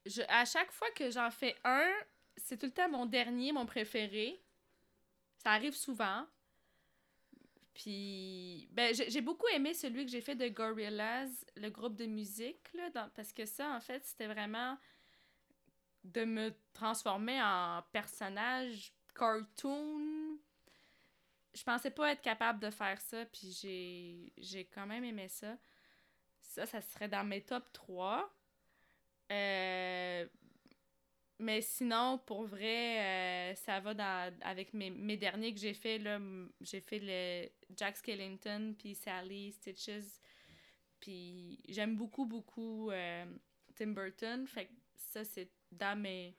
Je, 0.07 0.23
à 0.29 0.45
chaque 0.45 0.71
fois 0.71 0.90
que 0.93 1.11
j'en 1.11 1.31
fais 1.31 1.57
un, 1.64 1.90
c'est 2.37 2.59
tout 2.59 2.67
le 2.67 2.73
temps 2.73 2.88
mon 2.88 3.07
dernier, 3.07 3.53
mon 3.53 3.67
préféré. 3.67 4.40
Ça 5.38 5.51
arrive 5.53 5.75
souvent. 5.75 6.27
Puis, 7.75 8.69
ben, 8.71 8.95
j'ai 8.95 9.21
beaucoup 9.21 9.49
aimé 9.49 9.75
celui 9.75 10.05
que 10.07 10.11
j'ai 10.12 10.21
fait 10.21 10.37
de 10.37 10.47
Gorillaz, 10.49 11.45
le 11.57 11.71
groupe 11.71 11.97
de 11.97 12.07
musique, 12.07 12.73
là, 12.73 12.88
dans- 12.90 13.11
parce 13.11 13.33
que 13.33 13.47
ça, 13.47 13.73
en 13.75 13.81
fait, 13.81 14.05
c'était 14.07 14.29
vraiment 14.29 14.79
de 16.05 16.25
me 16.25 16.55
transformer 16.73 17.40
en 17.43 17.83
personnage 17.93 18.93
cartoon. 19.14 20.38
Je 21.55 21.62
pensais 21.62 21.90
pas 21.90 22.12
être 22.12 22.23
capable 22.23 22.61
de 22.61 22.71
faire 22.71 23.01
ça, 23.01 23.25
puis 23.27 23.53
j'ai 23.53 24.33
j'ai 24.37 24.64
quand 24.67 24.87
même 24.87 25.05
aimé 25.05 25.29
ça. 25.29 25.57
Ça, 26.40 26.67
ça 26.67 26.81
serait 26.81 27.09
dans 27.09 27.25
mes 27.25 27.43
top 27.43 27.73
3. 27.73 28.31
Euh, 29.33 30.27
mais 31.38 31.62
sinon, 31.62 32.19
pour 32.19 32.45
vrai, 32.45 33.53
euh, 33.53 33.55
ça 33.57 33.81
va 33.81 33.95
dans, 33.95 34.35
avec 34.43 34.73
mes, 34.73 34.90
mes 34.90 35.17
derniers 35.17 35.53
que 35.53 35.61
j'ai 35.61 35.75
fait. 35.75 35.99
là, 35.99 36.21
J'ai 36.61 36.81
fait 36.81 37.01
le 37.03 37.49
Jack 37.77 37.97
Skellington, 37.97 38.75
puis 38.79 38.95
Sally 38.95 39.53
Stitches. 39.53 40.21
Puis 41.01 41.61
j'aime 41.69 41.97
beaucoup, 41.97 42.25
beaucoup 42.25 42.90
euh, 42.90 43.27
Tim 43.75 43.88
Burton. 43.88 44.47
Fait 44.47 44.67
que 44.67 44.73
ça, 44.97 45.25
c'est 45.25 45.51
dans 45.79 45.99
mes 45.99 46.37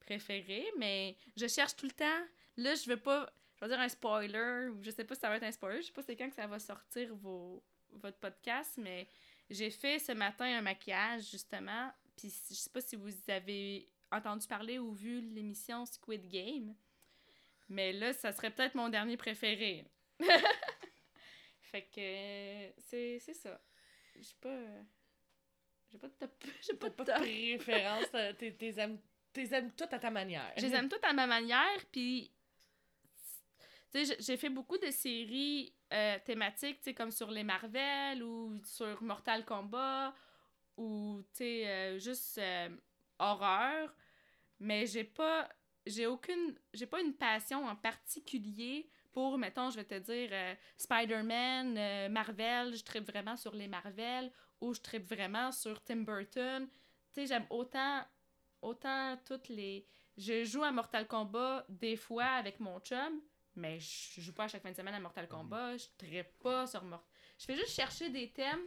préférés. 0.00 0.66
Mais 0.78 1.16
je 1.36 1.46
cherche 1.46 1.76
tout 1.76 1.86
le 1.86 1.92
temps. 1.92 2.24
Là, 2.56 2.74
je 2.74 2.88
veux 2.88 2.96
pas. 2.96 3.30
Je 3.56 3.64
vais 3.64 3.68
dire 3.68 3.80
un 3.80 3.88
spoiler, 3.88 4.68
ou 4.68 4.82
je 4.82 4.90
sais 4.90 5.04
pas 5.04 5.14
si 5.14 5.20
ça 5.20 5.28
va 5.28 5.36
être 5.36 5.42
un 5.42 5.52
spoiler. 5.52 5.80
Je 5.80 5.86
sais 5.86 5.92
pas 5.92 6.02
c'est 6.02 6.16
quand 6.16 6.28
que 6.28 6.34
ça 6.34 6.46
va 6.46 6.58
sortir 6.58 7.14
vos, 7.14 7.62
votre 7.90 8.18
podcast, 8.18 8.74
mais 8.76 9.08
j'ai 9.48 9.70
fait 9.70 9.98
ce 9.98 10.12
matin 10.12 10.44
un 10.44 10.62
maquillage, 10.62 11.30
justement. 11.30 11.90
Puis 12.16 12.30
je 12.50 12.54
sais 12.54 12.70
pas 12.70 12.80
si 12.80 12.96
vous 12.96 13.12
avez 13.28 13.88
entendu 14.10 14.46
parler 14.46 14.78
ou 14.78 14.92
vu 14.92 15.20
l'émission 15.20 15.84
Squid 15.86 16.28
Game. 16.28 16.74
Mais 17.68 17.92
là, 17.92 18.12
ça 18.12 18.32
serait 18.32 18.50
peut-être 18.50 18.74
mon 18.74 18.88
dernier 18.88 19.16
préféré. 19.16 19.84
fait 21.60 21.82
que 21.82 22.82
c'est 22.88 23.34
ça. 23.34 23.60
J'ai 24.14 24.34
pas. 24.40 24.58
J'ai 25.96 25.98
pas 25.98 26.08
de 26.08 26.12
top. 26.14 26.44
J'ai 26.62 26.74
pas 26.74 26.90
Pas 26.90 27.04
de 27.04 27.10
top. 27.12 27.20
préférence. 27.22 28.06
euh, 28.14 28.32
T'es 28.34 28.52
t'es 28.52 28.74
aimes, 28.78 28.98
t'es 29.32 29.54
aimes 29.54 29.72
toutes 29.72 29.92
à 29.92 29.98
ta 29.98 30.10
manière. 30.10 30.52
Je 30.56 30.66
les 30.66 30.74
aime 30.74 30.88
toutes 30.88 31.04
à 31.04 31.12
ma 31.12 31.26
manière, 31.26 31.84
puis 31.92 32.32
tu 33.92 34.04
sais, 34.04 34.04
j'ai- 34.04 34.22
j'ai 34.22 34.36
fait 34.36 34.50
beaucoup 34.50 34.78
de 34.78 34.90
séries 34.90 35.72
euh, 35.92 36.18
thématiques, 36.24 36.78
tu 36.78 36.84
sais, 36.84 36.94
comme 36.94 37.12
sur 37.12 37.30
les 37.30 37.44
Marvel 37.44 38.22
ou 38.22 38.58
sur 38.64 39.00
Mortal 39.02 39.44
Kombat 39.44 40.12
ou, 40.76 41.22
tu 41.32 41.38
sais, 41.38 41.68
euh, 41.68 41.98
juste 41.98 42.38
euh, 42.38 42.68
horreur, 43.18 43.94
mais 44.58 44.86
j'ai 44.86 45.04
pas, 45.04 45.48
j'ai 45.86 46.06
aucune, 46.06 46.58
j'ai 46.74 46.86
pas 46.86 47.00
une 47.00 47.14
passion 47.14 47.64
en 47.66 47.76
particulier 47.76 48.90
pour, 49.12 49.38
mettons, 49.38 49.70
je 49.70 49.76
vais 49.76 49.84
te 49.84 49.94
dire, 49.98 50.28
euh, 50.32 50.54
Spider-Man, 50.76 51.78
euh, 51.78 52.08
Marvel, 52.08 52.74
je 52.74 52.82
tripe 52.84 53.08
vraiment 53.08 53.36
sur 53.36 53.54
les 53.54 53.68
Marvel 53.68 54.30
ou 54.60 54.74
je 54.74 54.80
tripe 54.80 55.06
vraiment 55.06 55.52
sur 55.52 55.82
Tim 55.82 56.02
Burton. 56.02 56.68
Tu 56.68 56.74
sais, 57.12 57.26
j'aime 57.26 57.46
autant, 57.50 58.04
autant 58.62 59.16
toutes 59.24 59.48
les... 59.48 59.86
Je 60.16 60.44
joue 60.44 60.62
à 60.62 60.72
Mortal 60.72 61.06
Kombat 61.06 61.66
des 61.68 61.96
fois 61.96 62.24
avec 62.24 62.58
mon 62.60 62.80
chum, 62.80 63.20
mais 63.54 63.78
je 63.80 64.20
joue 64.20 64.32
pas 64.32 64.44
à 64.44 64.48
chaque 64.48 64.62
fin 64.62 64.70
de 64.70 64.76
semaine 64.76 64.94
à 64.94 65.00
Mortal 65.00 65.28
Kombat. 65.28 65.76
Je 65.76 65.86
trippe 65.98 66.38
pas 66.38 66.66
sur 66.66 66.82
Mortal... 66.82 67.08
Je 67.38 67.44
fais 67.44 67.56
juste 67.56 67.74
chercher 67.74 68.08
des 68.10 68.30
thèmes 68.30 68.64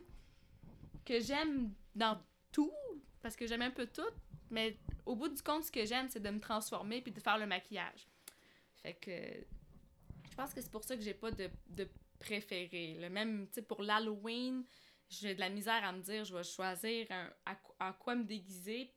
que 1.06 1.20
j'aime 1.20 1.74
dans 1.96 2.22
tout, 2.52 2.72
parce 3.22 3.36
que 3.36 3.48
j'aime 3.48 3.64
un 3.64 3.72
peu 3.72 3.88
tout, 3.88 4.12
mais 4.52 4.78
au 5.06 5.16
bout 5.16 5.30
du 5.30 5.42
compte, 5.42 5.64
ce 5.64 5.72
que 5.72 5.86
j'aime, 5.86 6.08
c'est 6.10 6.20
de 6.20 6.30
me 6.30 6.40
transformer 6.40 7.02
puis 7.02 7.12
de 7.12 7.20
faire 7.20 7.38
le 7.38 7.48
maquillage. 7.48 8.08
Fait 8.76 8.94
que 8.94 9.12
je 9.12 10.36
pense 10.36 10.54
que 10.54 10.62
c'est 10.62 10.72
pour 10.72 10.84
ça 10.84 10.96
que 10.96 11.02
j'ai 11.02 11.16
pas 11.16 11.32
de, 11.32 11.50
de 11.68 11.88
préféré. 12.20 12.96
Le 13.00 13.10
même, 13.10 13.48
tu 13.48 13.56
sais, 13.56 13.62
pour 13.62 13.82
l'Halloween, 13.82 14.64
j'ai 15.10 15.36
de 15.36 15.40
la 15.40 15.50
misère 15.50 15.84
à 15.84 15.92
me 15.92 16.02
dire, 16.02 16.24
je 16.26 16.36
vais 16.36 16.44
choisir 16.44 17.08
un, 17.12 17.30
à, 17.46 17.58
à 17.80 17.94
quoi 17.94 18.16
me 18.16 18.24
déguiser. 18.24 18.94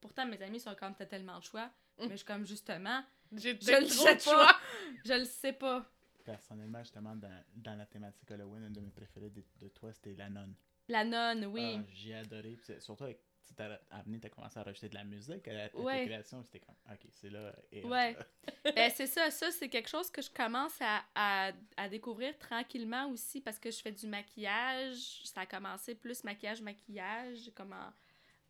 Pourtant, 0.00 0.26
mes 0.26 0.40
amis 0.42 0.60
sont 0.60 0.74
comme, 0.74 0.94
t'as 0.94 1.06
tellement 1.06 1.38
de 1.38 1.44
choix. 1.44 1.70
Mais 1.98 2.10
je 2.10 2.16
suis 2.16 2.24
comme, 2.26 2.44
justement, 2.46 3.02
J'ai 3.32 3.58
je 3.60 3.70
le 3.72 3.86
trop 3.86 4.06
sais 4.06 4.16
pas. 4.30 4.60
Je 5.04 5.12
le 5.14 5.24
sais 5.24 5.52
pas. 5.52 5.90
Personnellement, 6.24 6.80
justement, 6.80 7.14
dans, 7.16 7.42
dans 7.54 7.74
la 7.76 7.86
thématique 7.86 8.30
Halloween, 8.30 8.64
un 8.64 8.70
de 8.70 8.80
mes 8.80 8.90
préférés 8.90 9.30
de, 9.30 9.42
de 9.60 9.68
toi, 9.68 9.92
c'était 9.92 10.14
La 10.14 10.28
Nonne. 10.28 10.54
La 10.88 11.04
nonne, 11.04 11.46
oui. 11.46 11.78
Ah, 11.80 11.84
J'ai 11.92 12.14
adoré. 12.14 12.56
surtout, 12.78 13.04
avec, 13.04 13.20
tu 13.46 13.54
t'as 13.54 13.78
amené, 13.90 14.18
t'as 14.20 14.28
commencé 14.28 14.58
à 14.58 14.62
rajouter 14.62 14.88
de 14.88 14.94
la 14.94 15.04
musique 15.04 15.46
à, 15.48 15.64
à 15.66 15.68
Ouais. 15.74 16.00
tes 16.00 16.06
créations. 16.06 16.42
C'était 16.42 16.60
comme, 16.60 16.74
ok, 16.90 17.00
c'est 17.10 17.30
là. 17.30 17.52
Et 17.72 17.84
Ouais. 17.84 18.16
Ben, 18.74 18.90
c'est 18.90 19.06
ça, 19.06 19.30
ça, 19.30 19.50
c'est 19.52 19.68
quelque 19.68 19.88
chose 19.88 20.10
que 20.10 20.20
je 20.20 20.30
commence 20.30 20.76
à, 20.80 21.02
à, 21.14 21.52
à 21.76 21.88
découvrir 21.88 22.36
tranquillement 22.38 23.08
aussi 23.10 23.40
parce 23.40 23.58
que 23.58 23.70
je 23.70 23.80
fais 23.80 23.92
du 23.92 24.06
maquillage. 24.06 25.22
Ça 25.24 25.42
a 25.42 25.46
commencé 25.46 25.94
plus 25.94 26.24
maquillage-maquillage, 26.24 27.50
comme 27.54 27.72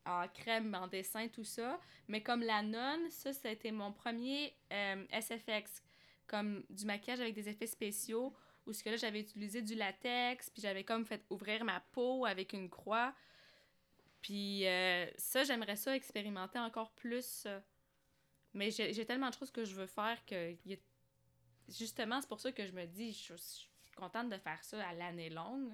en, 0.05 0.23
en 0.23 0.29
crème, 0.29 0.75
en 0.75 0.87
dessin, 0.87 1.29
tout 1.29 1.45
ça. 1.45 1.79
Mais 2.09 2.23
comme 2.23 2.43
la 2.43 2.63
nonne, 2.63 3.11
ça, 3.11 3.33
c'était 3.33 3.73
mon 3.73 3.93
premier 3.93 4.55
euh, 4.73 5.05
SFX, 5.21 5.83
comme 6.27 6.65
du 6.71 6.85
maquillage 6.87 7.21
avec 7.21 7.35
des 7.35 7.49
effets 7.49 7.67
spéciaux, 7.67 8.35
où 8.67 8.73
ce 8.73 8.83
que 8.83 8.91
là, 8.91 8.97
j'avais 8.97 9.21
utilisé 9.21 9.63
du 9.63 9.75
latex, 9.75 10.51
puis 10.51 10.63
j'avais 10.63 10.83
comme 10.83 11.05
fait 11.05 11.23
ouvrir 11.31 11.65
ma 11.65 11.81
peau 11.93 12.25
avec 12.27 12.53
une 12.53 12.69
croix. 12.71 13.15
Puis 14.27 14.67
euh, 14.67 15.07
ça, 15.19 15.45
j'aimerais 15.45 15.77
ça 15.77 15.95
expérimenter 15.95 16.59
encore 16.59 16.91
plus. 16.93 17.45
euh. 17.47 17.61
Mais 18.55 18.73
j'ai 18.73 19.07
tellement 19.07 19.29
de 19.31 19.35
choses 19.35 19.53
que 19.53 19.65
je 19.65 19.75
veux 19.77 19.87
faire 19.87 20.25
que 20.25 20.57
y 20.65 20.75
a- 20.75 20.79
justement, 21.69 22.21
c'est 22.21 22.27
pour 22.29 22.41
ça 22.41 22.51
que 22.51 22.67
je 22.67 22.73
me 22.73 22.87
dis, 22.87 23.13
je, 23.13 23.35
je 23.37 23.41
suis 23.41 23.69
contente 23.95 24.29
de 24.29 24.37
faire 24.39 24.63
ça 24.65 24.85
à 24.89 24.95
l'année 24.95 25.31
longue. 25.31 25.73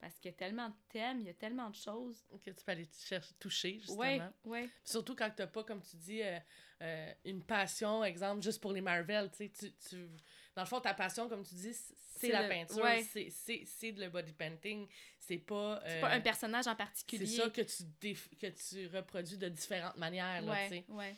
Parce 0.00 0.18
qu'il 0.18 0.30
y 0.30 0.34
a 0.34 0.36
tellement 0.36 0.68
de 0.68 0.74
thèmes, 0.90 1.20
il 1.20 1.26
y 1.28 1.30
a 1.30 1.34
tellement 1.34 1.70
de 1.70 1.74
choses. 1.76 2.26
Que 2.44 2.50
tu 2.50 2.62
peux 2.62 2.72
aller 2.72 2.86
chercher, 2.92 3.32
toucher, 3.40 3.78
justement. 3.78 3.98
Ouais, 4.00 4.20
ouais. 4.44 4.68
Surtout 4.84 5.14
quand 5.16 5.30
t'as 5.34 5.46
pas, 5.46 5.64
comme 5.64 5.80
tu 5.80 5.96
dis, 5.96 6.22
euh, 6.22 6.38
euh, 6.82 7.14
une 7.24 7.42
passion, 7.42 8.04
exemple, 8.04 8.42
juste 8.42 8.60
pour 8.60 8.72
les 8.72 8.82
Marvel, 8.82 9.30
tu 9.30 9.36
sais, 9.38 9.48
tu, 9.50 9.72
tu- 9.88 10.10
Dans 10.54 10.62
le 10.62 10.68
fond, 10.68 10.80
ta 10.80 10.94
passion, 10.94 11.28
comme 11.28 11.44
tu 11.44 11.54
dis, 11.54 11.74
c'est 11.74 11.94
C'est 12.18 12.28
la 12.28 12.42
le- 12.42 12.48
peinture, 12.48 12.82
ouais. 12.84 13.02
c'est- 13.02 13.30
c'est 13.30 13.64
c'est 13.66 13.92
de 13.92 14.00
le 14.00 14.08
body 14.08 14.32
painting, 14.32 14.86
c'est 15.18 15.38
pas... 15.38 15.80
C'est 15.84 15.96
euh, 15.98 16.00
pas 16.00 16.10
un 16.12 16.20
personnage 16.20 16.66
en 16.68 16.70
C'est 16.72 16.76
particulier. 16.76 17.26
ça 17.26 17.50
que 17.50 17.62
tu, 17.62 17.82
déf- 18.00 18.36
que 18.38 18.46
tu 18.46 18.86
reproduis 18.96 19.36
de 19.36 19.48
différentes 19.48 19.96
manières, 19.96 20.40
là. 20.42 20.52
Ouais, 20.52 20.84
ouais. 20.88 21.16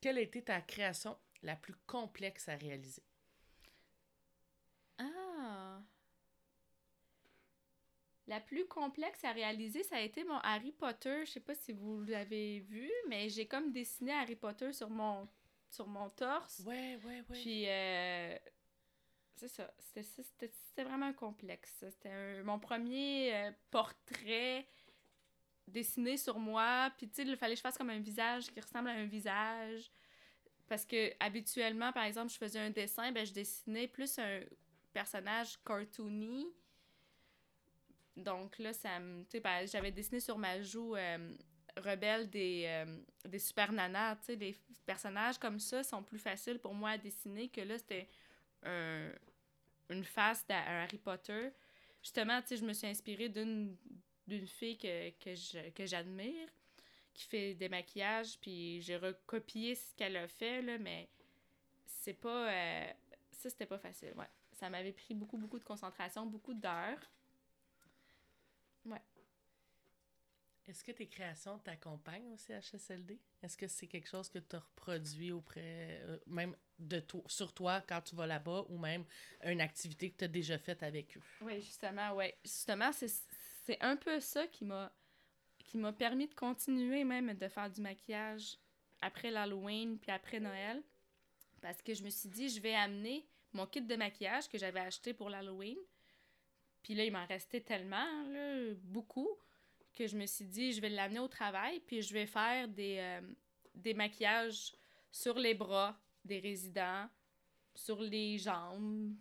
Quelle 0.00 0.18
a 0.18 0.20
été 0.20 0.42
ta 0.42 0.60
création 0.60 1.16
la 1.42 1.56
plus 1.56 1.74
complexe 1.86 2.48
à 2.48 2.56
réaliser? 2.56 3.02
Ah. 4.98 5.80
La 8.26 8.40
plus 8.40 8.66
complexe 8.66 9.24
à 9.24 9.32
réaliser, 9.32 9.82
ça 9.84 9.96
a 9.96 10.00
été 10.00 10.22
mon 10.24 10.36
Harry 10.40 10.72
Potter. 10.72 11.24
Je 11.24 11.30
sais 11.30 11.40
pas 11.40 11.54
si 11.54 11.72
vous 11.72 12.02
l'avez 12.02 12.60
vu, 12.60 12.90
mais 13.08 13.30
j'ai 13.30 13.46
comme 13.46 13.72
dessiné 13.72 14.12
Harry 14.12 14.36
Potter 14.36 14.72
sur 14.74 14.90
mon, 14.90 15.26
sur 15.70 15.86
mon 15.86 16.10
torse. 16.10 16.60
Ouais, 16.66 16.98
ouais, 17.06 17.22
ouais. 17.30 17.40
Puis, 17.40 17.64
euh, 17.66 18.36
c'est 19.38 20.02
ça. 20.02 20.22
C'était 20.34 20.84
vraiment 20.84 21.12
complexe. 21.12 21.84
C'était 21.90 22.42
mon 22.42 22.58
premier 22.58 23.34
euh, 23.34 23.50
portrait 23.70 24.66
dessiné 25.66 26.16
sur 26.16 26.38
moi. 26.38 26.90
Puis, 26.96 27.08
tu 27.08 27.16
sais, 27.16 27.22
il 27.28 27.36
fallait 27.36 27.54
que 27.54 27.58
je 27.58 27.62
fasse 27.62 27.78
comme 27.78 27.90
un 27.90 28.00
visage 28.00 28.46
qui 28.50 28.60
ressemble 28.60 28.88
à 28.88 28.92
un 28.92 29.06
visage. 29.06 29.90
Parce 30.68 30.84
que, 30.84 31.12
habituellement, 31.20 31.92
par 31.92 32.04
exemple, 32.04 32.32
je 32.32 32.38
faisais 32.38 32.58
un 32.58 32.70
dessin, 32.70 33.12
ben, 33.12 33.24
je 33.26 33.32
dessinais 33.32 33.88
plus 33.88 34.18
un 34.18 34.40
personnage 34.92 35.58
cartoony. 35.64 36.46
Donc 38.16 38.58
là, 38.58 38.72
ça 38.72 38.98
me. 38.98 39.24
Tu 39.24 39.40
sais, 39.40 39.66
j'avais 39.66 39.92
dessiné 39.92 40.20
sur 40.20 40.38
ma 40.38 40.60
joue 40.60 40.96
euh, 40.96 41.34
rebelle 41.76 42.28
des, 42.28 42.64
euh, 42.66 42.98
des 43.26 43.38
super 43.38 43.72
nanas. 43.72 44.16
Tu 44.16 44.24
sais, 44.26 44.36
des 44.36 44.56
personnages 44.84 45.38
comme 45.38 45.60
ça 45.60 45.84
sont 45.84 46.02
plus 46.02 46.18
faciles 46.18 46.58
pour 46.58 46.74
moi 46.74 46.90
à 46.90 46.98
dessiner 46.98 47.48
que 47.48 47.60
là, 47.60 47.78
c'était 47.78 48.08
un- 48.64 49.10
une 49.90 50.04
face 50.04 50.46
d'un 50.46 50.56
Harry 50.56 50.98
Potter. 50.98 51.50
Justement, 52.02 52.40
tu 52.42 52.48
sais, 52.48 52.56
je 52.56 52.64
me 52.64 52.72
suis 52.72 52.86
inspirée 52.86 53.28
d'une 53.28 53.76
fille 54.46 54.78
que, 54.78 55.10
que 55.70 55.86
j'admire, 55.86 56.48
qui 57.14 57.24
fait 57.24 57.54
des 57.54 57.68
maquillages, 57.68 58.38
puis 58.40 58.80
j'ai 58.82 58.96
recopié 58.96 59.74
ce 59.74 59.94
qu'elle 59.94 60.16
a 60.16 60.28
fait, 60.28 60.62
là, 60.62 60.78
mais 60.78 61.08
c'est 61.86 62.14
pas... 62.14 62.50
euh, 62.50 62.92
ça, 63.32 63.50
c'était 63.50 63.66
pas 63.66 63.78
facile, 63.78 64.12
ouais. 64.16 64.28
Ça 64.52 64.68
m'avait 64.70 64.92
pris 64.92 65.14
beaucoup, 65.14 65.36
beaucoup 65.36 65.58
de 65.58 65.64
concentration, 65.64 66.26
beaucoup 66.26 66.54
d'heures. 66.54 67.00
Est-ce 70.68 70.84
que 70.84 70.92
tes 70.92 71.06
créations 71.06 71.58
t'accompagnent 71.58 72.30
aussi 72.34 72.52
à 72.52 72.60
HSLD? 72.60 73.18
Est-ce 73.42 73.56
que 73.56 73.66
c'est 73.66 73.86
quelque 73.86 74.06
chose 74.06 74.28
que 74.28 74.38
tu 74.38 74.54
as 74.54 74.58
reproduit 74.58 75.32
auprès, 75.32 76.02
euh, 76.02 76.18
même 76.26 76.54
sur 77.26 77.54
toi 77.54 77.82
quand 77.88 78.02
tu 78.02 78.14
vas 78.14 78.26
là-bas, 78.26 78.66
ou 78.68 78.76
même 78.76 79.06
une 79.44 79.62
activité 79.62 80.10
que 80.10 80.18
tu 80.18 80.24
as 80.24 80.28
déjà 80.28 80.58
faite 80.58 80.82
avec 80.82 81.16
eux? 81.16 81.22
Oui, 81.40 81.62
justement, 81.62 82.12
ouais. 82.12 82.36
Justement, 82.44 82.90
c'est, 82.92 83.78
un 83.80 83.96
peu 83.96 84.20
ça 84.20 84.46
qui 84.46 84.64
m'a 84.64 84.92
qui 85.58 85.76
m'a 85.76 85.92
permis 85.92 86.26
de 86.26 86.34
continuer 86.34 87.04
même 87.04 87.34
de 87.34 87.48
faire 87.48 87.70
du 87.70 87.82
maquillage 87.82 88.56
après 89.02 89.30
l'Halloween 89.30 89.98
puis 89.98 90.10
après 90.10 90.40
Noël. 90.40 90.82
Parce 91.60 91.82
que 91.82 91.92
je 91.92 92.02
me 92.02 92.10
suis 92.10 92.28
dit, 92.28 92.48
je 92.48 92.60
vais 92.60 92.74
amener 92.74 93.26
mon 93.52 93.66
kit 93.66 93.82
de 93.82 93.96
maquillage 93.96 94.48
que 94.48 94.56
j'avais 94.56 94.80
acheté 94.80 95.12
pour 95.12 95.28
l'Halloween. 95.28 95.76
Puis 96.82 96.94
là, 96.94 97.04
il 97.04 97.12
m'en 97.12 97.26
restait 97.26 97.60
tellement, 97.60 98.06
beaucoup, 98.84 99.28
que 99.94 100.06
je 100.06 100.16
me 100.16 100.26
suis 100.26 100.44
dit, 100.44 100.72
je 100.72 100.80
vais 100.80 100.88
l'amener 100.88 101.18
au 101.20 101.28
travail, 101.28 101.80
puis 101.80 102.02
je 102.02 102.12
vais 102.14 102.26
faire 102.26 102.68
des, 102.68 102.96
euh, 102.98 103.20
des 103.74 103.94
maquillages 103.94 104.72
sur 105.10 105.38
les 105.38 105.54
bras 105.54 105.98
des 106.24 106.38
résidents, 106.40 107.08
sur 107.74 108.00
les 108.00 108.38
jambes, 108.38 109.14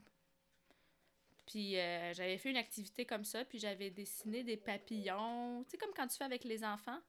puis 1.46 1.78
euh, 1.78 2.14
j'avais 2.14 2.38
fait 2.38 2.50
une 2.50 2.58
activité 2.58 3.06
comme 3.06 3.24
ça, 3.24 3.46
puis 3.46 3.58
j'avais 3.58 3.90
dessiné 3.90 4.44
des 4.44 4.58
papillons, 4.58 5.64
tu 5.64 5.72
sais, 5.72 5.78
comme 5.78 5.94
quand 5.96 6.08
tu 6.08 6.18
fais 6.18 6.26
avec 6.26 6.44
les 6.44 6.64
enfants, 6.64 7.00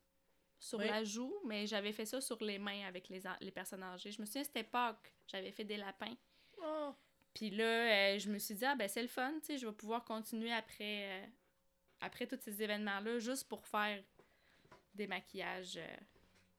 sur 0.61 0.79
Oui. 0.79 0.87
la 0.87 1.05
joue, 1.05 1.35
mais 1.45 1.67
j'avais 1.67 1.93
fait 1.93 2.05
ça 2.07 2.21
sur 2.21 2.43
les 2.43 2.59
mains 2.59 2.87
avec 2.87 3.09
les, 3.09 3.23
les 3.41 3.51
personnes 3.51 3.83
âgées. 3.83 4.11
Je 4.13 4.21
me 4.21 4.27
souviens, 4.27 4.45
c'était 4.45 4.65
Pâques, 4.65 5.13
j'avais 5.27 5.53
fait 5.53 5.65
des 5.65 5.77
lapins. 5.77 6.17
Oh! 6.63 6.93
Puis 7.35 7.51
là, 7.51 7.65
euh, 7.65 8.19
je 8.19 8.29
me 8.31 8.39
suis 8.39 8.55
dit, 8.55 8.65
ah 8.65 8.75
ben 8.75 8.89
c'est 8.89 9.03
le 9.03 9.09
fun, 9.09 9.33
tu 9.41 9.47
sais, 9.47 9.59
je 9.59 9.67
vais 9.67 9.73
pouvoir 9.73 10.05
continuer 10.05 10.53
après, 10.53 11.23
euh, 11.23 11.27
après 12.01 12.27
tous 12.27 12.39
ces 12.41 12.63
événements-là, 12.63 13.19
juste 13.19 13.49
pour 13.49 13.67
faire 13.67 14.03
des 14.95 15.07
maquillages. 15.07 15.77
euh. 15.77 15.97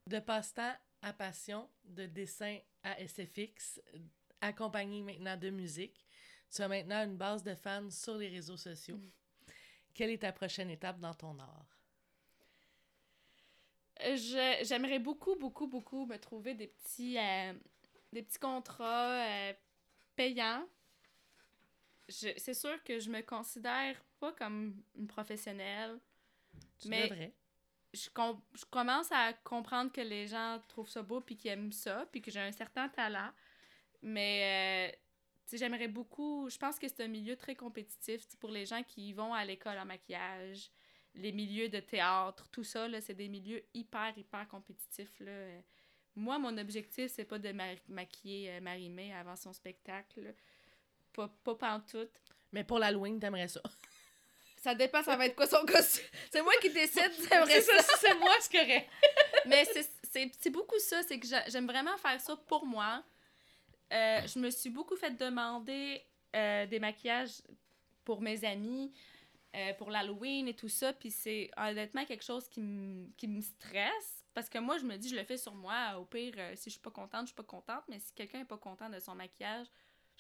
De 0.08 0.20
passe-temps 0.20 0.76
à 1.02 1.14
passion, 1.14 1.70
de 1.84 2.06
dessin 2.06 2.58
à 2.84 3.00
SFX, 3.06 3.80
accompagné 4.42 5.02
maintenant 5.02 5.38
de 5.38 5.50
musique. 5.50 6.06
Tu 6.54 6.62
as 6.62 6.68
maintenant 6.68 7.04
une 7.04 7.18
base 7.18 7.44
de 7.44 7.54
fans 7.54 7.90
sur 7.90 8.16
les 8.16 8.30
réseaux 8.30 8.58
sociaux. 8.58 8.98
Mm. 8.98 9.12
Quelle 9.94 10.10
est 10.12 10.20
ta 10.22 10.32
prochaine 10.32 10.70
étape 10.70 11.00
dans 11.00 11.14
ton 11.14 11.38
art? 11.40 11.66
Euh, 14.02 14.16
J'aimerais 14.64 15.00
beaucoup, 15.00 15.36
beaucoup, 15.36 15.68
beaucoup 15.68 16.06
me 16.06 16.18
trouver 16.18 16.54
des 16.56 16.68
petits, 16.68 17.18
euh, 17.18 17.54
des 18.14 18.24
petits 18.24 18.40
contrats 18.40 19.22
euh, 19.26 19.54
payants. 20.16 20.66
Je- 22.10 22.34
C'est 22.38 22.54
sûr 22.54 22.84
que 22.84 23.00
je 23.00 23.10
me 23.10 23.22
considère 23.22 23.96
pas 24.20 24.34
comme 24.34 24.82
une 24.98 25.08
professionnelle. 25.08 26.00
Tu 26.80 26.88
Mais- 26.90 27.08
devrais. 27.08 27.34
Je, 27.94 28.08
com- 28.10 28.40
je 28.54 28.66
commence 28.66 29.12
à 29.12 29.34
comprendre 29.34 29.92
que 29.92 30.02
les 30.02 30.28
gens 30.28 30.62
trouvent 30.68 30.90
ça 30.90 31.02
beau 31.02 31.22
puis 31.22 31.36
qu'ils 31.38 31.52
aiment 31.52 31.72
ça 31.72 32.06
puis 32.12 32.22
que 32.22 32.30
j'ai 32.30 32.40
un 32.40 32.52
certain 32.52 32.88
talent. 32.90 33.32
Mais 34.04 34.92
euh, 35.52 35.58
j'aimerais 35.58 35.88
beaucoup. 35.88 36.50
Je 36.50 36.58
pense 36.58 36.78
que 36.78 36.88
c'est 36.88 37.02
un 37.04 37.08
milieu 37.08 37.36
très 37.36 37.56
compétitif 37.56 38.28
pour 38.38 38.52
les 38.52 38.66
gens 38.66 38.84
qui 38.84 39.12
vont 39.14 39.34
à 39.34 39.44
l'école 39.44 39.78
en 39.80 39.86
maquillage, 39.86 40.70
les 41.16 41.32
milieux 41.32 41.70
de 41.70 41.80
théâtre, 41.80 42.48
tout 42.50 42.64
ça, 42.64 42.88
là, 42.88 43.02
c'est 43.02 43.16
des 43.16 43.28
milieux 43.28 43.64
hyper, 43.74 44.16
hyper 44.18 44.48
compétitifs. 44.48 45.20
Là. 45.20 45.50
Moi, 46.16 46.38
mon 46.38 46.56
objectif, 46.60 47.12
c'est 47.12 47.26
pas 47.26 47.40
de 47.40 47.52
ma- 47.52 47.74
maquiller 47.88 48.52
euh, 48.52 48.62
Marie-Mé 48.62 49.14
avant 49.16 49.36
son 49.36 49.52
spectacle. 49.52 50.36
Pas, 51.14 51.30
pas 51.44 51.56
pantoute. 51.56 52.12
Mais 52.52 52.64
pour 52.64 52.80
l'Halloween, 52.80 53.20
t'aimerais 53.20 53.48
ça. 53.48 53.62
Ça 54.62 54.76
dépend, 54.76 55.02
ça 55.02 55.16
va 55.16 55.26
être 55.26 55.38
quoi 55.38 55.48
son 55.48 55.66
costume. 55.66 56.04
C'est 56.30 56.42
moi 56.42 56.52
qui 56.62 56.70
décide, 56.70 57.10
j'aimerais 57.30 57.62
C'est 57.62 57.82
ça, 57.82 57.94
c'est 57.98 58.14
moi, 58.16 58.34
c'est 58.42 58.52
correct. 58.52 58.90
Mais 59.46 59.64
c'est- 59.64 60.50
beaucoup 60.50 60.78
ça, 60.80 61.02
c'est 61.04 61.18
que 61.18 61.26
j'a- 61.26 61.48
j'aime 61.48 61.66
vraiment 61.66 61.96
faire 61.96 62.20
ça 62.20 62.36
pour 62.36 62.66
moi. 62.66 63.02
Euh, 63.94 64.20
je 64.28 64.38
me 64.38 64.50
suis 64.50 64.70
beaucoup 64.70 64.98
fait 64.98 65.12
demander 65.12 66.04
euh, 66.36 66.66
des 66.66 66.78
maquillages 66.80 67.42
pour 68.04 68.20
mes 68.22 68.44
amis, 68.44 68.92
euh, 69.56 69.74
pour 69.76 69.92
l'Halloween 69.92 70.50
et 70.50 70.54
tout 70.56 70.68
ça, 70.68 70.92
puis 70.92 71.10
c'est 71.10 71.50
honnêtement 71.56 72.04
quelque 72.04 72.26
chose 72.26 72.50
qui 72.50 72.60
me 72.60 73.08
qui 73.16 73.30
me 73.30 73.40
stresse, 73.42 74.26
parce 74.34 74.50
que 74.50 74.58
moi, 74.60 74.78
je 74.78 74.84
me 74.84 74.98
dis, 74.98 75.08
je 75.08 75.16
le 75.16 75.24
fais 75.24 75.38
sur 75.38 75.56
moi, 75.56 75.98
au 75.98 76.04
pire, 76.04 76.36
si 76.56 76.66
je 76.66 76.72
suis 76.72 76.82
pas 76.82 76.92
contente, 76.92 77.22
je 77.22 77.28
suis 77.28 77.36
pas 77.36 77.44
contente, 77.44 77.84
mais 77.88 78.00
si 78.00 78.12
quelqu'un 78.14 78.42
est 78.42 78.46
pas 78.46 78.58
content 78.58 78.90
de 78.90 79.00
son 79.00 79.16
maquillage, 79.16 79.68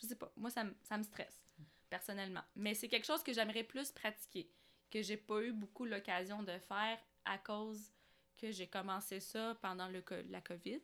je 0.01 0.07
sais 0.07 0.15
pas, 0.15 0.31
moi, 0.35 0.49
ça, 0.49 0.63
me- 0.63 1.03
stresse, 1.03 1.41
personnellement. 1.89 2.43
Mais 2.55 2.73
c'est 2.73 2.87
quelque 2.87 3.05
chose 3.05 3.23
que 3.23 3.33
j'aimerais 3.33 3.63
plus 3.63 3.91
pratiquer, 3.91 4.49
que 4.91 5.01
j'ai 5.01 5.17
pas 5.17 5.41
eu 5.41 5.51
beaucoup 5.51 5.85
l'occasion 5.85 6.43
de 6.43 6.57
faire 6.59 6.99
à 7.25 7.37
cause 7.37 7.91
que 8.37 8.51
j'ai 8.51 8.67
commencé 8.67 9.19
ça 9.19 9.57
pendant 9.61 9.87
la 9.87 10.41
COVID. 10.41 10.81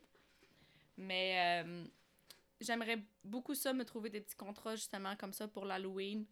Mais 0.98 1.62
euh, 1.64 1.86
j'aimerais 2.60 3.02
beaucoup 3.24 3.54
ça, 3.54 3.72
me 3.72 3.84
trouver 3.84 4.10
des 4.10 4.20
petits 4.20 4.36
contrats 4.36 4.76
justement 4.76 5.16
comme 5.16 5.32
ça 5.32 5.48
pour 5.48 5.64
l'Halloween. 5.64 6.26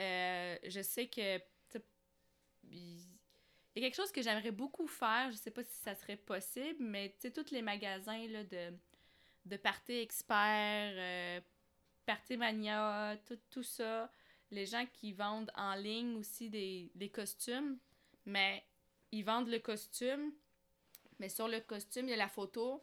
Euh, 0.00 0.56
je 0.64 0.80
sais 0.80 1.08
que 1.08 1.40
il 3.74 3.82
y 3.82 3.84
a 3.84 3.88
quelque 3.88 3.96
chose 3.96 4.12
que 4.12 4.22
j'aimerais 4.22 4.50
beaucoup 4.50 4.86
faire, 4.86 5.30
je 5.30 5.36
sais 5.36 5.50
pas 5.50 5.64
si 5.64 5.78
ça 5.82 5.94
serait 5.94 6.16
possible, 6.16 6.76
mais 6.80 7.10
tu 7.10 7.28
sais, 7.28 7.30
tous 7.32 7.50
les 7.50 7.62
magasins 7.62 8.26
là, 8.28 8.44
de, 8.44 8.72
de 9.46 9.56
Party 9.56 9.92
Expert, 9.92 10.92
euh, 10.94 11.40
Party 12.06 12.36
Mania, 12.36 13.16
tout, 13.26 13.38
tout 13.50 13.62
ça, 13.62 14.10
les 14.50 14.66
gens 14.66 14.86
qui 14.92 15.12
vendent 15.12 15.50
en 15.54 15.74
ligne 15.74 16.16
aussi 16.16 16.50
des, 16.50 16.90
des 16.94 17.08
costumes, 17.10 17.78
mais 18.26 18.64
ils 19.12 19.24
vendent 19.24 19.48
le 19.48 19.58
costume, 19.58 20.32
Mais 21.18 21.28
sur 21.28 21.46
le 21.48 21.60
costume, 21.60 22.06
il 22.08 22.10
y 22.10 22.14
a 22.14 22.16
la 22.16 22.28
photo, 22.28 22.82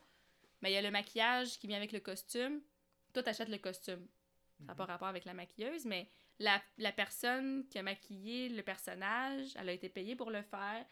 mais 0.62 0.72
il 0.72 0.76
y 0.76 0.78
a 0.78 0.82
le 0.82 0.92
maquillage 0.92 1.60
qui 1.60 1.68
vient 1.68 1.78
avec 1.78 1.92
le 1.92 2.00
costume. 2.00 2.62
Toi, 3.14 3.24
t'achètes 3.24 3.50
le 3.50 3.58
costume. 3.58 4.08
Ça 4.60 4.66
n'a 4.68 4.76
pas 4.76 4.86
rapport 4.86 5.08
avec 5.08 5.26
la 5.26 5.34
maquilleuse, 5.34 5.86
mais 5.86 6.10
la, 6.38 6.62
la 6.78 6.92
personne 6.92 7.68
qui 7.70 7.78
a 7.80 7.84
maquillé 7.84 8.50
le 8.50 8.62
personnage, 8.64 9.56
elle 9.56 9.70
a 9.70 9.74
été 9.74 9.90
payée 9.90 10.16
pour 10.16 10.32
le 10.32 10.42
faire. 10.42 10.86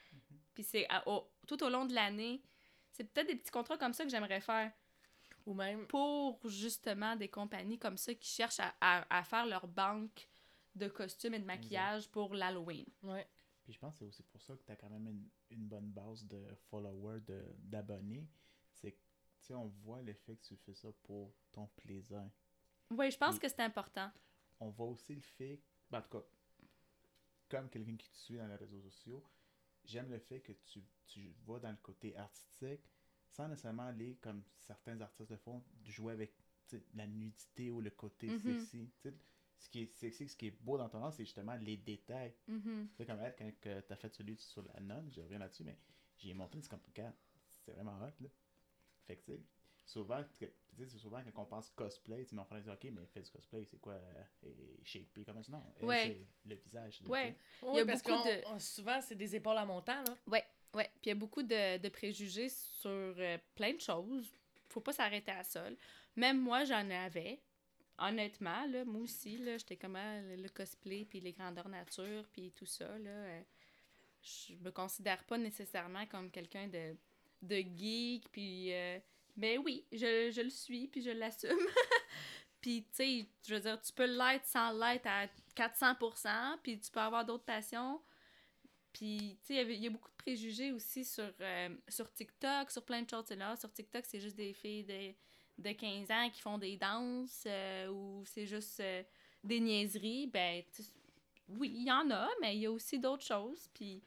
Puis 0.54 0.64
c'est 0.64 0.88
au- 1.06 1.30
tout 1.48 1.62
au 1.64 1.70
long 1.70 1.86
de 1.86 1.94
l'année. 1.94 2.42
C'est 2.92 3.04
peut-être 3.06 3.28
des 3.28 3.36
petits 3.36 3.52
contrats 3.52 3.78
comme 3.78 3.94
ça 3.94 4.04
que 4.04 4.10
j'aimerais 4.10 4.42
faire 4.42 4.72
Ou 5.48 5.54
même, 5.54 5.88
pour 5.88 6.40
justement 6.48 7.16
des 7.16 7.30
compagnies 7.30 7.80
comme 7.80 7.98
ça 7.98 8.14
qui 8.14 8.28
cherchent 8.28 8.60
à, 8.60 8.76
à- 8.82 9.18
à 9.20 9.24
faire 9.24 9.46
leur 9.46 9.66
banque 9.68 10.28
de 10.76 10.88
costumes 10.90 11.34
et 11.36 11.40
de 11.40 11.46
maquillage 11.46 12.10
pour 12.12 12.36
l'Halloween. 12.36 12.86
ouais. 13.04 13.26
Puis 13.64 13.74
je 13.74 13.80
pense 13.80 13.94
que 13.96 14.00
c'est 14.00 14.06
aussi 14.06 14.24
pour 14.24 14.42
ça 14.42 14.56
que 14.56 14.64
tu 14.64 14.72
as 14.72 14.76
quand 14.76 14.90
même 14.90 15.08
une, 15.08 15.28
une 15.50 15.66
bonne 15.68 15.90
base 15.90 16.24
de 16.26 16.46
followers, 16.70 17.20
de- 17.22 17.56
d'abonnés. 17.60 18.28
C'est 18.74 18.92
que, 18.92 18.98
tu 19.40 19.48
sais, 19.48 19.54
on 19.56 19.68
voit 19.68 20.02
l'effet 20.02 20.36
que 20.36 20.46
tu 20.46 20.56
fais 20.58 20.74
ça 20.74 20.90
pour 21.04 21.34
ton 21.52 21.68
plaisir. 21.78 22.30
Oui, 22.92 23.10
je 23.12 23.18
pense 23.18 23.40
que 23.40 23.48
c'est 23.50 23.62
important. 23.62 24.10
On 24.60 24.70
voit 24.70 24.88
aussi 24.88 25.16
le 25.16 25.22
fait, 25.22 25.62
ben, 25.90 26.00
en 26.00 26.02
tout 26.02 26.10
cas, 26.20 26.26
comme 27.50 27.70
quelqu'un 27.70 27.96
qui 27.96 28.10
te 28.10 28.16
suit 28.18 28.38
dans 28.38 28.48
les 28.48 28.56
réseaux 28.56 28.82
sociaux, 28.82 29.24
j'aime 29.86 30.10
le 30.12 30.20
fait 30.20 30.42
que 30.42 30.52
tu, 30.66 30.84
tu 31.06 31.34
vas 31.46 31.60
dans 31.60 31.72
le 31.72 31.78
côté 31.78 32.16
artistique 32.18 32.82
sans 33.30 33.48
nécessairement 33.48 33.84
aller, 33.88 34.16
comme 34.22 34.44
certains 34.60 35.00
artistes 35.02 35.32
le 35.32 35.38
font, 35.38 35.64
jouer 35.86 36.14
avec 36.14 36.34
tu 36.68 36.82
la 36.96 37.08
nudité 37.08 37.72
ou 37.72 37.80
le 37.82 37.90
côté 37.92 38.28
Mhm. 38.28 38.40
sexy. 38.40 38.92
Tu 39.02 39.14
ce 39.60 39.70
qui 39.70 39.82
est 39.84 39.94
sexy, 39.96 40.28
ce 40.28 40.36
qui 40.36 40.48
est 40.48 40.62
beau 40.62 40.78
dans 40.78 40.88
ton 40.90 41.04
art, 41.04 41.14
c'est 41.14 41.24
justement 41.26 41.56
les 41.56 41.78
détails. 41.78 42.34
Mhm. 42.48 42.90
Tu 42.92 42.96
sais, 42.98 43.06
comme 43.06 43.20
elle, 43.22 43.36
quand 43.38 43.52
tu 43.62 43.70
as 43.70 43.96
fait 43.96 44.14
celui 44.14 44.38
sur 44.38 44.62
la 44.74 44.80
nonne, 44.82 45.10
je 45.12 45.22
reviens 45.22 45.40
là-dessus, 45.40 45.64
mais 45.64 45.78
j'ai 46.18 46.34
montré, 46.34 46.62
c'est 46.62 46.70
comme, 46.70 46.82
regarde, 46.88 47.16
c'est 47.66 47.72
vraiment 47.72 47.98
hot, 48.00 48.12
là. 48.22 48.30
Fait 49.08 49.16
que, 49.16 49.24
tu 49.32 49.32
sais, 49.38 49.42
souvent, 49.86 50.24
tu 50.24 50.46
sais, 50.46 50.54
c'est 50.78 50.98
souvent 51.00 51.24
quand 51.34 51.42
on 51.42 51.46
pense 51.46 51.70
cosplay, 51.72 52.26
tu 52.26 52.36
mon 52.36 52.44
frère 52.46 52.62
dit, 52.62 52.70
ok, 52.70 52.84
mais 52.94 53.06
fait 53.08 53.22
du 53.22 53.32
cosplay, 53.32 53.66
c'est 53.66 53.80
quoi, 53.80 53.94
euh, 53.94 54.24
et 54.44 54.80
shapé 54.84 55.24
comme 55.26 55.42
ça? 55.42 55.52
Non, 55.52 55.64
Ouais. 55.82 56.28
c'est 56.44 56.50
le 56.50 56.56
visage. 56.56 57.02
Ouais. 57.08 57.36
tu 57.62 57.66
a 57.80 57.86
parce 57.86 58.02
de- 58.04 58.48
on- 58.48 58.60
souvent, 58.60 59.02
c'est 59.02 59.16
des 59.16 59.36
épaules 59.36 59.58
à 59.58 59.66
montant, 59.66 60.04
là. 60.04 60.18
Ouais, 60.28 60.46
ouais. 60.74 60.90
Puis 61.02 61.06
il 61.06 61.10
y 61.10 61.12
a 61.12 61.16
beaucoup 61.16 61.44
de, 61.44 61.78
de 61.78 61.90
préjugés 61.90 62.50
sur 62.50 62.90
euh, 62.90 63.38
plein 63.56 63.74
de 63.74 63.82
choses. 63.82 64.32
Faut 64.70 64.82
pas 64.82 64.94
s'arrêter 64.94 65.32
à 65.32 65.44
ça. 65.44 65.66
Même 66.16 66.40
moi, 66.40 66.66
j'en 66.66 66.90
avais. 66.90 67.40
Honnêtement, 68.00 68.66
là, 68.68 68.86
moi 68.86 69.02
aussi, 69.02 69.38
là, 69.38 69.58
j'étais 69.58 69.76
comme 69.76 69.96
ah, 69.96 70.22
le, 70.22 70.50
cosplay, 70.50 71.06
puis 71.06 71.20
les 71.20 71.34
grandeurs 71.34 71.68
nature, 71.70 72.28
puis 72.32 72.52
tout 72.52 72.66
ça, 72.68 72.86
là. 73.00 73.10
euh, 73.10 73.42
je 74.22 74.54
me 74.56 74.72
considère 74.72 75.24
pas 75.24 75.38
nécessairement 75.38 76.06
comme 76.06 76.30
quelqu'un 76.30 76.68
de, 76.68 76.96
de 77.42 77.56
geek, 77.76 78.30
puis... 78.32 78.74
euh, 78.74 79.00
mais 79.36 79.58
oui, 79.58 79.86
je, 79.92 80.32
je 80.32 80.42
le 80.42 80.50
suis, 80.50 80.88
puis 80.88 81.02
je 81.02 81.12
l'assume. 81.12 81.58
puis, 82.62 82.84
tu 82.84 82.96
sais, 82.96 83.26
je 83.48 83.54
veux 83.56 83.62
dire, 83.62 83.80
tu 83.82 83.94
peux 83.94 84.06
l'être 84.06 84.46
sans 84.46 84.72
l'être 84.72 85.06
à 85.08 85.28
400%, 85.56 86.58
puis 86.64 86.80
tu 86.80 86.92
peux 86.92 87.00
avoir 87.00 87.24
d'autres 87.26 87.46
passions. 87.46 88.02
Puis, 88.98 89.38
tu 89.46 89.54
sais, 89.54 89.64
il 89.64 89.84
y 89.84 89.86
a 89.86 89.90
beaucoup 89.92 90.10
de 90.10 90.16
préjugés 90.16 90.72
aussi 90.72 91.06
sur, 91.06 91.32
euh, 91.40 91.70
sur 91.88 92.12
TikTok, 92.12 92.72
sur 92.72 92.84
plein 92.84 93.04
de 93.04 93.10
choses. 93.10 93.30
Là. 93.30 93.56
Sur 93.56 93.72
TikTok, 93.72 94.04
c'est 94.08 94.20
juste 94.20 94.36
des 94.36 94.54
filles 94.54 94.86
de, 94.86 95.14
de 95.60 95.72
15 95.72 96.10
ans 96.10 96.30
qui 96.32 96.42
font 96.42 96.58
des 96.58 96.78
danses 96.78 97.44
euh, 97.46 97.90
ou 97.90 98.24
c'est 98.26 98.48
juste 98.48 98.80
euh, 98.80 99.04
des 99.44 99.60
niaiseries. 99.60 100.26
Ben, 100.26 100.64
oui, 101.50 101.72
il 101.76 101.84
y 101.84 101.92
en 101.92 102.10
a, 102.10 102.28
mais 102.42 102.56
il 102.56 102.62
y 102.62 102.66
a 102.66 102.72
aussi 102.72 102.98
d'autres 102.98 103.24
choses. 103.26 103.70
Puis, 103.72 104.02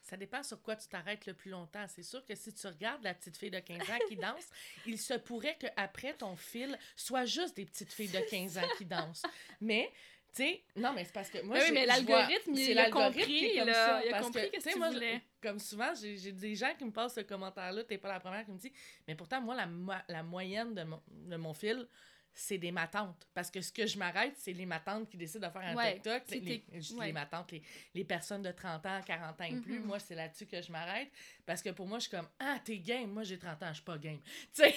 Ça 0.00 0.16
dépend 0.16 0.42
sur 0.42 0.62
quoi 0.62 0.76
tu 0.76 0.88
t'arrêtes 0.88 1.26
le 1.26 1.34
plus 1.34 1.50
longtemps. 1.50 1.84
C'est 1.88 2.02
sûr 2.02 2.24
que 2.24 2.34
si 2.34 2.54
tu 2.54 2.66
regardes 2.68 3.02
la 3.02 3.12
petite 3.12 3.36
fille 3.36 3.50
de 3.50 3.60
15 3.60 3.90
ans 3.90 3.98
qui 4.08 4.16
danse, 4.16 4.48
il 4.86 4.98
se 4.98 5.14
pourrait 5.14 5.58
qu'après 5.58 6.14
ton 6.14 6.36
fil 6.36 6.78
soit 6.96 7.26
juste 7.26 7.54
des 7.56 7.66
petites 7.66 7.92
filles 7.92 8.08
de 8.08 8.20
15 8.30 8.56
ans 8.56 8.68
qui 8.78 8.86
dansent. 8.86 9.24
Mais, 9.60 9.92
tu 10.36 10.42
sais, 10.42 10.62
non, 10.76 10.92
mais 10.92 11.04
c'est 11.04 11.12
parce 11.14 11.30
que 11.30 11.40
moi, 11.42 11.56
Ben 11.56 11.64
oui, 11.64 11.70
mais 11.72 11.86
l'algorithme, 11.86 12.52
il- 12.54 12.78
a 12.78 12.90
compris, 12.90 13.50
il 13.54 13.60
a 13.60 14.20
compris 14.20 14.50
que, 14.50 14.60
tu 14.70 14.78
moi, 14.78 14.90
voulais. 14.90 15.22
Comme 15.42 15.58
souvent, 15.58 15.92
j'ai 15.94 16.32
des 16.32 16.54
gens 16.54 16.72
qui 16.78 16.84
me 16.84 16.90
passent 16.92 17.14
ce 17.14 17.20
commentaire-là, 17.20 17.84
t'es 17.84 17.96
pas 17.98 18.08
la 18.08 18.20
première 18.20 18.44
qui 18.44 18.50
me 18.52 18.58
dit, 18.58 18.72
mais 19.08 19.14
pourtant, 19.14 19.40
moi, 19.40 19.54
la, 19.54 19.66
la 20.08 20.22
moyenne 20.22 20.74
de 20.74 20.82
mon, 20.82 21.00
de 21.08 21.36
mon 21.36 21.54
fil, 21.54 21.88
c'est 22.38 22.58
des 22.58 22.70
matantes. 22.70 23.26
Parce 23.32 23.50
que 23.50 23.62
ce 23.62 23.72
que 23.72 23.86
je 23.86 23.98
m'arrête, 23.98 24.34
c'est 24.36 24.52
les 24.52 24.66
matantes 24.66 25.08
qui 25.08 25.16
décident 25.16 25.48
de 25.48 25.52
faire 25.52 25.62
un 25.62 25.74
Ouais, 25.74 25.94
TikTok. 25.94 26.22
Les, 26.30 26.62
ouais. 26.94 27.06
les 27.06 27.12
matantes, 27.12 27.50
les, 27.50 27.62
les 27.94 28.04
personnes 28.04 28.42
de 28.42 28.52
30 28.52 28.84
ans, 28.84 29.00
40 29.04 29.40
ans 29.40 29.44
et 29.44 29.56
plus. 29.56 29.78
Mhm. 29.78 29.86
Moi, 29.86 29.98
c'est 29.98 30.14
là-dessus 30.14 30.46
que 30.46 30.60
je 30.60 30.70
m'arrête. 30.70 31.08
Parce 31.46 31.62
que 31.62 31.70
pour 31.70 31.86
moi, 31.86 31.98
je 31.98 32.08
suis 32.08 32.10
comme, 32.10 32.28
ah, 32.38 32.58
t'es 32.62 32.78
game. 32.78 33.10
Moi, 33.10 33.22
j'ai 33.24 33.38
30 33.38 33.62
ans, 33.62 33.68
je 33.68 33.74
suis 33.74 33.82
pas 33.84 33.96
game. 33.96 34.20
Tu 34.54 34.62
sais, 34.62 34.74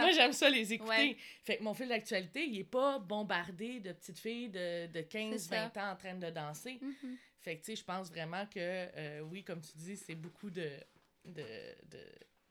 moi, 0.00 0.10
j'aime 0.10 0.32
ça 0.32 0.50
les 0.50 0.72
écouter. 0.72 0.90
Ouais. 0.90 1.16
Fait 1.44 1.58
que 1.58 1.62
mon 1.62 1.74
fil 1.74 1.88
d'actualité, 1.88 2.44
il 2.44 2.58
est 2.58 2.64
pas 2.64 2.98
bombardé 2.98 3.78
de 3.78 3.92
petites 3.92 4.18
filles 4.18 4.48
de, 4.48 4.86
de 4.88 5.00
15, 5.02 5.32
C'est 5.32 5.48
ça. 5.54 5.68
20 5.74 5.76
ans 5.80 5.92
en 5.92 5.96
train 5.96 6.14
de 6.14 6.30
danser. 6.30 6.78
Mhm. 6.82 7.16
Fait 7.40 7.56
que, 7.56 7.60
tu 7.60 7.66
sais, 7.66 7.76
je 7.76 7.84
pense 7.84 8.08
vraiment 8.08 8.44
que, 8.46 8.58
euh, 8.58 9.20
oui, 9.20 9.44
comme 9.44 9.60
tu 9.60 9.76
dis, 9.76 9.96
c'est 9.96 10.16
beaucoup 10.16 10.50
de, 10.50 10.68
de, 11.24 11.44
de, 11.84 12.00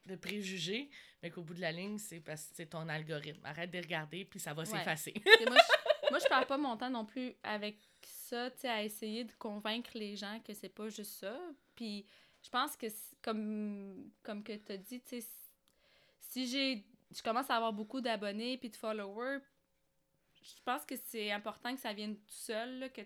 de 0.05 0.15
préjugés, 0.15 0.89
mais 1.21 1.29
qu'au 1.29 1.41
bout 1.41 1.53
de 1.53 1.61
la 1.61 1.71
ligne, 1.71 1.97
c'est 1.97 2.19
parce 2.19 2.47
que 2.47 2.55
c'est 2.55 2.67
ton 2.67 2.87
algorithme. 2.87 3.45
Arrête 3.45 3.71
de 3.71 3.79
regarder, 3.79 4.25
puis 4.25 4.39
ça 4.39 4.53
va 4.53 4.65
s'effacer. 4.65 5.13
Moi, 5.25 5.57
je, 5.57 6.09
moi, 6.11 6.19
je 6.19 6.27
perds 6.27 6.47
pas 6.47 6.57
mon 6.57 6.77
temps 6.77 6.89
non 6.89 7.05
plus 7.05 7.33
avec 7.43 7.77
ça, 8.01 8.51
tu 8.51 8.59
sais, 8.59 8.69
à 8.69 8.83
essayer 8.83 9.23
de 9.23 9.31
convaincre 9.33 9.91
les 9.95 10.15
gens 10.15 10.39
que 10.45 10.53
c'est 10.53 10.69
pas 10.69 10.89
juste 10.89 11.19
ça. 11.19 11.39
Puis 11.75 12.05
je 12.43 12.49
pense 12.49 12.77
que, 12.77 12.87
comme, 13.21 14.11
comme 14.21 14.43
que 14.43 14.53
tu 14.53 14.71
as 14.71 14.77
dit, 14.77 15.01
tu 15.01 15.19
sais, 15.19 15.27
si 16.19 16.47
j'ai 16.47 16.85
je 17.15 17.21
commence 17.21 17.49
à 17.49 17.55
avoir 17.55 17.73
beaucoup 17.73 18.01
d'abonnés 18.01 18.57
puis 18.57 18.69
de 18.69 18.75
followers, 18.75 19.39
je 20.41 20.61
pense 20.63 20.85
que 20.85 20.95
c'est 20.95 21.31
important 21.31 21.73
que 21.73 21.79
ça 21.79 21.93
vienne 21.93 22.15
tout 22.15 22.33
seul, 22.33 22.79
là, 22.79 22.89
que, 22.89 23.01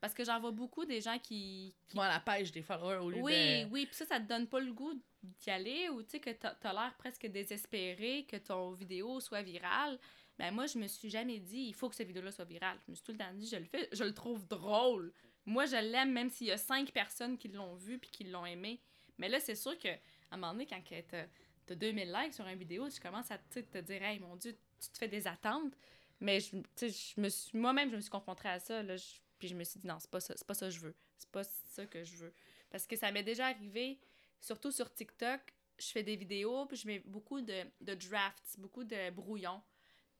parce 0.00 0.14
que 0.14 0.24
j'en 0.24 0.40
vois 0.40 0.50
beaucoup 0.50 0.84
des 0.84 1.00
gens 1.00 1.18
qui, 1.18 1.74
Tu 1.88 1.96
vas 1.96 2.04
à 2.04 2.14
la 2.14 2.20
pêche 2.20 2.50
des 2.50 2.62
followers 2.62 2.96
au 2.96 3.10
lieu 3.10 3.20
oui, 3.20 3.64
de... 3.64 3.70
oui, 3.70 3.86
puis 3.86 3.94
ça, 3.94 4.06
ça 4.06 4.18
te 4.18 4.26
donne 4.26 4.46
pas 4.46 4.60
le 4.60 4.72
goût 4.72 5.00
d'y 5.22 5.50
aller 5.50 5.88
ou 5.90 6.02
tu 6.02 6.10
sais 6.10 6.20
que 6.20 6.30
t'as 6.30 6.54
t'as 6.54 6.72
l'air 6.72 6.94
presque 6.98 7.26
désespéré 7.26 8.24
que 8.28 8.36
ton 8.36 8.72
vidéo 8.72 9.20
soit 9.20 9.42
virale. 9.42 9.98
Ben 10.38 10.50
moi, 10.50 10.66
je 10.66 10.78
me 10.78 10.86
suis 10.88 11.10
jamais 11.10 11.38
dit, 11.38 11.60
il 11.68 11.74
faut 11.74 11.88
que 11.88 11.94
cette 11.94 12.06
vidéo-là 12.08 12.32
soit 12.32 12.44
virale. 12.44 12.78
Je 12.86 12.90
me 12.90 12.96
suis 12.96 13.04
tout 13.04 13.12
le 13.12 13.18
temps 13.18 13.32
dit, 13.34 13.46
je 13.46 13.56
le 13.56 13.64
fais, 13.64 13.88
je 13.92 14.02
le 14.04 14.14
trouve 14.14 14.46
drôle. 14.48 15.12
Moi, 15.44 15.66
je 15.66 15.76
l'aime 15.76 16.12
même 16.12 16.30
s'il 16.30 16.46
y 16.48 16.50
a 16.52 16.56
cinq 16.58 16.90
personnes 16.92 17.36
qui 17.36 17.48
l'ont 17.48 17.74
vu 17.74 17.98
puis 17.98 18.10
qui 18.10 18.24
l'ont 18.24 18.46
aimé. 18.46 18.80
Mais 19.18 19.28
là, 19.28 19.40
c'est 19.40 19.54
sûr 19.54 19.78
que 19.78 19.88
à 19.88 19.96
un 20.32 20.36
moment 20.38 20.52
donné, 20.52 20.66
quand 20.66 20.80
t'as 21.08 21.26
as 21.70 21.74
2000 21.74 22.12
likes 22.12 22.34
sur 22.34 22.46
une 22.46 22.58
vidéo, 22.58 22.88
tu 22.88 23.00
commences 23.00 23.30
à 23.30 23.38
te 23.38 23.78
dire, 23.80 24.02
hey, 24.02 24.18
mon 24.18 24.36
Dieu, 24.36 24.56
tu 24.80 24.88
te 24.88 24.98
fais 24.98 25.08
des 25.08 25.26
attentes. 25.26 25.74
Mais 26.20 26.40
je 26.40 27.20
me 27.20 27.28
suis, 27.28 27.56
moi-même, 27.58 27.90
je 27.90 27.96
me 27.96 28.00
suis 28.00 28.10
confrontée 28.10 28.48
à 28.48 28.58
ça. 28.58 28.82
Là, 28.82 28.96
je- 28.96 29.20
puis 29.38 29.48
je 29.48 29.54
me 29.54 29.64
suis 29.64 29.80
dit, 29.80 29.86
non, 29.86 29.98
c'est 29.98 30.10
pas 30.10 30.20
ça, 30.20 30.34
c'est 30.36 30.46
pas 30.46 30.54
ça 30.54 30.66
que 30.66 30.72
je 30.72 30.80
veux. 30.80 30.94
C'est 31.18 31.30
pas 31.30 31.42
ça 31.44 31.84
que 31.86 32.04
je 32.04 32.16
veux. 32.16 32.32
Parce 32.70 32.86
que 32.86 32.96
ça 32.96 33.10
m'est 33.12 33.22
déjà 33.24 33.46
arrivé, 33.46 33.98
surtout 34.42 34.70
sur 34.70 34.92
TikTok, 34.92 35.40
je 35.78 35.86
fais 35.86 36.02
des 36.02 36.16
vidéos, 36.16 36.66
puis 36.66 36.76
je 36.76 36.86
mets 36.86 36.98
beaucoup 37.06 37.40
de, 37.40 37.64
de 37.80 37.94
drafts, 37.94 38.58
beaucoup 38.58 38.84
de 38.84 39.10
brouillons. 39.10 39.62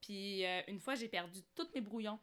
Puis 0.01 0.45
euh, 0.45 0.61
une 0.67 0.79
fois, 0.79 0.95
j'ai 0.95 1.07
perdu 1.07 1.41
tous 1.55 1.67
mes 1.75 1.81
brouillons. 1.81 2.19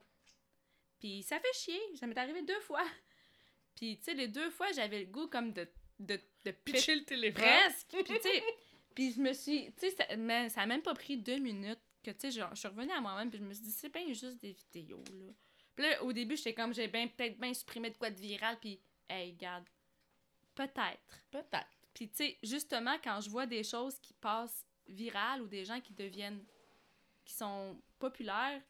Puis 0.99 1.23
ça 1.23 1.39
fait 1.39 1.53
chier, 1.55 1.81
ça 1.97 2.07
m'est 2.07 2.19
arrivé 2.19 2.43
deux 2.43 2.61
fois. 2.61 2.85
Puis 3.77 3.99
tu 3.99 4.05
sais, 4.05 4.15
les 4.15 4.29
deux 4.29 4.51
fois, 4.51 4.73
j'avais 4.73 5.01
le 5.01 5.07
goût 5.07 5.29
comme 5.29 5.53
de, 5.53 5.67
de, 5.99 6.21
de 6.45 6.51
Pitcher 6.51 6.97
le 6.97 7.05
téléphone. 7.05 7.43
Presque. 7.43 7.89
Puis, 7.89 8.05
tu 8.05 8.21
sais, 8.21 8.45
puis 8.95 9.13
je 9.13 9.21
me 9.21 9.33
suis. 9.33 9.73
Tu 9.75 9.89
sais, 9.89 9.91
ça, 9.91 10.17
mais 10.17 10.49
ça 10.49 10.63
a 10.63 10.67
même 10.67 10.83
pas 10.83 10.95
pris 10.95 11.17
deux 11.17 11.39
minutes 11.39 11.81
que, 12.03 12.11
tu 12.11 12.21
sais, 12.21 12.31
genre, 12.31 12.51
je 12.51 12.59
suis 12.59 12.69
revenue 12.69 12.93
à 12.93 13.01
moi-même, 13.01 13.31
puis 13.31 13.39
je 13.39 13.45
me 13.45 13.55
suis 13.55 13.63
dit, 13.63 13.73
c'est 13.73 13.93
bien 13.93 14.13
juste 14.13 14.39
des 14.41 14.53
vidéos, 14.53 15.05
là. 15.13 15.33
Puis 15.77 15.87
là, 15.87 16.03
au 16.03 16.13
début, 16.13 16.37
j'étais 16.37 16.55
comme, 16.55 16.75
j'ai 16.75 16.89
bien, 16.89 17.07
peut-être 17.09 17.39
bien 17.39 17.55
supprimé 17.55 17.91
de 17.91 17.97
quoi 17.97 18.11
de 18.11 18.19
viral, 18.19 18.59
puis, 18.59 18.81
hey, 19.09 19.33
regarde, 19.33 19.65
peut-être. 20.55 21.23
Peut-être. 21.31 21.80
Puis, 21.95 22.09
tu 22.09 22.17
sais, 22.17 22.39
justement, 22.43 22.97
quand 23.03 23.21
je 23.21 23.31
vois 23.31 23.47
des 23.47 23.65
choses 23.65 23.99
qui 23.99 24.15
passent 24.15 24.65
virales 24.87 25.43
ou 25.43 25.47
des 25.47 25.65
gens 25.65 25.81
qui 25.81 25.93
deviennent. 25.93 26.45
qui 27.25 27.35
sont 27.35 27.81
populaires, 27.99 28.61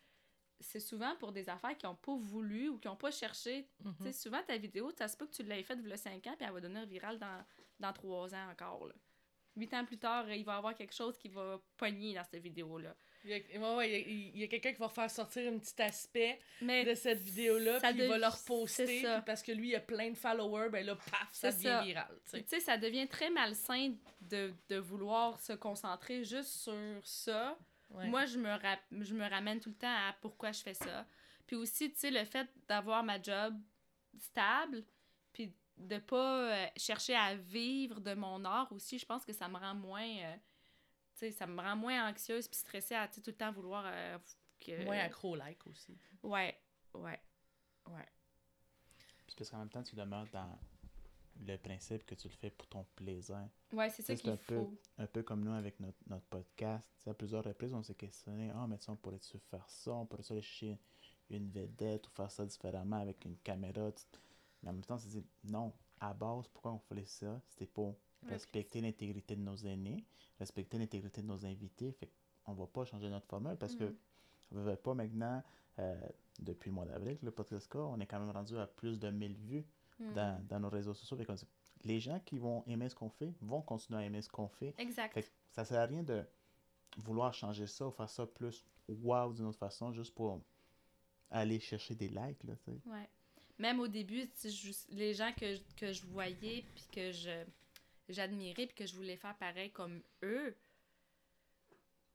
c'est 0.61 0.81
souvent 0.81 1.17
pour 1.17 1.33
des 1.33 1.49
affaires 1.49 1.77
qui 1.77 1.87
n'ont 1.87 1.95
pas 1.95 2.15
voulu 2.17 2.69
ou 2.69 2.79
qui 2.79 2.89
n'ont 2.89 2.97
pas 2.97 3.11
cherché. 3.11 3.67
Mhm. 3.83 3.95
Tu 3.97 4.05
sais, 4.05 4.13
souvent, 4.13 4.43
ta 4.43 4.57
vidéo, 4.59 4.91
ça 4.91 5.09
se 5.09 5.17
peut 5.17 5.27
que 5.27 5.33
tu 5.33 5.43
l'aies 5.43 5.63
faite 5.63 5.79
il 5.83 5.89
y 5.89 5.93
a 5.93 5.97
5 5.97 6.27
ans, 6.27 6.35
puis 6.37 6.47
elle 6.47 6.53
va 6.53 6.61
devenir 6.61 6.87
virale 6.87 7.19
dans, 7.19 7.45
dans 7.79 7.93
3 7.93 8.35
ans 8.35 8.51
encore. 8.51 8.87
Là. 8.87 8.95
8 9.57 9.75
ans 9.75 9.85
plus 9.85 9.99
tard, 9.99 10.31
il 10.31 10.45
va 10.45 10.55
y 10.55 10.57
avoir 10.57 10.75
quelque 10.75 10.95
chose 10.95 11.17
qui 11.17 11.29
va 11.29 11.61
pogner 11.77 12.15
dans 12.15 12.25
cette 12.25 12.43
vidéo-là. 12.43 12.95
Il 13.25 13.31
y 13.31 13.35
a, 13.35 13.61
ouais, 13.61 13.77
ouais, 13.77 14.03
il 14.03 14.39
y 14.39 14.43
a- 14.43 14.47
y 14.47 14.49
quelqu'un 14.49 14.73
qui 14.73 14.79
va 14.79 14.89
faire 14.89 15.11
sortir 15.11 15.53
un 15.53 15.59
petit 15.59 15.81
aspect 15.83 16.41
Mais 16.63 16.85
de 16.85 16.95
cette 16.95 17.19
vidéo-là, 17.21 17.79
puis 17.81 17.91
il 17.91 18.09
va 18.09 18.15
dev- 18.15 18.21
le 18.21 18.27
reposter, 18.29 19.03
parce 19.27 19.43
que 19.43 19.53
lui, 19.53 19.69
il 19.71 19.77
a 19.77 19.81
plein 19.81 20.11
de 20.11 20.17
followers, 20.17 20.71
ben 20.71 20.85
là, 20.87 20.97
paf, 20.97 21.29
ça 21.33 21.51
devient 21.53 21.63
ça. 21.65 21.83
viral. 21.83 22.19
tu 22.33 22.43
sais. 22.47 22.61
Ça 22.61 22.79
devient 22.79 23.07
très 23.09 23.29
malsain 23.31 23.93
de, 24.23 24.55
de 24.69 24.77
vouloir 24.77 25.39
se 25.41 25.53
concentrer 25.53 26.25
juste 26.25 26.63
sur 26.63 27.01
ça. 27.05 27.59
Ouais. 27.91 28.07
Moi, 28.07 28.25
je 28.25 28.39
me, 28.39 28.49
je 29.03 29.15
me 29.15 29.29
ramène 29.29 29.61
tout 29.61 29.69
le 29.71 29.75
temps 29.75 29.89
à 29.93 30.15
pourquoi 30.21 30.53
je 30.53 30.61
fais 30.63 30.75
ça. 30.75 31.05
Puis 31.47 31.57
aussi, 31.57 31.91
tu 31.93 31.99
sais, 31.99 32.11
le 32.11 32.25
fait 32.25 32.49
d'avoir 32.69 33.03
ma 33.03 33.21
job 33.21 33.55
stable, 34.19 34.85
puis 35.33 35.53
de 35.77 35.99
pas 35.99 36.53
euh, 36.53 36.67
chercher 36.77 37.15
à 37.15 37.35
vivre 37.35 38.01
de 38.01 38.15
mon 38.15 38.45
art 38.45 38.71
aussi, 38.73 38.99
je 38.99 39.07
pense 39.07 39.25
que 39.25 39.33
ça 39.33 39.49
me 39.49 39.57
rend 39.57 39.75
moins. 39.75 40.07
euh, 40.07 40.37
sais, 41.21 41.31
ça 41.33 41.47
me 41.47 41.61
rend 41.61 41.77
moins 41.77 42.11
anxieuse 42.11 42.49
puis 42.49 42.59
stressée 42.59 42.95
à 42.95 43.09
tout 43.09 43.23
le 43.27 43.33
temps 43.33 43.53
vouloir. 43.53 43.85
euh, 43.87 44.19
que... 44.59 44.85
Moins 44.85 44.99
accro-like 44.99 45.67
aussi. 45.67 45.97
Ouais, 46.23 46.55
ouais, 46.95 47.19
ouais. 47.87 48.07
Puis 49.27 49.35
parce 49.37 49.49
qu'en 49.51 49.59
même 49.59 49.71
temps, 49.71 49.83
tu 49.83 49.97
demeures 49.97 50.27
dans 50.33 50.59
le 51.47 51.57
principe 51.57 52.05
que 52.05 52.15
tu 52.15 52.29
le 52.29 52.35
fais 52.35 52.51
pour 52.51 52.67
ton 52.67 52.85
plaisir. 52.95 53.49
Ouais, 53.73 53.89
c'est 53.89 54.03
ça 54.03 54.15
qu'il 54.15 54.29
un 54.29 54.37
peu, 54.37 54.57
faut. 54.57 54.75
un 54.99 55.07
peu 55.07 55.23
comme 55.23 55.43
nous 55.43 55.53
avec 55.53 55.81
notre, 55.81 55.97
notre 56.09 56.27
podcast. 56.27 56.93
À 57.07 57.15
plusieurs 57.15 57.45
reprises, 57.45 57.73
on 57.73 57.83
s'est 57.83 57.95
questionné 57.95 58.51
Ah, 58.55 58.67
mais 58.69 58.77
tu 58.77 58.85
sais, 58.85 58.91
on 58.91 58.97
pourrait-tu 58.97 59.39
faire 59.39 59.67
ça? 59.69 59.93
On 59.93 60.05
pourrait-tu 60.05 60.33
aller 60.33 60.43
chercher 60.43 60.79
une 61.31 61.49
vedette 61.51 62.07
ou 62.09 62.11
faire 62.11 62.31
ça 62.31 62.45
différemment 62.45 62.97
avec 63.01 63.25
une 63.25 63.39
caméra 63.39 63.91
Mais 64.63 64.69
en 64.69 64.73
même 64.75 64.85
temps, 64.85 64.97
on 64.97 64.99
s'est 64.99 65.09
dit 65.09 65.25
Non, 65.45 65.73
à 66.01 66.13
base, 66.13 66.49
pourquoi 66.49 66.73
on 66.73 66.79
faisait 66.81 67.07
ça? 67.07 67.41
C'était 67.49 67.67
pour 67.67 67.97
respecter 68.29 68.81
l'intégrité 68.81 69.35
de 69.37 69.41
nos 69.41 69.57
aînés, 69.57 70.05
respecter 70.39 70.79
l'intégrité 70.79 71.23
de 71.23 71.27
nos 71.27 71.45
invités. 71.47 71.93
Fait 71.93 72.09
qu'on 72.45 72.53
va 72.55 72.67
pas 72.67 72.85
changer 72.85 73.09
notre 73.09 73.27
formule 73.27 73.57
parce 73.57 73.75
que 73.75 73.85
Mhm. 73.85 73.97
on 74.53 74.55
ne 74.59 74.63
veut 74.71 74.77
pas 74.77 74.95
maintenant, 74.95 75.43
euh, 75.79 75.95
depuis 76.39 76.69
le 76.71 76.75
mois 76.75 76.85
d'avril, 76.87 77.19
le 77.23 77.31
podcast, 77.31 77.71
on 77.75 77.99
est 78.01 78.07
quand 78.07 78.21
même 78.21 78.31
rendu 78.31 78.57
à 78.59 78.67
plus 78.67 78.99
de 78.99 79.11
1000 79.11 79.35
vues 79.37 79.65
Mhm. 79.99 80.15
dans, 80.15 80.47
dans 80.49 80.61
nos 80.61 80.69
réseaux 80.71 80.95
sociaux. 80.95 81.17
Fait 81.17 81.27
les 81.85 81.99
gens 82.01 82.21
qui 82.21 82.39
vont 82.39 82.63
aimer 82.67 82.89
ce 82.89 82.95
qu'on 82.95 83.09
fait 83.11 83.33
vont 83.41 83.63
continuer 83.63 84.01
à 84.01 84.05
aimer 84.05 84.21
ce 84.23 84.29
qu'on 84.29 84.49
fait. 84.49 84.75
Exact. 84.79 85.15
Fait 85.15 85.23
que 85.23 85.29
ça 85.51 85.65
sert 85.65 85.81
à 85.81 85.87
rien 85.87 86.03
de 86.03 86.25
vouloir 86.99 87.33
changer 87.33 87.67
ça 87.67 87.87
ou 87.87 87.91
faire 87.91 88.09
ça 88.11 88.27
plus 88.27 88.65
wow 88.89 89.33
d'une 89.33 89.47
autre 89.47 89.59
façon 89.59 89.93
juste 89.93 90.15
pour 90.15 90.41
aller 91.31 91.61
chercher 91.61 91.95
des 91.95 92.09
likes. 92.09 92.43
Là. 92.45 92.55
Ouais. 92.87 93.09
Même 93.59 93.79
au 93.81 93.89
début, 93.89 94.29
je- 94.43 94.73
les 94.95 95.15
gens 95.15 95.33
que, 95.39 95.55
je- 95.55 95.61
que 95.77 95.93
je 95.93 96.05
voyais, 96.07 96.65
puis 96.75 96.85
que 96.93 97.13
je 97.13 97.45
j'admirais, 98.13 98.67
puis 98.67 98.75
que 98.75 98.87
je 98.87 98.95
voulais 98.95 99.17
faire 99.17 99.37
pareil 99.37 99.71
comme 99.71 100.03
eux, 100.23 100.57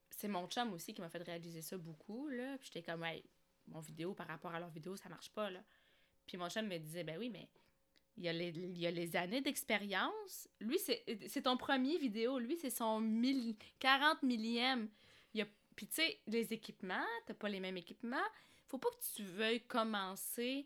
c'est 0.09 0.27
mon 0.27 0.47
chum 0.47 0.71
aussi 0.73 0.93
qui 0.93 1.01
m'a 1.01 1.09
fait 1.09 1.21
réaliser 1.23 1.61
ça 1.61 1.77
beaucoup, 1.77 2.29
là. 2.29 2.57
Puis 2.57 2.69
j'étais 2.71 2.83
comme, 2.83 3.03
hey, 3.03 3.23
mon 3.67 3.79
vidéo 3.79 4.13
par 4.13 4.27
rapport 4.27 4.53
à 4.53 4.59
leur 4.59 4.69
vidéo, 4.69 4.95
ça 4.95 5.09
marche 5.09 5.29
pas, 5.31 5.49
là. 5.49 5.63
Puis 6.25 6.37
mon 6.37 6.49
chum 6.49 6.67
me 6.67 6.77
disait, 6.77 7.03
ben 7.03 7.17
oui, 7.17 7.29
mais 7.29 7.49
il 8.17 8.23
y 8.23 8.29
a 8.29 8.33
les, 8.33 8.49
il 8.49 8.77
y 8.77 8.87
a 8.87 8.91
les 8.91 9.15
années 9.15 9.41
d'expérience. 9.41 10.47
Lui, 10.61 10.79
c'est 10.79 11.41
ton 11.41 11.57
premier 11.57 11.97
vidéo. 11.97 12.39
Lui, 12.39 12.55
c'est 12.55 12.69
son 12.69 13.01
mille, 13.01 13.55
40 13.79 14.23
millième. 14.23 14.89
Il 15.33 15.39
y 15.39 15.43
a, 15.43 15.47
puis 15.75 15.87
tu 15.87 15.95
sais, 15.95 16.19
les 16.27 16.53
équipements, 16.53 17.05
t'as 17.25 17.33
pas 17.33 17.49
les 17.49 17.59
mêmes 17.59 17.77
équipements. 17.77 18.23
Faut 18.67 18.77
pas 18.77 18.89
que 18.89 19.15
tu 19.15 19.23
veuilles 19.23 19.65
commencer 19.67 20.65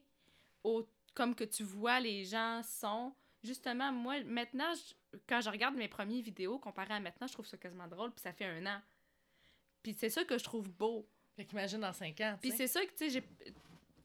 au, 0.64 0.88
comme 1.16 1.34
que 1.36 1.44
tu 1.44 1.64
vois 1.64 2.00
les 2.00 2.24
gens 2.24 2.62
sont. 2.64 3.16
Justement, 3.44 3.92
moi, 3.92 4.24
maintenant, 4.26 4.72
je- 4.76 4.94
quand 5.28 5.42
je 5.42 5.50
regarde 5.50 5.76
mes 5.76 5.88
premières 5.88 6.22
vidéos 6.22 6.60
comparé 6.60 6.94
à 6.94 7.00
maintenant, 7.00 7.28
je 7.28 7.34
trouve 7.34 7.46
ça 7.46 7.58
quasiment 7.58 7.88
drôle, 7.88 8.12
puis 8.12 8.22
ça 8.22 8.34
fait 8.34 8.46
un 8.46 8.66
an. 8.66 8.82
Puis 9.84 9.94
c'est 9.94 10.10
ça 10.10 10.24
que 10.24 10.38
je 10.38 10.44
trouve 10.44 10.70
beau. 10.70 11.08
Fait 11.36 11.46
qu'imagine 11.46 11.80
dans 11.80 11.94
5 11.94 12.20
ans. 12.22 12.38
Puis 12.42 12.52
c'est 12.52 12.68
ça 12.68 12.86
que, 12.86 12.92
tu 12.92 12.98
sais, 12.98 13.10
j'ai... 13.10 13.24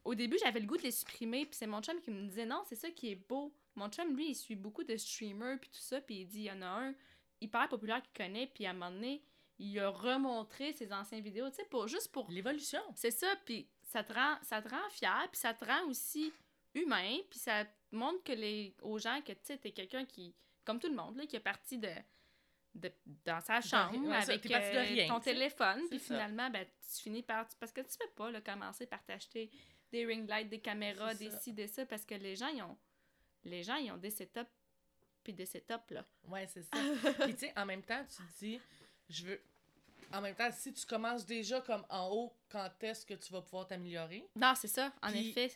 Au 0.03 0.13
début, 0.13 0.37
j'avais 0.37 0.59
le 0.59 0.67
goût 0.67 0.77
de 0.77 0.83
les 0.83 0.91
supprimer, 0.91 1.45
puis 1.45 1.55
c'est 1.55 1.67
mon 1.67 1.81
chum 1.81 1.99
qui 1.99 2.11
me 2.11 2.27
disait 2.27 2.45
non, 2.45 2.63
c'est 2.67 2.75
ça 2.75 2.91
qui 2.91 3.09
est 3.11 3.15
beau. 3.15 3.53
Mon 3.75 3.89
chum, 3.89 4.15
lui, 4.15 4.29
il 4.29 4.35
suit 4.35 4.55
beaucoup 4.55 4.83
de 4.83 4.95
streamers, 4.95 5.59
puis 5.59 5.69
tout 5.69 5.81
ça, 5.81 5.99
puis 5.99 6.21
il 6.21 6.25
dit, 6.27 6.39
il 6.41 6.45
y 6.45 6.51
en 6.51 6.61
a 6.61 6.67
un 6.67 6.95
hyper 7.41 7.67
populaire 7.67 8.01
qu'il 8.03 8.13
connaît, 8.13 8.47
puis 8.47 8.65
à 8.65 8.69
un 8.69 8.73
moment 8.73 8.91
donné, 8.91 9.23
il 9.57 9.79
a 9.79 9.89
remontré 9.89 10.73
ses 10.73 10.93
anciennes 10.93 11.23
vidéos, 11.23 11.49
tu 11.49 11.55
sais, 11.55 11.65
pour, 11.65 11.87
juste 11.87 12.11
pour... 12.11 12.29
L'évolution. 12.29 12.81
C'est 12.93 13.11
ça, 13.11 13.27
puis 13.45 13.67
ça 13.83 14.03
te 14.03 14.13
rend, 14.13 14.37
ça 14.43 14.61
te 14.61 14.69
rend 14.69 14.89
fier, 14.91 15.27
puis 15.31 15.39
ça 15.39 15.53
te 15.53 15.65
rend 15.65 15.85
aussi 15.87 16.31
humain, 16.73 17.17
puis 17.29 17.39
ça 17.39 17.65
montre 17.91 18.23
que 18.23 18.33
les, 18.33 18.75
aux 18.81 18.99
gens 18.99 19.21
que, 19.21 19.31
tu 19.31 19.39
sais, 19.43 19.57
t'es 19.57 19.71
quelqu'un 19.71 20.05
qui, 20.05 20.35
comme 20.65 20.79
tout 20.79 20.89
le 20.89 20.95
monde, 20.95 21.17
là, 21.17 21.25
qui 21.25 21.35
est 21.35 21.41
parti 21.41 21.77
de... 21.77 21.91
De, 22.73 22.91
dans 23.23 23.39
sa 23.39 23.61
chambre 23.61 23.97
ouais, 24.05 24.21
ça, 24.21 24.33
avec 24.33 24.51
euh, 24.51 24.81
rien, 24.81 25.07
ton 25.07 25.21
téléphone 25.21 25.83
puis 25.89 25.97
finalement 25.97 26.49
ben, 26.49 26.65
tu 26.65 27.03
finis 27.03 27.23
par 27.23 27.47
parce 27.57 27.71
que 27.71 27.79
tu 27.79 27.97
peux 27.97 28.09
pas 28.13 28.29
là, 28.29 28.41
commencer 28.41 28.85
par 28.85 29.01
t'acheter 29.05 29.49
des 29.91 30.05
ring 30.05 30.27
lights, 30.27 30.49
des 30.49 30.59
caméras, 30.59 31.13
des 31.13 31.31
ci, 31.31 31.53
des 31.53 31.67
ça, 31.67 31.85
parce 31.85 32.05
que 32.05 32.15
les 32.15 32.35
gens, 32.35 32.47
ils 32.47 32.61
ont, 32.61 32.77
les 33.43 33.63
gens, 33.63 33.75
ils 33.75 33.91
ont 33.91 33.97
des 33.97 34.11
setups, 34.11 34.41
puis 35.23 35.33
des 35.33 35.45
setups, 35.45 35.91
là. 35.91 36.05
Ouais, 36.27 36.47
c'est 36.47 36.63
ça. 36.63 36.77
Puis 37.23 37.33
tu 37.33 37.39
sais, 37.39 37.53
en 37.55 37.65
même 37.65 37.81
temps, 37.81 38.03
tu 38.03 38.17
te 38.17 38.39
dis, 38.39 38.59
je 39.09 39.25
veux. 39.25 39.41
En 40.13 40.21
même 40.21 40.35
temps, 40.35 40.49
si 40.51 40.71
tu 40.71 40.85
commences 40.85 41.25
déjà 41.25 41.61
comme 41.61 41.83
en 41.89 42.09
haut, 42.09 42.33
quand 42.49 42.69
est-ce 42.81 43.05
que 43.05 43.15
tu 43.15 43.33
vas 43.33 43.41
pouvoir 43.41 43.67
t'améliorer? 43.67 44.27
Non, 44.35 44.53
c'est 44.55 44.67
ça, 44.67 44.93
en 45.01 45.09
effet. 45.09 45.51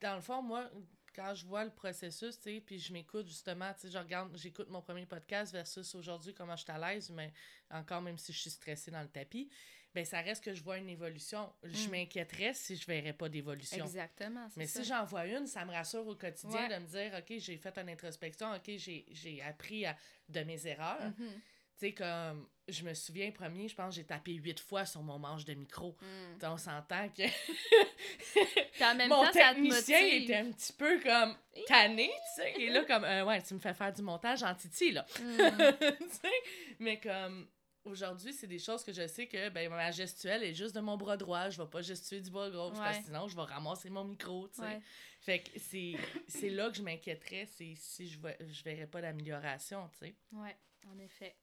Dans 0.00 0.16
le 0.16 0.20
fond, 0.20 0.42
moi, 0.42 0.68
quand 1.14 1.34
je 1.34 1.44
vois 1.46 1.64
le 1.64 1.70
processus, 1.70 2.36
tu 2.38 2.42
sais, 2.54 2.60
puis 2.60 2.78
je 2.78 2.92
m'écoute 2.92 3.26
justement, 3.26 3.72
tu 3.74 3.80
sais, 3.82 3.90
je 3.90 3.98
regarde, 3.98 4.36
j'écoute 4.36 4.68
mon 4.70 4.80
premier 4.82 5.06
podcast 5.06 5.52
versus 5.52 5.94
aujourd'hui, 5.94 6.32
comment 6.34 6.56
je 6.56 6.62
suis 6.62 6.72
à 6.72 6.78
l'aise, 6.78 7.10
mais 7.10 7.32
encore, 7.70 8.00
même 8.02 8.18
si 8.18 8.32
je 8.32 8.38
suis 8.38 8.50
stressée 8.50 8.90
dans 8.90 9.02
le 9.02 9.08
tapis, 9.08 9.48
ben 9.94 10.06
ça 10.06 10.22
reste 10.22 10.42
que 10.42 10.54
je 10.54 10.62
vois 10.62 10.78
une 10.78 10.88
évolution. 10.88 11.52
Je 11.62 11.86
Mm. 11.86 11.90
m'inquiéterais 11.90 12.54
si 12.54 12.76
je 12.76 12.86
verrais 12.86 13.12
pas 13.12 13.28
d'évolution. 13.28 13.84
Exactement, 13.84 14.48
Mais 14.56 14.66
ça. 14.66 14.80
si 14.82 14.88
j'en 14.88 15.04
vois 15.04 15.26
une, 15.26 15.46
ça 15.46 15.66
me 15.66 15.70
rassure 15.72 16.06
au 16.06 16.16
quotidien 16.16 16.66
Ouais. 16.68 16.78
de 16.78 16.82
me 16.82 16.86
dire, 16.88 17.12
OK, 17.18 17.38
j'ai 17.38 17.58
fait 17.58 17.76
une 17.78 17.90
introspection, 17.90 18.54
OK, 18.54 18.62
j'ai 18.78 19.04
j'ai 19.10 19.42
appris 19.42 19.84
à- 19.84 19.96
de 20.30 20.40
mes 20.44 20.66
erreurs. 20.66 21.10
Mhm. 21.18 21.40
Tu 21.82 21.88
sais, 21.88 21.94
comme, 21.94 22.46
je 22.68 22.84
me 22.84 22.94
souviens, 22.94 23.32
premier, 23.32 23.66
je 23.66 23.74
pense 23.74 23.96
j'ai 23.96 24.04
tapé 24.04 24.34
huit 24.34 24.60
fois 24.60 24.84
sur 24.86 25.02
mon 25.02 25.18
manche 25.18 25.44
de 25.44 25.52
micro. 25.54 25.96
Mm. 26.00 26.38
Donc, 26.38 26.52
on 26.52 26.56
s'entend 26.56 27.08
que 27.08 27.22
en 28.84 28.94
même 28.94 29.08
mon 29.08 29.24
temps, 29.24 29.32
ça 29.32 29.50
te 29.50 29.54
technicien 29.54 30.00
motive. 30.00 30.22
était 30.22 30.36
un 30.36 30.52
petit 30.52 30.72
peu 30.74 31.00
comme 31.00 31.36
tanné, 31.66 32.08
tu 32.36 32.40
sais. 32.40 32.52
Et 32.60 32.70
là, 32.70 32.84
comme, 32.84 33.02
euh, 33.02 33.24
ouais, 33.24 33.42
tu 33.42 33.54
me 33.54 33.58
fais 33.58 33.74
faire 33.74 33.92
du 33.92 34.00
montage 34.02 34.44
en 34.44 34.54
titi, 34.54 34.92
là. 34.92 35.04
Mm. 35.20 35.38
Tu 35.98 36.08
sais, 36.08 36.76
Mais 36.78 37.00
comme, 37.00 37.48
aujourd'hui, 37.84 38.32
c'est 38.32 38.46
des 38.46 38.60
choses 38.60 38.84
que 38.84 38.92
je 38.92 39.08
sais 39.08 39.26
que, 39.26 39.48
ben, 39.48 39.68
ma 39.68 39.90
gestuelle 39.90 40.44
est 40.44 40.54
juste 40.54 40.76
de 40.76 40.80
mon 40.80 40.96
bras 40.96 41.16
droit. 41.16 41.50
Je 41.50 41.60
vais 41.60 41.68
pas 41.68 41.82
gestuer 41.82 42.20
du 42.20 42.30
bras 42.30 42.48
gauche 42.48 42.76
parce 42.78 42.98
que 42.98 43.02
Ouais. 43.02 43.06
sinon, 43.06 43.26
je 43.26 43.34
vais 43.34 43.42
ramasser 43.42 43.90
mon 43.90 44.04
micro, 44.04 44.46
tu 44.46 44.60
sais. 44.60 44.62
Ouais. 44.62 44.80
Fait 45.18 45.40
que 45.40 45.50
c'est 45.58 46.48
là 46.48 46.70
que 46.70 46.76
je 46.76 46.82
m'inquiéterais, 46.82 47.46
c'est 47.46 47.74
si 47.76 48.08
je, 48.08 48.20
vois, 48.20 48.34
je 48.40 48.62
verrais 48.62 48.86
pas 48.86 49.00
d'amélioration, 49.00 49.88
tu 49.98 50.06
sais. 50.06 50.14
ouais, 50.32 50.56
en 50.86 50.96
effet. 51.00 51.34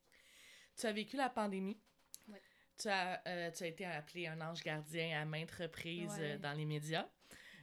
Tu 0.79 0.87
as 0.87 0.93
vécu 0.93 1.17
la 1.17 1.29
pandémie. 1.29 1.77
Ouais. 2.27 2.41
Tu 2.77 2.87
as, 2.87 3.21
euh, 3.27 3.51
tu 3.51 3.63
as 3.63 3.67
été 3.67 3.85
appelé 3.85 4.27
un 4.27 4.39
ange 4.41 4.63
gardien 4.63 5.21
à 5.21 5.25
maintes 5.25 5.51
reprises 5.51 6.11
Ouais. 6.17 6.35
euh, 6.35 6.37
dans 6.37 6.53
les 6.53 6.65
médias. 6.65 7.07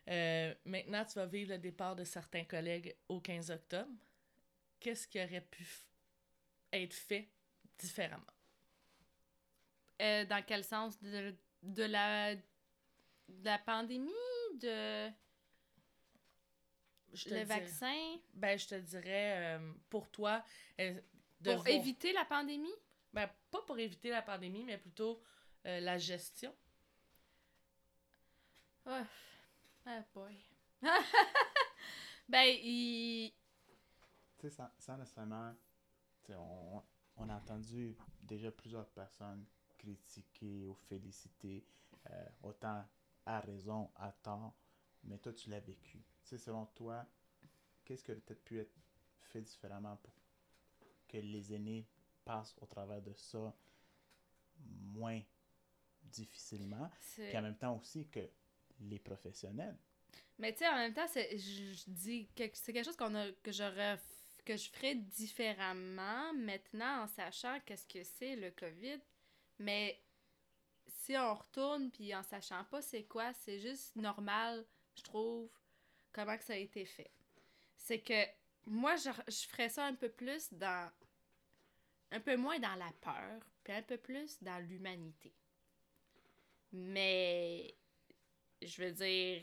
Euh, 0.09 0.55
maintenant, 0.67 1.05
tu 1.05 1.15
vas 1.15 1.27
vivre 1.27 1.51
le 1.53 1.59
départ 1.59 1.97
de 1.97 2.05
certains 2.05 2.45
collègues 2.45 2.95
au 3.09 3.21
15 3.21 3.51
octobre. 3.51 3.91
Qu'est-ce 4.79 5.09
qui 5.09 5.19
aurait 5.19 5.41
pu 5.41 5.67
être 6.73 6.93
fait 6.95 7.31
différemment? 7.79 8.23
Euh, 10.03 10.25
dans 10.27 10.43
quel 10.45 10.63
sens? 10.63 11.01
De, 11.01 11.35
de 11.63 11.83
la, 11.85 12.35
de 12.35 12.43
la 13.45 13.59
pandémie? 13.59 14.11
De 14.61 15.09
le 17.13 17.17
dirais- 17.31 17.45
vaccin? 17.45 18.17
Ben, 18.35 18.59
je 18.59 18.67
te 18.69 18.75
dirais, 18.75 19.57
euh, 19.57 19.73
pour 19.89 20.11
toi, 20.11 20.45
euh, 20.81 20.93
de 21.41 21.53
Pour 21.55 21.63
voir- 21.63 21.69
éviter 21.75 22.13
la 22.13 22.27
pandémie? 22.27 22.75
Ben, 23.17 23.31
pas 23.51 23.63
pour 23.63 23.79
éviter 23.79 24.11
la 24.11 24.21
pandémie, 24.21 24.63
mais 24.63 24.77
plutôt 24.77 25.23
euh, 25.65 25.81
la 25.81 25.97
gestion. 25.97 26.55
Oh. 28.85 28.91
Ah 29.87 30.05
boy. 30.15 30.37
ben, 32.29 32.45
il... 32.63 33.33
Tu 34.37 34.43
sais, 34.43 34.51
sans, 34.51 34.69
sans 34.79 34.99
nécessairement. 34.99 35.55
tu 36.25 36.33
sais, 36.33 36.39
On, 36.39 36.83
on 37.17 37.29
a 37.31 37.37
entendu 37.37 37.97
déjà 38.21 38.51
plusieurs 38.53 38.87
personnes 38.91 39.47
critiquer 39.79 40.67
ou 40.67 40.75
féliciter, 40.75 41.65
euh, 42.11 42.29
autant 42.43 42.85
à 43.25 43.41
raison, 43.41 43.91
à 43.97 44.13
tort, 44.13 44.55
mais 45.05 45.17
toi, 45.17 45.33
tu 45.33 45.49
l'as 45.49 45.61
vécu. 45.61 46.05
Tu 46.23 46.29
sais, 46.29 46.37
selon 46.37 46.67
toi, 46.67 47.07
qu'est-ce 47.87 48.05
qui 48.05 48.11
aurait 48.11 48.21
peut-être 48.21 48.45
pu 48.45 48.61
être 48.61 48.77
fait 49.23 49.41
différemment 49.41 49.97
pour 49.97 50.13
que 51.09 51.17
les 51.17 51.55
aînés 51.55 51.89
passent 52.27 52.55
au 52.61 52.67
travers 52.67 53.01
de 53.01 53.15
ça 53.15 53.55
moins 54.59 55.23
difficilement, 56.03 56.91
puis 57.15 57.37
en 57.37 57.43
même 57.43 57.57
temps 57.57 57.77
aussi 57.77 58.09
que 58.09 58.29
les 58.81 58.99
professionnels. 58.99 59.79
Mais 60.39 60.53
tu 60.53 60.59
sais, 60.59 60.69
en 60.69 60.77
même 60.77 60.93
temps, 60.93 61.07
c'est, 61.09 61.39
je, 61.39 61.73
je 61.73 61.85
dis 61.87 62.29
que 62.37 62.45
c'est 62.53 62.73
quelque 62.73 62.85
chose 62.85 62.97
qu'on 62.97 63.15
a, 63.15 63.33
que 63.43 63.53
j'aurais 63.53 63.99
que 64.45 64.57
je 64.57 64.71
ferais 64.71 64.95
différemment 64.95 66.33
maintenant 66.35 67.03
en 67.03 67.07
sachant 67.09 67.59
qu'est-ce 67.67 67.87
que 67.87 68.05
c'est 68.05 68.37
le 68.37 68.53
COVID. 68.53 69.01
Mais 69.59 70.01
si 70.87 71.17
on 71.17 71.35
retourne 71.35 71.91
puis 71.91 72.15
en 72.15 72.23
sachant 72.23 72.65
pas 72.65 72.81
c'est 72.81 73.05
quoi, 73.05 73.33
c'est 73.33 73.59
juste 73.59 73.97
normal, 73.97 74.65
je 74.95 75.03
trouve, 75.03 75.51
comment 76.13 76.39
que 76.39 76.45
ça 76.45 76.53
a 76.53 76.59
été 76.59 76.85
fait. 76.85 77.11
C'est 77.77 78.01
que 78.01 78.25
moi, 78.67 78.97
je, 78.97 79.11
je 79.29 79.47
ferais 79.49 79.69
ça 79.69 79.85
un 79.85 79.95
peu 79.95 80.09
plus 80.09 80.53
dans. 80.53 80.91
Un 82.11 82.21
peu 82.21 82.37
moins 82.37 82.59
dans 82.59 82.75
la 82.77 82.93
peur, 83.01 83.41
puis 83.65 83.73
un 83.73 83.83
peu 83.83 83.99
plus 83.99 84.43
dans 84.43 84.59
l'humanité. 84.67 85.33
Mais 86.73 87.75
je 88.63 88.83
veux 88.83 88.93
dire, 88.93 89.43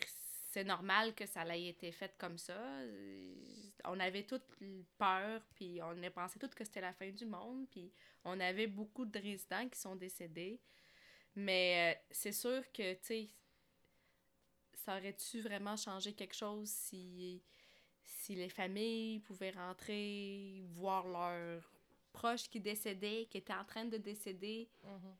c'est 0.51 0.63
normal 0.63 1.15
que 1.15 1.25
ça 1.25 1.45
ait 1.47 1.67
été 1.67 1.91
fait 1.91 2.15
comme 2.17 2.37
ça. 2.37 2.59
On 3.85 3.99
avait 3.99 4.23
toute 4.23 4.45
peur, 4.97 5.41
puis 5.55 5.81
on 5.81 6.03
a 6.03 6.11
pensé 6.11 6.39
tout 6.39 6.47
que 6.47 6.63
c'était 6.63 6.81
la 6.81 6.93
fin 6.93 7.09
du 7.09 7.25
monde, 7.25 7.67
puis 7.69 7.91
on 8.23 8.39
avait 8.39 8.67
beaucoup 8.67 9.05
de 9.05 9.19
résidents 9.19 9.67
qui 9.67 9.79
sont 9.79 9.95
décédés. 9.95 10.61
Mais 11.35 11.95
euh, 11.95 11.99
c'est 12.11 12.31
sûr 12.31 12.61
que, 12.71 12.93
tu 12.93 12.99
sais, 13.01 13.29
ça 14.73 14.97
aurait-tu 14.97 15.41
vraiment 15.41 15.75
changé 15.75 16.13
quelque 16.13 16.35
chose 16.35 16.69
si, 16.69 17.41
si 18.03 18.35
les 18.35 18.49
familles 18.49 19.19
pouvaient 19.21 19.51
rentrer, 19.51 20.63
voir 20.67 21.07
leurs 21.07 21.72
proches 22.13 22.49
qui 22.49 22.59
décédaient, 22.61 23.27
qui 23.29 23.37
étaient 23.39 23.53
en 23.53 23.65
train 23.65 23.85
de 23.85 23.97
décéder? 23.97 24.69
Mhm. 24.83 25.15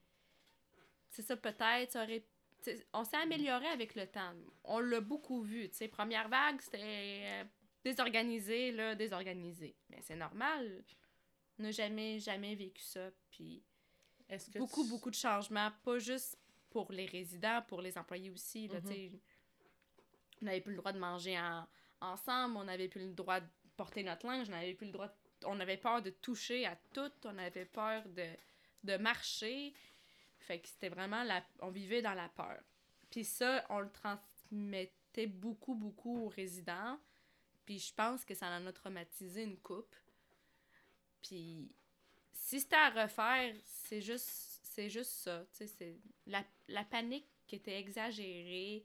C'est 1.09 1.21
ça, 1.23 1.35
peut-être, 1.35 1.91
ça 1.91 2.03
aurait 2.03 2.23
t'sais, 2.61 2.85
on 2.93 3.03
s'est 3.03 3.17
amélioré 3.17 3.67
avec 3.67 3.93
le 3.95 4.07
temps. 4.07 4.33
On 4.63 4.79
l'a 4.79 5.01
beaucoup 5.01 5.41
vu. 5.41 5.69
tu 5.69 5.75
sais 5.75 5.87
Première 5.89 6.29
vague, 6.29 6.59
c'était 6.61 7.23
euh, 7.25 7.43
désorganisé, 7.83 8.71
là, 8.71 8.95
désorganisé. 8.95 9.75
Mais 9.89 10.01
c'est 10.01 10.15
normal. 10.15 10.83
On 11.59 11.63
n'a 11.63 11.71
jamais, 11.71 12.19
jamais 12.19 12.55
vécu 12.55 12.81
ça. 12.81 13.09
Puis 13.29 13.63
que 14.53 14.57
beaucoup, 14.59 14.83
tu- 14.83 14.89
beaucoup 14.89 15.09
de 15.11 15.15
changements, 15.15 15.71
pas 15.83 15.99
juste 15.99 16.37
pour 16.71 16.91
les 16.91 17.05
résidents, 17.05 17.61
pour 17.67 17.81
les 17.81 17.95
employés 17.97 18.31
aussi. 18.31 18.67
Là, 18.69 18.79
Mhm. 18.81 19.19
On 20.41 20.45
n'avait 20.45 20.61
plus 20.61 20.71
le 20.71 20.77
droit 20.77 20.91
de 20.91 20.99
manger 20.99 21.37
en- 21.39 21.67
ensemble, 22.01 22.57
on 22.57 22.63
n'avait 22.63 22.87
plus 22.89 23.05
le 23.07 23.13
droit 23.13 23.39
de 23.39 23.45
porter 23.77 24.03
notre 24.03 24.25
linge, 24.25 24.47
on 24.49 24.51
n'avait 24.51 24.73
plus 24.73 24.87
le 24.87 24.91
droit 24.91 25.07
de- 25.07 25.13
On 25.45 25.59
avait 25.59 25.77
peur 25.77 26.01
de 26.01 26.09
toucher 26.09 26.65
à 26.65 26.75
tout, 26.93 27.11
on 27.25 27.37
avait 27.37 27.65
peur 27.65 28.03
de, 28.09 28.27
de 28.83 28.97
marcher. 28.97 29.73
Fait 30.39 30.59
que 30.59 30.67
c'était 30.67 30.89
vraiment. 30.89 31.25
On 31.59 31.69
vivait 31.69 32.01
dans 32.01 32.13
la 32.13 32.29
peur. 32.29 32.59
Puis 33.09 33.23
ça, 33.23 33.65
on 33.69 33.79
le 33.79 33.91
transmettait 33.91 35.27
beaucoup, 35.27 35.75
beaucoup 35.75 36.25
aux 36.25 36.29
résidents. 36.29 36.99
Puis 37.65 37.79
je 37.79 37.93
pense 37.93 38.25
que 38.25 38.33
ça 38.33 38.47
en 38.47 38.65
a 38.65 38.73
traumatisé 38.73 39.43
une 39.43 39.57
coupe. 39.57 39.95
Puis 41.21 41.71
si 42.33 42.59
c'était 42.59 42.75
à 42.75 42.89
refaire, 42.89 43.55
c'est 43.65 44.01
juste 44.01 44.61
c'est 44.63 44.89
juste 44.89 45.11
ça, 45.11 45.45
c'est 45.51 45.97
la, 46.25 46.43
la 46.67 46.83
panique 46.83 47.27
qui 47.45 47.55
était 47.55 47.79
exagérée, 47.79 48.83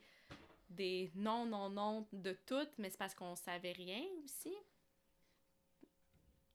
des 0.69 1.11
non 1.15 1.47
non 1.47 1.71
non 1.71 2.07
de 2.13 2.37
tout, 2.47 2.69
mais 2.77 2.91
c'est 2.91 2.99
parce 2.99 3.15
qu'on 3.15 3.35
savait 3.35 3.73
rien 3.73 4.05
aussi. 4.25 4.55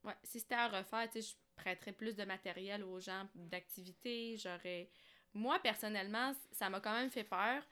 Ouais, 0.04 0.16
si 0.24 0.39
c'était 0.39 0.56
à 0.56 0.68
refaire, 0.68 1.10
tu 1.10 1.22
sais, 1.22 1.30
je 1.30 1.36
prêterais 1.56 1.93
plus 1.93 2.16
de 2.16 2.24
matériel 2.26 2.84
aux 2.84 2.99
gens 2.99 3.28
d'activité, 3.36 4.36
j'aurais 4.38 4.89
moi 5.34 5.60
personnellement, 5.60 6.34
ça 6.51 6.70
m'a 6.70 6.80
quand 6.80 6.93
même 6.93 7.10
fait 7.10 7.24
peur, 7.24 7.64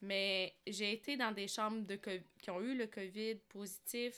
mais 0.00 0.56
j'ai 0.66 0.92
été 0.92 1.16
dans 1.16 1.32
des 1.32 1.48
chambres 1.48 1.86
de 1.86 1.96
co- 1.96 2.10
qui 2.40 2.50
ont 2.50 2.60
eu 2.60 2.76
le 2.76 2.86
Covid 2.86 3.36
positif 3.48 4.14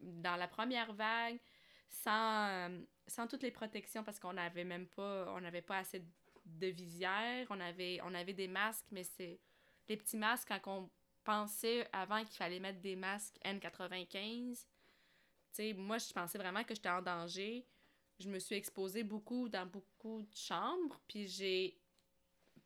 dans 0.00 0.36
la 0.36 0.48
première 0.48 0.92
vague 0.94 1.38
sans 1.88 2.70
sans 3.06 3.26
toutes 3.26 3.42
les 3.42 3.50
protections 3.50 4.04
parce 4.04 4.18
qu'on 4.18 4.32
n'avait 4.34 4.64
même 4.64 4.86
pas 4.88 5.32
on 5.34 5.40
n'avait 5.40 5.62
pas 5.62 5.78
assez 5.78 6.04
de 6.44 6.66
visière 6.68 7.46
on 7.50 7.60
avait 7.60 8.00
on 8.04 8.14
avait 8.14 8.32
des 8.34 8.48
masques 8.48 8.86
mais 8.90 9.04
c'est 9.04 9.40
les 9.88 9.96
petits 9.96 10.16
masques 10.16 10.48
quand 10.48 10.60
on 10.66 10.90
pensait 11.24 11.88
avant 11.92 12.24
qu'il 12.24 12.36
fallait 12.36 12.60
mettre 12.60 12.80
des 12.80 12.96
masques 12.96 13.36
N95 13.44 14.66
tu 14.66 14.75
moi 15.76 15.98
je 15.98 16.12
pensais 16.12 16.38
vraiment 16.38 16.64
que 16.64 16.74
j'étais 16.74 16.88
en 16.88 17.02
danger 17.02 17.64
je 18.18 18.28
me 18.28 18.38
suis 18.38 18.56
exposée 18.56 19.02
beaucoup 19.02 19.48
dans 19.48 19.66
beaucoup 19.66 20.22
de 20.22 20.36
chambres 20.36 21.00
puis 21.08 21.28
j'ai 21.28 21.78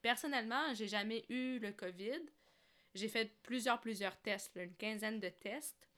personnellement 0.02 0.74
j'ai 0.74 0.88
jamais 0.88 1.24
eu 1.28 1.58
le 1.58 1.72
Covid 1.72 2.22
j'ai 2.94 3.08
fait 3.08 3.32
plusieurs 3.42 3.80
plusieurs 3.80 4.16
tests 4.16 4.50
une 4.56 4.74
quinzaine 4.74 5.20
de 5.20 5.28
tests 5.28 5.90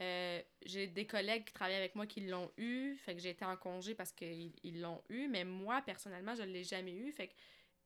euh, 0.00 0.42
j'ai 0.66 0.88
des 0.88 1.06
collègues 1.06 1.44
qui 1.44 1.52
travaillent 1.52 1.76
avec 1.76 1.94
moi 1.94 2.06
qui 2.06 2.20
l'ont 2.22 2.50
eu, 2.56 2.96
fait 2.96 3.14
que 3.14 3.20
j'ai 3.20 3.30
été 3.30 3.44
en 3.44 3.56
congé 3.56 3.94
parce 3.94 4.10
qu'ils 4.10 4.52
ils 4.64 4.80
l'ont 4.80 5.02
eu, 5.08 5.28
mais 5.28 5.44
moi, 5.44 5.82
personnellement, 5.82 6.34
je 6.34 6.42
ne 6.42 6.52
l'ai 6.52 6.64
jamais 6.64 6.94
eu, 6.94 7.12
fait 7.12 7.28
que 7.28 7.34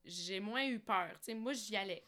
j'ai 0.05 0.41
moins 0.41 0.67
eu 0.67 0.79
peur. 0.79 1.11
Moi, 1.35 1.53
j'y 1.53 1.77
allais. 1.77 2.03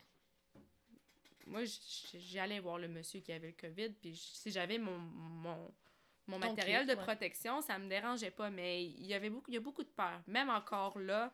Moi, 1.46 1.64
j'y 1.64 2.38
allais 2.38 2.60
voir 2.60 2.78
le 2.78 2.88
monsieur 2.88 3.20
qui 3.20 3.32
avait 3.32 3.48
le 3.48 3.54
COVID, 3.54 3.90
puis 4.00 4.16
si 4.16 4.50
j'avais 4.50 4.78
mon, 4.78 5.70
mon 6.30 6.38
matériel 6.38 6.86
de 6.86 6.94
ouais. 6.94 7.02
protection, 7.02 7.60
ça 7.60 7.78
me 7.78 7.88
dérangeait 7.88 8.30
pas, 8.30 8.50
mais 8.50 8.84
il 8.84 9.06
y 9.06 9.14
avait 9.14 9.30
beaucoup, 9.30 9.50
il 9.50 9.54
y 9.54 9.56
a 9.58 9.60
beaucoup 9.60 9.82
de 9.82 9.88
peur. 9.88 10.20
Même 10.26 10.50
encore 10.50 10.98
là, 10.98 11.32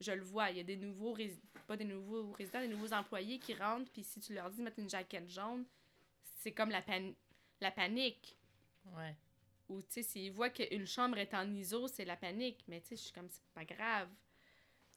je 0.00 0.12
le 0.12 0.22
vois, 0.22 0.50
il 0.50 0.58
y 0.58 0.60
a 0.60 0.64
des 0.64 0.76
nouveaux, 0.76 1.14
rési- 1.16 1.40
pas 1.66 1.76
des 1.76 1.84
nouveaux 1.84 2.30
résidents, 2.32 2.60
des 2.60 2.68
nouveaux 2.68 2.92
employés 2.92 3.38
qui 3.38 3.54
rentrent, 3.54 3.90
puis 3.92 4.02
si 4.04 4.20
tu 4.20 4.34
leur 4.34 4.50
dis 4.50 4.58
de 4.58 4.62
mettre 4.62 4.78
une 4.78 4.90
jaquette 4.90 5.28
jaune, 5.28 5.64
c'est 6.36 6.52
comme 6.52 6.70
la, 6.70 6.82
pan- 6.82 7.14
la 7.60 7.70
panique. 7.70 8.36
Ouais. 8.96 9.14
Ou, 9.68 9.80
tu 9.82 9.86
sais, 9.90 10.02
s'ils 10.02 10.32
voient 10.32 10.50
qu'une 10.50 10.86
chambre 10.86 11.18
est 11.18 11.34
en 11.34 11.50
ISO, 11.52 11.88
c'est 11.88 12.04
la 12.04 12.16
panique. 12.16 12.62
Mais, 12.68 12.80
tu 12.80 12.88
sais, 12.90 12.96
je 12.96 13.02
suis 13.02 13.12
comme, 13.12 13.28
c'est 13.28 13.42
pas 13.54 13.64
grave. 13.64 14.08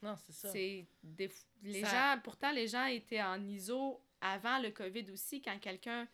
Non, 0.03 0.15
c'est 0.15 0.31
ça. 0.33 0.49
C'est 0.51 0.85
des... 1.01 1.27
f- 1.27 1.45
Les 1.63 1.81
Ça- 1.83 2.15
gens... 2.15 2.21
Pourtant, 2.21 2.51
les 2.51 2.67
gens 2.67 2.85
étaient 2.85 3.21
en 3.23 3.43
ISO 3.47 3.99
avant 4.21 4.59
le 4.59 4.69
COVID 4.69 5.09
aussi, 5.11 5.41
quand 5.41 5.57
quelqu'un 5.59 6.07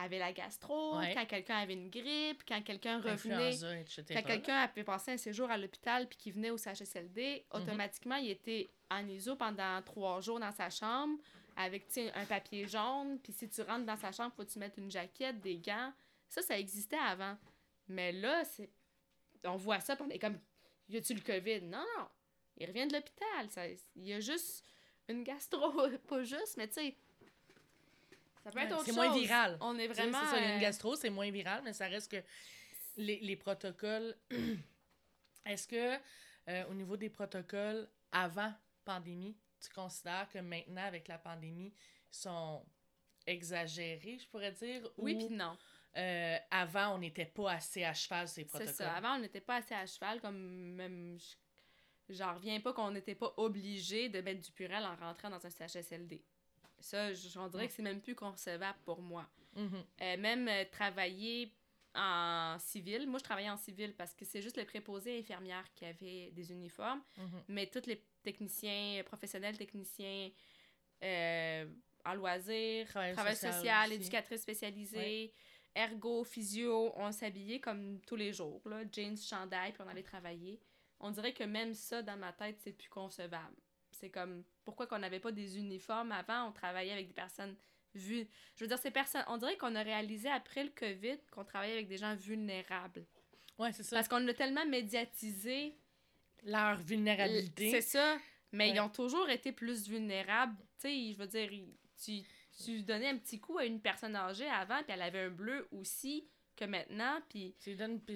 avait 0.00 0.18
la 0.20 0.32
gastro, 0.32 0.96
Ouais. 0.98 1.12
quand 1.12 1.26
quelqu'un 1.26 1.56
avait 1.58 1.74
une 1.74 1.90
grippe, 1.90 2.42
quand 2.46 2.62
quelqu'un 2.62 3.00
revenait... 3.00 3.52
Etc. 3.80 4.04
Quand 4.14 4.22
quelqu'un 4.22 4.56
avait 4.56 4.84
passé 4.84 5.10
un 5.12 5.16
séjour 5.16 5.50
à 5.50 5.58
l'hôpital 5.58 6.08
puis 6.08 6.16
qu'il 6.16 6.32
venait 6.34 6.50
au 6.50 6.56
CHSLD, 6.56 7.44
Mhm. 7.52 7.60
automatiquement, 7.62 8.16
il 8.16 8.30
était 8.30 8.70
en 8.90 9.06
ISO 9.08 9.34
pendant 9.36 9.82
trois 9.82 10.20
jours 10.20 10.38
dans 10.40 10.52
sa 10.52 10.70
chambre 10.70 11.18
avec 11.56 11.84
un 12.14 12.24
papier 12.26 12.66
jaune. 12.68 13.18
Puis 13.20 13.32
si 13.32 13.48
tu 13.48 13.60
rentres 13.62 13.84
dans 13.86 13.96
sa 13.96 14.12
chambre, 14.12 14.32
faut 14.36 14.44
que 14.44 14.50
tu 14.50 14.58
mettes 14.60 14.76
une 14.78 14.90
jaquette, 14.90 15.40
des 15.40 15.58
gants. 15.58 15.92
Ça, 16.28 16.42
ça 16.42 16.56
existait 16.58 16.96
avant. 16.96 17.36
Mais 17.88 18.12
là, 18.12 18.44
c'est 18.44 18.70
on 19.44 19.56
voit 19.56 19.80
ça, 19.80 19.96
on 20.00 20.08
est 20.10 20.18
comme, 20.18 20.38
y 20.88 20.96
a-tu 20.96 21.14
le 21.14 21.20
COVID? 21.20 21.62
Non, 21.62 21.84
non. 21.98 22.06
Il 22.56 22.66
revient 22.66 22.86
de 22.86 22.92
l'hôpital. 22.94 23.50
Ça- 23.50 23.66
Il 23.96 24.04
y 24.06 24.12
a 24.12 24.20
juste 24.20 24.64
une 25.08 25.24
gastro, 25.24 25.72
pas 26.08 26.22
juste, 26.22 26.56
mais 26.56 26.68
tu 26.68 26.74
sais, 26.74 26.96
ça 28.48 28.60
peut 28.60 28.66
être 28.66 28.72
autre 28.74 28.84
c'est 28.86 28.92
moins 28.92 29.12
viral. 29.12 29.56
On 29.60 29.78
est 29.78 29.88
vraiment... 29.88 30.20
C'est 30.24 30.30
ça, 30.30 30.38
il 30.38 30.42
y 30.42 30.46
a 30.46 30.50
euh, 30.50 30.54
une 30.54 30.60
gastro, 30.60 30.96
c'est 30.96 31.10
moins 31.10 31.30
viral, 31.30 31.62
mais 31.64 31.72
ça 31.72 31.86
reste 31.86 32.10
que 32.10 32.22
les, 32.96 33.20
les 33.20 33.36
protocoles. 33.36 34.16
Est-ce 35.46 35.66
que, 35.68 35.96
euh, 36.48 36.64
au 36.70 36.74
niveau 36.74 36.96
des 36.96 37.08
protocoles 37.10 37.88
avant 38.12 38.52
pandémie, 38.84 39.36
tu 39.60 39.70
considères 39.70 40.28
que 40.32 40.38
maintenant, 40.38 40.84
avec 40.84 41.08
la 41.08 41.18
pandémie, 41.18 41.72
ils 42.12 42.16
sont 42.16 42.64
exagérés, 43.26 44.18
je 44.20 44.26
pourrais 44.28 44.52
dire? 44.52 44.88
Oui, 44.96 45.14
ou, 45.14 45.26
puis 45.26 45.34
non. 45.36 45.56
euh, 45.96 46.36
avant, 46.50 46.94
on 46.94 46.98
n'était 46.98 47.26
pas 47.26 47.52
assez 47.52 47.84
à 47.84 47.92
cheval 47.94 48.28
ces 48.28 48.42
C'est 48.42 48.46
protocoles? 48.46 48.74
ça. 48.74 48.92
Avant, 48.94 49.16
on 49.16 49.20
n'était 49.20 49.40
pas 49.40 49.56
assez 49.56 49.74
à 49.74 49.86
cheval, 49.86 50.20
comme 50.20 50.36
même. 50.74 51.18
je- 51.18 51.36
J'en 52.14 52.34
reviens 52.34 52.58
pas 52.60 52.72
qu'on 52.72 52.90
n'était 52.90 53.14
pas 53.14 53.34
obligé 53.36 54.08
de 54.08 54.22
mettre 54.22 54.40
du 54.40 54.50
purel 54.52 54.82
en 54.82 54.96
rentrant 54.96 55.28
dans 55.28 55.44
un 55.44 55.50
CHSLD. 55.50 56.24
Ça, 56.80 57.12
je- 57.12 57.28
j'en 57.28 57.48
dirais 57.48 57.66
que 57.68 57.72
c'est 57.74 57.82
même 57.82 58.00
plus 58.00 58.14
concevable 58.14 58.78
pour 58.84 59.00
moi. 59.02 59.26
Mhm. 59.56 59.84
Euh, 60.02 60.16
même 60.18 60.48
euh, 60.48 60.64
travailler 60.70 61.52
en 61.94 62.56
civil. 62.60 63.06
Moi, 63.08 63.18
je 63.18 63.24
travaillais 63.24 63.50
en 63.50 63.56
civil 63.56 63.94
parce 63.94 64.14
que 64.14 64.24
c'est 64.24 64.40
juste 64.42 64.56
les 64.56 64.64
préposés 64.64 65.18
infirmières 65.18 65.72
qui 65.74 65.84
avaient 65.84 66.30
des 66.32 66.52
uniformes, 66.52 67.02
Mhm. 67.16 67.42
mais 67.48 67.66
tous 67.66 67.86
les 67.86 68.04
techniciens, 68.22 69.02
professionnels, 69.04 69.56
techniciens 69.58 70.30
euh, 71.02 71.66
en 72.04 72.14
loisirs, 72.14 72.86
Travail 72.88 73.12
travail 73.14 73.36
social 73.36 73.92
éducatrice 73.92 74.42
spécialisée, 74.42 75.32
ergo, 75.74 76.24
physio, 76.24 76.92
on 76.96 77.12
s'habillait 77.12 77.60
comme 77.60 78.00
tous 78.06 78.16
les 78.16 78.32
jours, 78.32 78.60
là, 78.68 78.82
jeans, 78.90 79.16
chandail, 79.16 79.72
puis 79.72 79.82
on 79.84 79.88
allait 79.88 80.02
travailler. 80.02 80.60
On 81.00 81.10
dirait 81.10 81.32
que 81.32 81.44
même 81.44 81.74
ça, 81.74 82.02
dans 82.02 82.16
ma 82.16 82.32
tête, 82.32 82.58
c'est 82.60 82.72
plus 82.72 82.88
concevable. 82.88 83.56
C'est 84.00 84.10
comme, 84.10 84.44
pourquoi 84.64 84.86
qu'on 84.86 84.98
n'avait 84.98 85.20
pas 85.20 85.32
des 85.32 85.58
uniformes 85.58 86.12
avant, 86.12 86.48
on 86.48 86.52
travaillait 86.52 86.92
avec 86.92 87.08
des 87.08 87.14
personnes 87.14 87.56
vu 87.94 88.28
Je 88.56 88.64
veux 88.64 88.68
dire, 88.68 88.78
ces 88.78 88.90
personnes, 88.90 89.24
on 89.28 89.38
dirait 89.38 89.56
qu'on 89.56 89.74
a 89.74 89.82
réalisé 89.82 90.28
après 90.30 90.62
le 90.62 90.70
COVID 90.70 91.18
qu'on 91.32 91.44
travaillait 91.44 91.74
avec 91.74 91.88
des 91.88 91.96
gens 91.98 92.14
vulnérables. 92.14 93.04
Ouais, 93.58 93.72
c'est 93.72 93.82
ça. 93.82 93.96
Parce 93.96 94.06
qu'on 94.08 94.18
l'a 94.20 94.34
tellement 94.34 94.64
médiatisé. 94.66 95.74
Leur 96.44 96.76
vulnérabilité. 96.78 97.70
C'est 97.70 97.80
ça. 97.80 98.18
Mais 98.52 98.68
Ouais. 98.70 98.76
ils 98.76 98.80
ont 98.80 98.88
toujours 98.88 99.28
été 99.28 99.50
plus 99.52 99.88
vulnérables. 99.88 100.56
Tu 100.80 100.88
sais, 100.88 101.12
je 101.12 101.18
veux 101.18 101.26
dire, 101.26 101.50
tu, 102.02 102.20
tu 102.64 102.82
donnais 102.82 103.08
un 103.08 103.18
petit 103.18 103.40
coup 103.40 103.58
à 103.58 103.64
une 103.64 103.80
personne 103.80 104.14
âgée 104.14 104.48
avant, 104.48 104.80
puis 104.84 104.92
elle 104.92 105.02
avait 105.02 105.22
un 105.22 105.30
bleu 105.30 105.66
aussi 105.72 106.28
que 106.58 106.64
maintenant, 106.64 107.20
puis 107.28 107.54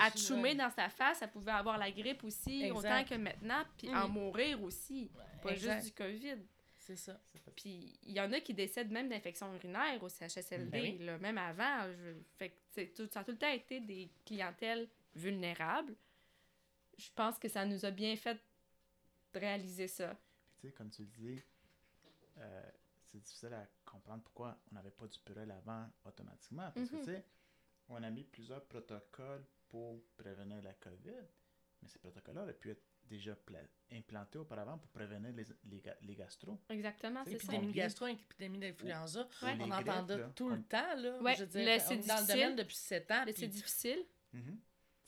à 0.00 0.10
dans 0.54 0.70
sa 0.70 0.88
face, 0.88 1.22
elle 1.22 1.30
pouvait 1.30 1.52
avoir 1.52 1.78
la 1.78 1.90
grippe 1.90 2.24
aussi, 2.24 2.64
Exact. 2.64 2.76
autant 2.78 3.04
que 3.04 3.14
maintenant, 3.14 3.64
puis 3.78 3.88
Mhm. 3.88 3.96
en 3.96 4.08
mourir 4.08 4.62
aussi. 4.62 5.10
Pas 5.42 5.52
Exact. 5.52 5.74
juste 5.82 5.86
du 5.86 5.92
COVID. 5.92 6.38
C'est 6.78 6.96
ça. 6.96 7.20
Puis 7.54 7.96
il 8.02 8.12
y 8.12 8.20
en 8.20 8.32
a 8.32 8.40
qui 8.40 8.54
décèdent 8.54 8.90
même 8.90 9.08
d'infections 9.08 9.54
urinaires 9.54 10.02
au 10.02 10.08
CHSLD, 10.08 10.70
Ben 10.70 10.82
oui. 10.82 10.98
là, 11.04 11.18
même 11.18 11.38
avant. 11.38 11.86
Je... 11.92 12.14
Fait 12.36 12.50
que 12.74 12.86
tout, 12.96 13.08
ça 13.12 13.20
a 13.20 13.24
tout 13.24 13.30
le 13.30 13.38
temps 13.38 13.52
été 13.52 13.78
des 13.80 14.10
clientèles 14.26 14.88
vulnérables. 15.14 15.94
Je 16.98 17.08
pense 17.14 17.38
que 17.38 17.48
ça 17.48 17.64
nous 17.64 17.84
a 17.84 17.90
bien 17.92 18.16
fait 18.16 18.38
de 19.34 19.38
réaliser 19.38 19.86
ça. 19.86 20.08
Puis, 20.48 20.56
tu 20.62 20.66
sais, 20.68 20.72
comme 20.74 20.90
tu 20.90 21.02
le 21.02 21.08
dis, 21.08 21.42
euh, 22.38 22.62
c'est 23.06 23.18
difficile 23.22 23.52
à 23.54 23.66
comprendre 23.84 24.22
pourquoi 24.24 24.58
on 24.70 24.74
n'avait 24.74 24.90
pas 24.90 25.06
du 25.06 25.18
purel 25.20 25.50
avant 25.52 25.86
automatiquement. 26.04 26.70
Parce 26.74 26.90
Mhm. 26.90 26.98
que, 27.00 27.04
tu 27.04 27.12
sais, 27.12 27.24
on 27.88 28.02
a 28.02 28.10
mis 28.10 28.24
plusieurs 28.24 28.64
protocoles 28.64 29.44
pour 29.68 30.02
prévenir 30.16 30.62
la 30.62 30.72
COVID, 30.74 31.24
mais 31.82 31.88
ces 31.88 31.98
protocoles-là 31.98 32.42
auraient 32.42 32.52
pu 32.54 32.70
être 32.70 32.82
déjà 33.04 33.34
pla- 33.34 33.58
implantés 33.90 34.38
auparavant 34.38 34.78
pour 34.78 34.90
prévenir 34.90 35.32
les, 35.32 35.44
les, 35.64 35.80
ga- 35.80 35.96
les 36.02 36.14
gastro. 36.14 36.58
Exactement, 36.68 37.22
C'est 37.24 37.30
ça. 37.38 37.52
Épidémie 37.52 37.66
de 37.68 37.72
gastro, 37.76 38.06
épidémie 38.06 38.58
d'influenza. 38.58 39.28
Ouais. 39.42 39.56
On 39.60 39.70
entend 39.70 40.06
tout 40.34 40.48
le 40.50 40.62
temps, 40.62 40.94
là. 40.96 41.20
Ouais, 41.20 41.34
Je 41.34 41.40
veux 41.44 41.46
dire, 41.46 41.60
on 41.60 41.88
dans 41.88 41.94
le 41.94 41.96
difficile. 42.00 42.26
domaine 42.28 42.56
depuis 42.56 42.76
sept 42.76 43.10
ans. 43.10 43.22
Puis 43.24 43.34
c'est 43.36 43.48
difficile. 43.48 44.04
Mhm. 44.32 44.56
Tu 44.56 44.58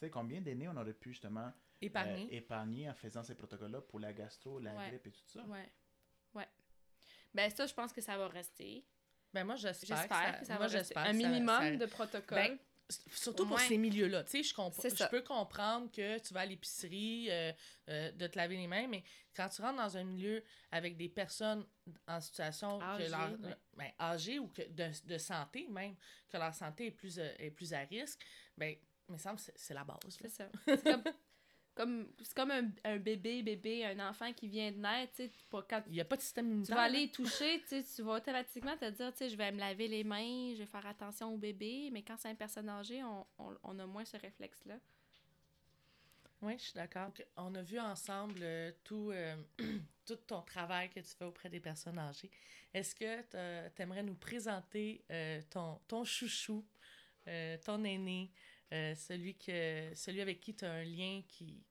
sais, 0.00 0.10
combien 0.10 0.40
d'années 0.40 0.68
on 0.68 0.76
aurait 0.76 0.92
pu 0.92 1.10
justement 1.10 1.52
euh, 1.82 2.26
épargner 2.30 2.90
en 2.90 2.94
faisant 2.94 3.22
ces 3.22 3.34
protocoles-là 3.34 3.80
pour 3.82 4.00
la 4.00 4.12
gastro, 4.12 4.58
la 4.58 4.74
Ouais. 4.74 4.88
grippe 4.88 5.06
et 5.06 5.12
tout 5.12 5.22
ça? 5.26 5.42
Ouais. 5.44 5.70
Ouais. 6.34 6.48
Ben, 7.32 7.48
ça, 7.50 7.66
je 7.66 7.74
pense 7.74 7.92
que 7.92 8.00
ça 8.00 8.16
va 8.18 8.28
rester. 8.28 8.84
Ben 9.35 9.45
moi, 9.45 9.57
j'espère 9.57 9.99
J'espère 9.99 10.41
que 10.41 10.47
ça, 10.47 10.55
moi, 10.57 10.66
va 10.68 10.78
Un 10.78 10.82
que 10.82 10.85
ça- 10.95 11.12
minimum 11.12 11.59
ça- 11.61 11.76
de 11.76 11.87
protocoles. 11.87 12.39
Ben, 12.39 12.59
Surtout 13.14 13.47
pour 13.47 13.59
ces 13.59 13.78
milieux-là. 13.78 14.24
Tu 14.24 14.30
sais, 14.30 14.43
je, 14.43 14.55
comp- 14.55 14.74
peux 15.11 15.22
comprendre 15.22 15.91
que 15.91 16.18
tu 16.18 16.35
vas 16.35 16.41
à 16.41 16.47
l'épicerie, 16.47 17.28
euh, 17.30 17.51
euh, 17.89 18.12
de 18.12 18.26
te 18.26 18.37
laver 18.37 18.57
les 18.59 18.66
mains, 18.66 18.87
mais 18.87 19.03
quand 19.35 19.49
tu 19.49 19.62
rentres 19.62 19.78
dans 19.82 19.97
un 19.97 20.05
milieu 20.05 20.45
avec 20.70 20.95
des 20.99 21.09
personnes 21.09 21.66
en 22.07 22.20
situation 22.20 22.78
que 22.78 22.85
Âgées, 22.85 23.09
leur, 23.09 23.30
ouais. 23.41 23.57
ben, 23.74 23.91
âgées 23.99 24.39
ou 24.39 24.49
que 24.49 24.62
de, 24.68 24.91
de 25.07 25.16
santé 25.18 25.66
même, 25.70 25.97
que 26.28 26.37
leur 26.37 26.53
santé 26.55 26.87
est 26.89 26.91
plus, 26.91 27.18
euh, 27.18 27.32
est 27.39 27.51
plus 27.51 27.72
à 27.72 27.80
risque, 27.80 28.20
ben, 28.57 28.76
il 29.09 29.12
me 29.12 29.18
semble 29.18 29.37
que 29.37 29.43
c'est- 29.57 29.74
la 29.74 29.85
base. 29.85 29.99
C'est 30.11 30.28
ça. 30.28 30.49
Comme, 30.85 31.03
comme, 31.74 32.08
c'est 32.22 32.34
comme 32.34 32.50
un, 32.50 32.70
un 32.84 32.98
bébé, 32.98 33.42
bébé, 33.42 33.84
un 33.86 34.08
enfant 34.08 34.32
qui 34.32 34.48
vient 34.48 34.70
de 34.72 34.78
naître, 34.78 35.12
tu 35.16 35.24
sais, 35.24 35.32
pour 35.50 35.66
quand 35.66 35.82
Il 35.86 35.92
n'y 35.92 36.00
a 36.00 36.04
pas 36.04 36.16
de 36.16 36.22
système 36.22 36.46
tu 36.64 36.72
immunitaire. 36.72 36.76
vas 36.76 36.82
là. 36.88 36.88
aller 36.88 37.02
y 37.02 37.10
toucher, 37.10 37.62
tu 37.68 37.82
tu 37.84 38.02
vas 38.02 38.12
automatiquement 38.14 38.76
te 38.76 38.88
dire, 38.90 39.12
tu 39.12 39.18
sais, 39.18 39.30
je 39.30 39.36
vais 39.36 39.52
me 39.52 39.58
laver 39.58 39.88
les 39.88 40.04
mains, 40.04 40.52
je 40.54 40.58
vais 40.60 40.66
faire 40.66 40.86
attention 40.86 41.34
au 41.34 41.38
bébé, 41.38 41.90
mais 41.92 42.02
quand 42.02 42.16
c'est 42.18 42.30
une 42.30 42.36
personne 42.36 42.68
âgée, 42.68 43.02
on, 43.04 43.26
on, 43.38 43.56
on 43.62 43.78
a 43.78 43.86
moins 43.86 44.04
ce 44.04 44.16
réflexe-là. 44.16 44.78
Oui, 46.42 46.54
je 46.58 46.64
suis 46.64 46.74
d'accord. 46.74 47.10
On 47.36 47.54
a 47.54 47.62
vu 47.62 47.80
ensemble 47.80 48.40
euh, 48.42 48.70
tout, 48.84 49.10
euh, 49.12 49.34
tout 50.06 50.16
ton 50.16 50.42
travail 50.42 50.90
que 50.90 51.00
tu 51.00 51.08
fais 51.16 51.24
auprès 51.24 51.48
des 51.48 51.60
personnes 51.60 51.98
âgées. 51.98 52.30
Est-ce 52.74 52.94
que 52.94 53.22
tu 53.74 53.82
aimerais 53.82 54.02
nous 54.02 54.16
présenter 54.16 55.02
euh, 55.10 55.40
ton, 55.48 55.80
ton 55.88 56.04
chouchou, 56.04 56.64
euh, 57.28 57.56
ton 57.64 57.82
aîné, 57.84 58.30
euh, 58.74 58.94
celui, 58.94 59.36
que, 59.36 59.92
celui 59.94 60.20
avec 60.20 60.40
qui 60.40 60.54
tu 60.54 60.64
as 60.64 60.72
un 60.72 60.84
lien 60.84 61.22
qui, 61.28 61.62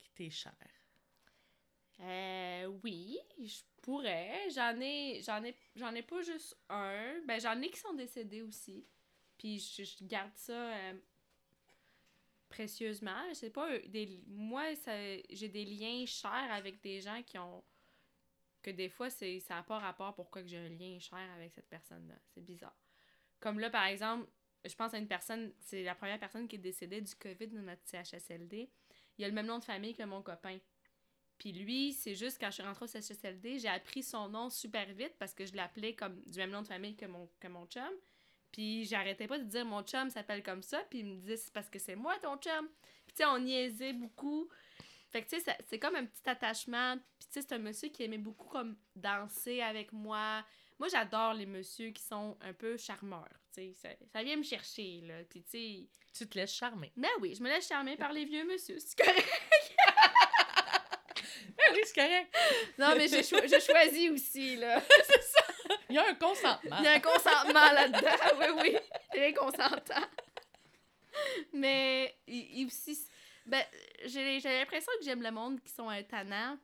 qui 0.00 0.10
t'est 0.14 0.30
cher? 0.30 0.54
Euh, 2.00 2.66
oui, 2.82 3.18
je 3.38 3.60
pourrais. 3.82 4.50
J'en 4.50 4.78
ai, 4.80 5.22
j'en 5.24 5.42
ai, 5.44 5.56
j'en 5.76 5.94
ai 5.94 6.02
pas 6.02 6.22
juste 6.22 6.56
un. 6.68 7.20
Ben, 7.26 7.40
j'en 7.40 7.60
ai 7.60 7.70
qui 7.70 7.78
sont 7.78 7.94
décédés 7.94 8.42
aussi. 8.42 8.86
Puis 9.38 9.58
je, 9.58 10.04
garde 10.04 10.34
ça 10.34 10.52
euh, 10.52 10.94
précieusement. 12.48 13.32
Sais 13.32 13.50
pas, 13.50 13.70
euh, 13.70 13.80
des, 13.86 14.22
moi, 14.26 14.74
ça, 14.76 14.92
j'ai 15.30 15.48
des 15.48 15.64
liens 15.64 16.04
chers 16.06 16.52
avec 16.52 16.80
des 16.82 17.00
gens 17.00 17.22
qui 17.22 17.38
ont. 17.38 17.64
que 18.62 18.70
des 18.70 18.88
fois, 18.88 19.10
c'est, 19.10 19.40
ça 19.40 19.54
n'a 19.54 19.62
pas 19.62 19.78
rapport 19.78 20.14
pourquoi 20.14 20.42
que 20.42 20.48
j'ai 20.48 20.58
un 20.58 20.68
lien 20.68 20.98
cher 20.98 21.30
avec 21.36 21.52
cette 21.52 21.68
personne-là. 21.68 22.14
C'est 22.34 22.44
bizarre. 22.44 22.76
Comme 23.38 23.60
là, 23.60 23.70
par 23.70 23.84
exemple, 23.84 24.28
je 24.64 24.74
pense 24.74 24.94
à 24.94 24.98
une 24.98 25.08
personne, 25.08 25.52
c'est 25.60 25.82
la 25.82 25.94
première 25.94 26.18
personne 26.18 26.48
qui 26.48 26.56
est 26.56 26.60
décédée 26.60 27.00
du 27.00 27.14
COVID 27.14 27.48
dans 27.48 27.62
notre 27.62 27.82
CHSLD. 27.86 28.70
Il 29.18 29.24
a 29.24 29.28
le 29.28 29.34
même 29.34 29.46
nom 29.46 29.58
de 29.58 29.64
famille 29.64 29.94
que 29.94 30.02
mon 30.02 30.22
copain. 30.22 30.58
Puis 31.38 31.52
lui, 31.52 31.92
c'est 31.92 32.14
juste 32.14 32.38
quand 32.40 32.46
je 32.46 32.54
suis 32.54 32.62
rentrée 32.62 32.84
au 32.84 32.88
CHSLD, 32.88 33.58
j'ai 33.58 33.68
appris 33.68 34.02
son 34.02 34.28
nom 34.28 34.50
super 34.50 34.86
vite 34.92 35.14
parce 35.18 35.34
que 35.34 35.44
je 35.44 35.54
l'appelais 35.54 35.94
comme 35.94 36.20
du 36.22 36.38
même 36.38 36.50
nom 36.50 36.62
de 36.62 36.66
famille 36.66 36.96
que 36.96 37.06
mon, 37.06 37.28
que 37.40 37.48
mon 37.48 37.66
chum. 37.66 37.92
Puis 38.52 38.84
j'arrêtais 38.84 39.26
pas 39.26 39.38
de 39.38 39.44
dire 39.44 39.64
mon 39.64 39.82
chum 39.82 40.10
s'appelle 40.10 40.42
comme 40.42 40.62
ça, 40.62 40.80
puis 40.88 41.00
il 41.00 41.06
me 41.06 41.16
disait 41.16 41.36
c'est 41.36 41.52
parce 41.52 41.68
que 41.68 41.78
c'est 41.78 41.96
moi 41.96 42.16
ton 42.20 42.36
chum. 42.36 42.68
Puis 43.06 43.16
tu 43.16 43.22
sais, 43.22 43.24
on 43.24 43.38
niaisait 43.38 43.92
beaucoup. 43.92 44.48
Fait 45.10 45.22
que 45.22 45.28
tu 45.28 45.40
sais, 45.40 45.56
c'est 45.68 45.78
comme 45.78 45.96
un 45.96 46.06
petit 46.06 46.28
attachement. 46.28 46.96
Puis 47.18 47.28
tu 47.28 47.32
sais, 47.34 47.42
c'est 47.42 47.54
un 47.54 47.58
monsieur 47.58 47.88
qui 47.88 48.04
aimait 48.04 48.18
beaucoup 48.18 48.48
comme 48.48 48.76
danser 48.94 49.60
avec 49.60 49.92
moi. 49.92 50.44
Moi, 50.78 50.88
j'adore 50.88 51.34
les 51.34 51.46
messieurs 51.46 51.90
qui 51.90 52.02
sont 52.02 52.36
un 52.40 52.52
peu 52.52 52.76
charmeurs. 52.76 53.43
Ça, 53.54 53.88
ça 54.12 54.22
vient 54.22 54.36
me 54.36 54.42
chercher, 54.42 55.00
là. 55.02 55.22
Puis 55.28 55.42
tu 55.42 55.50
sais, 55.50 55.88
Tu 56.16 56.28
te 56.28 56.38
laisses 56.38 56.54
charmer. 56.54 56.92
ben 56.96 57.08
oui, 57.20 57.34
je 57.36 57.42
me 57.42 57.48
laisse 57.48 57.68
charmer 57.68 57.96
par 57.96 58.12
les 58.12 58.24
vieux 58.24 58.44
monsieur, 58.44 58.78
c'est 58.78 58.96
correct. 58.96 59.28
Ah 59.86 61.70
oui, 61.72 61.80
c'est 61.84 61.94
correct. 61.94 62.36
Non, 62.78 62.94
mais 62.96 63.08
je, 63.08 63.22
cho- 63.22 63.46
je 63.46 63.60
choisis 63.60 64.10
aussi, 64.10 64.56
là. 64.56 64.82
Il 65.88 65.94
y 65.96 65.98
a 65.98 66.08
un 66.08 66.14
consentement. 66.14 66.76
Il 66.80 66.84
y 66.84 66.88
a 66.88 66.92
un 66.94 67.00
consentement 67.00 67.72
là-dedans, 67.72 68.38
oui, 68.38 68.46
oui. 68.62 68.76
Très 69.10 69.32
consentant. 69.32 70.06
Mais 71.52 72.14
il, 72.26 72.60
il 72.60 72.66
aussi. 72.66 72.98
Ben, 73.46 73.62
j'ai 74.06 74.40
l'impression 74.40 74.92
que 74.98 75.04
j'aime 75.04 75.22
le 75.22 75.30
monde 75.30 75.60
qui 75.62 75.72
sont 75.72 75.88
tannants. 76.08 76.58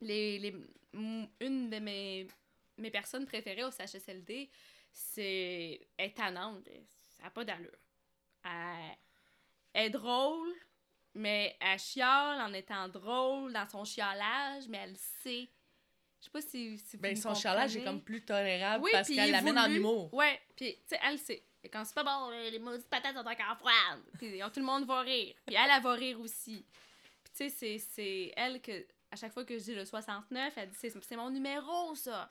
Les, 0.00 0.38
les, 0.38 0.54
une 0.94 1.70
de 1.70 1.78
mes, 1.78 2.26
mes 2.78 2.90
personnes 2.90 3.26
préférées 3.26 3.64
au 3.64 3.70
CHSLD, 3.70 4.48
c'est. 4.92 5.80
Tannante. 6.14 6.64
Ça 7.16 7.24
n'a 7.24 7.30
pas 7.30 7.44
d'allure. 7.44 7.70
Elle, 8.44 8.96
elle 9.72 9.86
est 9.86 9.90
drôle, 9.90 10.52
mais 11.14 11.56
elle 11.60 11.78
chiale 11.78 12.40
en 12.40 12.52
étant 12.52 12.88
drôle 12.88 13.52
dans 13.52 13.68
son 13.68 13.84
chialage, 13.84 14.68
mais 14.68 14.78
elle 14.78 14.96
sait. 14.96 15.48
Je 16.20 16.24
sais 16.24 16.30
pas 16.30 16.40
si, 16.40 16.78
si 16.78 16.96
vous 16.96 17.02
Ben, 17.02 17.14
son 17.16 17.34
charlage 17.34 17.76
est 17.76 17.84
comme 17.84 18.02
plus 18.02 18.24
tolérable 18.24 18.82
Oui, 18.84 18.90
parce 18.92 19.08
qu'elle 19.08 19.30
l'amène 19.30 19.58
en 19.58 19.70
humour. 19.70 20.12
Ouais, 20.12 20.40
puis 20.56 20.74
tu 20.74 20.80
sais, 20.88 21.00
elle 21.04 21.12
le 21.12 21.18
sait. 21.18 21.44
Et 21.62 21.68
quand 21.68 21.84
c'est 21.84 21.94
pas 21.94 22.04
bon, 22.04 22.30
les 22.30 22.58
maudites 22.58 22.88
patates 22.88 23.14
sont 23.14 23.20
encore 23.26 23.56
froides. 23.58 24.02
Puis 24.18 24.38
tout 24.52 24.60
le 24.60 24.66
monde 24.66 24.86
va 24.86 25.00
rire. 25.00 25.34
Puis 25.44 25.56
elle, 25.56 25.70
elle 25.74 25.82
va 25.82 25.92
rire 25.94 26.20
aussi. 26.20 26.64
Puis 27.24 27.32
tu 27.36 27.50
sais, 27.50 27.78
c'est- 27.78 28.32
elle 28.36 28.60
que, 28.62 28.86
à 29.10 29.16
chaque 29.16 29.32
fois 29.32 29.44
que 29.44 29.58
je 29.58 29.64
dis 29.64 29.74
le 29.74 29.84
69, 29.84 30.54
elle 30.56 30.68
dit 30.70 30.76
c'est 30.78 31.16
mon 31.16 31.30
numéro, 31.30 31.94
ça. 31.96 32.30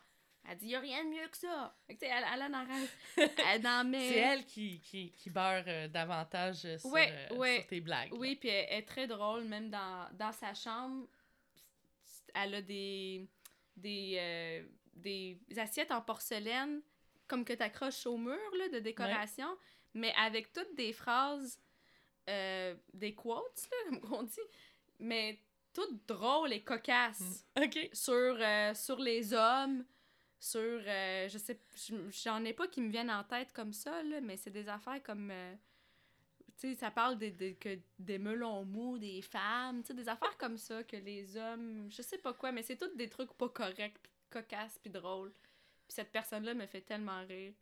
Elle 0.50 0.58
dit 0.58 0.68
y 0.68 0.76
a 0.76 0.80
rien 0.80 1.04
de 1.04 1.10
mieux 1.10 1.28
que 1.28 1.38
ça. 1.38 1.76
Fait 1.88 1.96
que 1.96 2.06
elle, 2.06 2.24
elle 2.34 2.42
en 2.44 2.54
arrête. 2.54 2.98
Elle 3.54 3.68
en 3.68 3.84
met. 3.84 4.10
C'est 4.10 4.20
elle 4.20 4.46
qui, 4.46 4.80
qui, 4.80 5.12
qui 5.12 5.30
beurre 5.30 5.66
euh, 5.68 5.88
davantage 5.90 6.64
euh, 6.66 6.78
sur, 6.78 6.90
Ouais, 6.92 7.12
euh, 7.32 7.36
ouais. 7.36 7.58
sur 7.60 7.68
tes 7.68 7.82
blagues. 7.82 8.14
Oui, 8.14 8.36
puis 8.38 8.48
elle 8.50 8.80
est 8.80 8.84
très 8.88 9.08
drôle, 9.08 9.44
même 9.44 9.70
dans, 9.70 10.08
dans 10.14 10.32
sa 10.32 10.54
chambre. 10.54 11.06
Elle 12.34 12.56
a 12.56 12.62
des, 12.62 13.28
des, 13.76 14.16
euh, 14.20 14.64
des 14.94 15.38
assiettes 15.58 15.92
en 15.92 16.02
porcelaine, 16.02 16.82
comme 17.28 17.44
que 17.44 17.54
tu 17.54 17.64
accroches 17.64 18.06
au 18.06 18.18
mur, 18.18 18.40
là, 18.58 18.70
de 18.70 18.80
décoration, 18.80 19.58
mais 19.94 20.14
avec 20.18 20.54
toutes 20.54 20.76
des 20.76 20.94
phrases, 20.94 21.60
des 22.28 23.16
quotes, 23.16 23.68
là, 23.72 24.00
comme 24.00 24.14
on 24.14 24.24
dit, 24.24 24.40
mais 25.00 25.40
toutes 25.74 26.08
drôles 26.08 26.54
et 26.54 26.64
cocasses 26.64 27.46
OK. 27.62 27.90
sur, 27.94 28.14
euh, 28.40 28.74
sur 28.74 28.98
les 29.00 29.34
hommes, 29.34 29.86
sur, 30.40 30.60
euh, 30.62 31.28
je 31.30 31.38
sais, 31.38 31.60
je- 31.76 32.10
j'en 32.12 32.44
ai 32.46 32.54
pas 32.54 32.68
qui 32.68 32.82
me 32.82 32.90
viennent 32.90 33.10
en 33.12 33.24
tête 33.24 33.52
comme 33.54 33.74
ça, 33.74 34.04
là, 34.04 34.22
mais 34.22 34.38
c'est 34.38 34.52
des 34.52 34.70
affaires 34.70 35.02
comme, 35.04 35.32
euh, 35.32 35.56
tu 36.60 36.70
sais, 36.70 36.76
ça 36.76 36.92
parle 36.92 37.18
des, 37.18 37.32
des, 37.32 37.56
que 37.56 37.78
des 38.00 38.18
melons 38.20 38.64
mous, 38.66 38.98
des 38.98 39.22
femmes, 39.22 39.82
tu 39.82 39.88
sais, 39.88 39.94
des 39.94 40.08
affaires 40.10 40.38
comme 40.38 40.58
ça, 40.58 40.84
que 40.84 40.98
les 40.98 41.38
hommes, 41.38 41.88
je 41.92 42.02
sais 42.02 42.18
pas 42.20 42.34
quoi, 42.34 42.52
mais 42.52 42.64
c'est 42.64 42.78
tous 42.78 42.96
des 42.96 43.10
trucs 43.10 43.34
pas 43.34 43.50
corrects, 43.50 44.00
pis 44.02 44.10
cocasses, 44.30 44.78
puis 44.80 44.90
drôles. 44.92 45.32
Puis 45.88 45.96
cette 45.96 46.12
personne-là 46.12 46.54
me 46.54 46.66
fait 46.68 46.82
tellement 46.82 47.26
rire. 47.26 47.54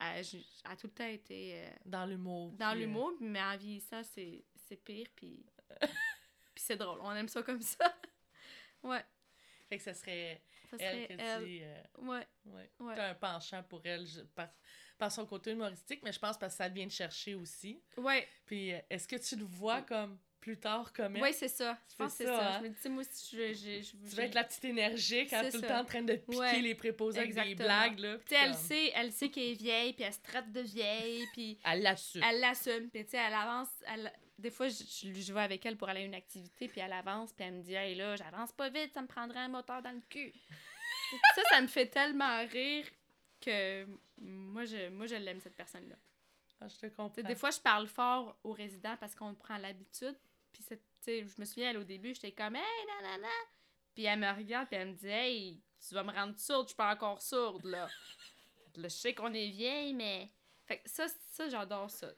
Elle, 0.00 0.24
j- 0.24 0.46
elle 0.64 0.70
a 0.72 0.76
tout 0.76 0.86
le 0.86 0.92
temps 0.94 1.06
été 1.06 1.60
euh, 1.62 1.70
Dans 1.84 2.06
l'humour. 2.06 2.52
dans 2.52 2.70
euh, 2.70 2.74
l'humour, 2.74 3.12
mais 3.20 3.42
en 3.42 3.56
vieillissant, 3.56 4.02
c'est 4.02 4.44
c'est 4.66 4.76
pire, 4.76 5.06
puis 5.14 5.44
puis 6.54 6.64
c'est 6.64 6.76
drôle. 6.76 6.98
On 7.02 7.12
aime 7.14 7.28
ça 7.28 7.42
comme 7.42 7.60
ça. 7.60 7.94
ouais, 8.82 9.04
Fait 9.68 9.76
que 9.76 9.82
ça 9.84 9.92
serait 9.92 10.40
ça 10.78 10.84
elle 10.84 11.04
serait 11.04 11.16
que 11.16 11.22
elle. 11.22 11.44
tu... 11.44 11.60
euh, 11.62 11.82
Ouais. 12.10 12.26
ouais. 12.46 12.70
Ouais. 12.80 12.94
T'as 12.96 13.10
un 13.10 13.14
penchant 13.14 13.62
pour 13.62 13.80
elle 13.84 14.06
je- 14.06 14.20
par, 14.20 14.48
par 14.98 15.10
son 15.12 15.26
côté 15.26 15.52
humoristique, 15.52 16.00
mais 16.02 16.12
je 16.12 16.18
pense 16.18 16.38
parce 16.38 16.54
que 16.54 16.58
ça 16.58 16.68
vient 16.68 16.86
te 16.86 16.92
chercher 16.92 17.34
aussi. 17.34 17.82
Ouais, 17.96 18.26
Puis 18.46 18.72
euh, 18.72 18.78
est-ce 18.90 19.06
que 19.08 19.16
tu 19.16 19.36
le 19.36 19.44
vois 19.44 19.82
comme 19.82 20.18
plus 20.40 20.58
tard 20.58 20.90
comme 20.94 21.16
elle? 21.16 21.22
ouais, 21.22 21.32
c'est 21.34 21.48
ça. 21.48 21.78
Je 21.90 21.96
pense 21.96 22.12
que 22.12 22.18
C'est 22.18 22.24
ça, 22.26 22.38
ça. 22.38 22.54
hein? 22.54 22.58
Je 22.60 22.64
me 22.64 22.68
dis, 22.70 22.74
tu 22.76 22.80
sais, 22.82 22.88
moi, 22.88 23.02
si 23.10 23.36
je, 23.36 23.52
je, 23.52 23.82
je, 23.82 24.08
Tu 24.10 24.16
vas 24.16 24.24
être 24.24 24.34
la 24.34 24.44
petite 24.44 24.64
énergique, 24.64 25.32
hein, 25.34 25.42
C'est 25.44 25.50
tout 25.50 25.60
le 25.62 25.68
temps 25.68 25.80
en 25.80 25.84
train 25.84 26.02
de 26.02 26.14
piquer 26.16 26.36
Ouais. 26.38 26.60
les 26.60 26.74
préposés 26.74 27.20
avec 27.20 27.34
des 27.34 27.54
blagues. 27.54 27.98
Là, 27.98 28.16
Tu 28.18 28.34
sais, 28.34 28.36
elle 28.42 28.54
sait, 28.54 28.92
elle 28.94 29.12
sait 29.12 29.28
qu'elle 29.28 29.50
est 29.50 29.54
vieille, 29.54 29.92
puis 29.92 30.04
elle 30.04 30.14
se 30.14 30.20
traite 30.22 30.50
de 30.50 30.60
vieille, 30.62 31.26
puis 31.34 31.58
Elle 31.64 31.82
l'assume. 31.82 32.22
elle 32.26 32.40
l'assume, 32.40 32.88
puis 32.90 33.04
tu 33.04 33.10
sais, 33.10 33.18
elle 33.18 33.34
avance. 33.34 33.68
Elle... 33.86 34.10
Des 34.40 34.50
fois, 34.50 34.68
je, 34.68 34.82
je, 34.82 35.12
je 35.12 35.32
vais 35.32 35.40
avec 35.40 35.64
elle 35.66 35.76
pour 35.76 35.88
aller 35.88 36.00
à 36.00 36.04
une 36.04 36.14
activité, 36.14 36.68
puis 36.68 36.80
elle 36.80 36.92
avance, 36.92 37.32
puis 37.32 37.44
elle 37.44 37.54
me 37.54 37.62
dit, 37.62 37.74
hey 37.74 37.94
là, 37.94 38.16
j'avance 38.16 38.52
pas 38.52 38.68
vite, 38.68 38.92
ça 38.94 39.02
me 39.02 39.06
prendrait 39.06 39.40
un 39.40 39.48
moteur 39.48 39.82
dans 39.82 39.92
le 39.92 40.02
cul. 40.08 40.32
ça, 41.34 41.42
ça 41.50 41.60
me 41.60 41.66
fait 41.66 41.86
tellement 41.86 42.44
rire 42.46 42.86
que 43.40 43.86
moi, 44.18 44.64
je, 44.64 44.88
moi, 44.88 45.06
je 45.06 45.16
l'aime, 45.16 45.40
cette 45.40 45.56
personne-là. 45.56 45.96
Ah, 46.60 46.68
je 46.68 46.76
te 46.76 46.86
comprends. 46.86 47.22
Des 47.22 47.34
fois, 47.34 47.50
je 47.50 47.60
parle 47.60 47.86
fort 47.86 48.36
aux 48.44 48.52
résidents 48.52 48.96
parce 48.98 49.14
qu'on 49.14 49.34
prend 49.34 49.56
l'habitude. 49.56 50.16
Puis, 50.52 50.64
je 51.06 51.40
me 51.40 51.44
souviens, 51.44 51.70
elle, 51.70 51.78
au 51.78 51.84
début, 51.84 52.14
j'étais 52.14 52.32
comme, 52.32 52.56
hey, 52.56 52.86
nanana. 52.86 53.28
Puis, 53.94 54.04
elle 54.04 54.18
me 54.18 54.30
regarde, 54.30 54.68
puis 54.68 54.76
elle 54.76 54.88
me 54.88 54.94
dit, 54.94 55.08
hey, 55.08 55.62
tu 55.86 55.94
vas 55.94 56.02
me 56.02 56.12
rendre 56.12 56.38
sourde, 56.38 56.66
je 56.66 56.70
suis 56.70 56.76
pas 56.76 56.92
encore 56.92 57.22
sourde, 57.22 57.64
là. 57.64 57.88
là 58.76 58.88
je 58.88 58.94
sais 58.94 59.14
qu'on 59.14 59.32
est 59.32 59.48
vieille, 59.48 59.94
mais. 59.94 60.30
Fait 60.66 60.78
que 60.78 60.88
ça, 60.88 61.06
ça 61.08 61.48
j'adore 61.48 61.90
ça. 61.90 62.12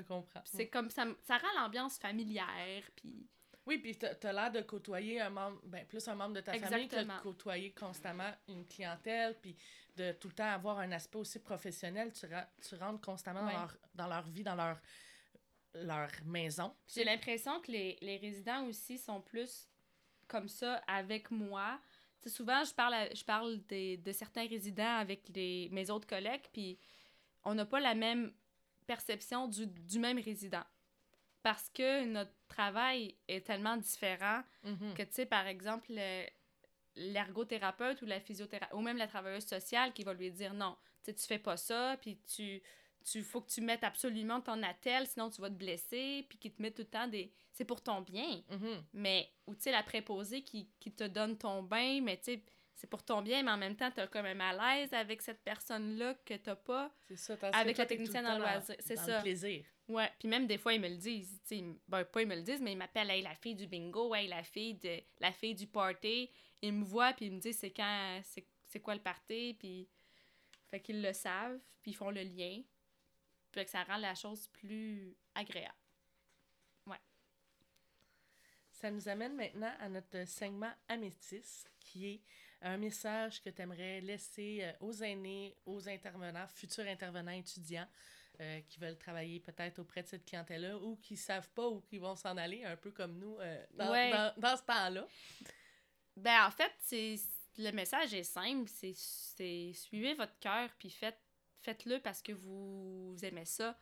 Je 0.00 0.04
te 0.04 0.08
comprends. 0.08 0.40
C'est 0.44 0.68
comme 0.68 0.90
ça, 0.90 1.06
ça 1.22 1.38
rend 1.38 1.60
l'ambiance 1.62 1.98
familière, 1.98 2.82
puis 2.96 3.26
Oui, 3.66 3.78
puis 3.78 3.96
t'as 3.98 4.14
as, 4.28 4.32
l'air 4.32 4.50
de 4.50 4.60
côtoyer 4.62 5.20
un 5.20 5.30
membre, 5.30 5.60
ben, 5.64 5.86
plus 5.86 6.06
un 6.08 6.14
membre 6.14 6.34
de 6.34 6.40
ta 6.40 6.52
famille 6.52 6.88
que 6.88 6.94
de 6.96 7.00
Exactement. 7.00 7.20
côtoyer 7.22 7.72
constamment 7.72 8.30
une 8.48 8.66
clientèle, 8.66 9.36
puis 9.40 9.54
de 9.96 10.12
tout 10.12 10.28
le 10.28 10.34
temps 10.34 10.50
avoir 10.50 10.78
un 10.78 10.90
aspect 10.92 11.18
aussi 11.18 11.38
professionnel. 11.40 12.12
Tu, 12.12 12.26
ra- 12.26 12.48
tu 12.66 12.74
rentres 12.76 13.00
constamment 13.00 13.42
dans, 13.42 13.50
leur, 13.52 13.76
dans 13.94 14.06
leur 14.06 14.22
vie, 14.28 14.42
dans 14.44 14.54
leur, 14.54 14.78
leur 15.74 16.08
maison. 16.24 16.74
J'ai 16.86 17.04
l'impression 17.04 17.60
que 17.60 17.70
les, 17.70 17.98
les 18.00 18.16
résidents 18.16 18.64
aussi 18.66 18.96
sont 18.98 19.20
plus 19.20 19.68
comme 20.26 20.48
ça 20.48 20.76
avec 20.86 21.30
moi. 21.30 21.80
Souvent, 22.26 22.64
je 22.64 22.74
parle, 22.74 22.94
à- 22.94 23.14
je 23.14 23.24
parle 23.24 23.58
des, 23.66 23.96
de 23.96 24.12
certains 24.12 24.46
résidents 24.46 24.96
avec 24.98 25.28
les, 25.34 25.68
mes 25.72 25.88
autres 25.90 26.06
collègues, 26.06 26.44
puis 26.52 26.78
on 27.44 27.54
n'a 27.54 27.64
pas 27.66 27.80
la 27.80 27.94
même 27.94 28.32
perception 28.88 29.46
du, 29.46 29.66
du 29.66 29.98
même 30.00 30.18
résident. 30.18 30.64
Parce 31.42 31.68
que 31.68 32.04
notre 32.04 32.34
travail 32.48 33.14
est 33.28 33.46
tellement 33.46 33.76
différent 33.76 34.42
Mhm. 34.64 34.94
que, 34.94 35.02
tu 35.04 35.12
sais, 35.12 35.26
par 35.26 35.46
exemple, 35.46 35.86
le- 35.90 36.26
l'ergothérapeute 36.96 38.02
ou 38.02 38.06
la 38.06 38.20
physiothérapeute, 38.20 38.76
ou 38.76 38.80
même 38.82 38.96
la 38.96 39.06
travailleuse 39.06 39.46
sociale 39.46 39.92
qui 39.92 40.02
va 40.02 40.12
lui 40.14 40.30
dire 40.30 40.52
non, 40.54 40.76
tu 41.04 41.10
sais, 41.10 41.14
tu 41.14 41.24
fais 41.26 41.38
pas 41.38 41.56
ça, 41.56 41.96
puis 42.00 42.18
tu, 42.34 42.60
tu 43.04 43.22
faut 43.22 43.40
que 43.40 43.50
tu 43.50 43.60
mettes 43.60 43.84
absolument 43.84 44.40
ton 44.40 44.60
attel, 44.64 45.06
sinon 45.06 45.30
tu 45.30 45.40
vas 45.40 45.48
te 45.48 45.54
blesser, 45.54 46.26
puis 46.28 46.38
qui 46.38 46.50
te 46.52 46.60
met 46.60 46.72
tout 46.72 46.82
le 46.82 46.88
temps 46.88 47.06
des. 47.06 47.32
C'est 47.52 47.64
pour 47.64 47.80
ton 47.82 48.00
bien. 48.00 48.42
Mhm. 48.50 48.84
Mais, 48.92 49.30
ou 49.46 49.54
tu 49.54 49.62
sais, 49.62 49.70
la 49.72 49.82
préposée 49.82 50.42
qui, 50.42 50.68
qui 50.80 50.92
te 50.92 51.04
donne 51.04 51.38
ton 51.38 51.62
bain, 51.62 52.00
mais 52.02 52.16
tu 52.18 52.24
sais, 52.24 52.42
c'est 52.78 52.86
pour 52.86 53.02
ton 53.02 53.22
bien, 53.22 53.42
mais 53.42 53.50
en 53.50 53.56
même 53.56 53.74
temps, 53.74 53.90
t'as 53.90 54.06
comme 54.06 54.24
un 54.24 54.34
malaise 54.34 54.92
avec 54.92 55.20
cette 55.20 55.42
personne-là 55.42 56.14
que 56.24 56.34
t'as 56.34 56.54
pas. 56.54 56.94
C'est 57.08 57.16
ça. 57.16 57.36
Avec 57.52 57.76
la 57.76 57.86
technicienne 57.86 58.24
en 58.24 58.34
dans- 58.34 58.38
loisir, 58.38 58.76
c'est 58.78 58.96
ça. 58.96 59.16
le 59.16 59.22
plaisir. 59.22 59.64
Ouais, 59.88 60.08
puis 60.20 60.28
même 60.28 60.46
des 60.46 60.58
fois, 60.58 60.72
ils 60.74 60.80
me 60.80 60.88
le 60.88 60.96
disent. 60.96 61.40
Tu 61.48 61.60
ben, 61.88 62.04
pas 62.04 62.22
ils 62.22 62.28
me 62.28 62.36
le 62.36 62.42
disent, 62.42 62.60
mais 62.62 62.72
ils 62.72 62.78
m'appellent, 62.78 63.10
hey, 63.10 63.20
la 63.20 63.34
fille 63.34 63.56
du 63.56 63.66
bingo, 63.66 64.14
hey, 64.14 64.28
la 64.28 64.44
fille, 64.44 64.74
de, 64.74 65.00
la 65.18 65.32
fille 65.32 65.56
du 65.56 65.66
party. 65.66 66.30
Ils 66.62 66.72
me 66.72 66.84
voient, 66.84 67.12
puis 67.14 67.26
ils 67.26 67.32
me 67.32 67.40
disent 67.40 67.58
c'est 67.58 67.72
quand, 67.72 68.20
c'est, 68.22 68.80
quoi 68.80 68.94
le 68.94 69.02
party, 69.02 69.56
puis. 69.58 69.88
Fait 70.70 70.80
qu'ils 70.80 71.02
le 71.02 71.12
savent, 71.12 71.58
puis 71.82 71.92
ils 71.92 71.94
font 71.94 72.10
le 72.10 72.22
lien. 72.22 72.62
Puis 73.50 73.64
que 73.64 73.70
ça 73.70 73.82
rend 73.84 73.96
la 73.96 74.14
chose 74.14 74.46
plus 74.48 75.16
agréable. 75.34 75.74
Ça 78.70 78.92
nous 78.92 79.08
amène 79.08 79.34
maintenant 79.34 79.72
à 79.80 79.88
notre 79.88 80.24
segment 80.28 80.70
Amétis, 80.86 81.64
qui 81.80 82.06
est 82.06 82.20
un 82.62 82.76
message 82.76 83.42
que 83.42 83.50
tu 83.50 83.62
aimerais 83.62 84.00
laisser 84.00 84.60
euh, 84.62 84.72
aux 84.80 84.92
aînés, 85.02 85.56
aux 85.66 85.88
intervenants, 85.88 86.46
futurs 86.48 86.86
intervenants 86.86 87.32
étudiants 87.32 87.86
euh, 88.40 88.60
qui 88.68 88.78
veulent 88.80 88.98
travailler 88.98 89.40
peut-être 89.40 89.78
auprès 89.80 90.02
de 90.02 90.08
cette 90.08 90.24
clientèle-là 90.24 90.76
ou 90.78 90.96
qui 90.96 91.16
savent 91.16 91.48
pas 91.50 91.68
où 91.68 91.82
ils 91.92 92.00
vont 92.00 92.16
s'en 92.16 92.36
aller, 92.36 92.64
un 92.64 92.76
peu 92.76 92.90
comme 92.90 93.18
nous 93.18 93.38
euh, 93.38 93.64
dans, 93.74 93.90
Ouais. 93.90 94.10
dans- 94.10 94.34
dans 94.36 94.56
ce 94.56 94.62
temps-là? 94.62 95.06
Ben, 96.16 96.46
en 96.46 96.50
fait, 96.50 96.72
c'est 96.80 97.16
le 97.58 97.70
message 97.72 98.14
est 98.14 98.22
simple. 98.24 98.68
C'est, 98.68 99.72
suivez 99.72 100.14
votre 100.14 100.38
cœur, 100.38 100.70
puis 100.78 100.90
faites, 100.90 101.18
faites-le 101.62 102.00
parce 102.00 102.22
que 102.22 102.32
vous 102.32 103.16
aimez 103.22 103.44
ça. 103.44 103.78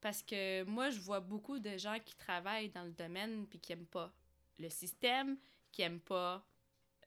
Parce 0.00 0.22
que 0.22 0.62
moi, 0.64 0.90
je 0.90 1.00
vois 1.00 1.20
beaucoup 1.20 1.58
de 1.58 1.76
gens 1.78 1.98
qui 2.04 2.14
travaillent 2.16 2.68
dans 2.70 2.84
le 2.84 2.92
domaine 2.92 3.46
puis 3.46 3.58
qui 3.58 3.72
aiment 3.72 3.86
pas 3.86 4.12
le 4.58 4.68
système, 4.68 5.38
qui 5.72 5.82
aiment 5.82 6.00
pas 6.00 6.46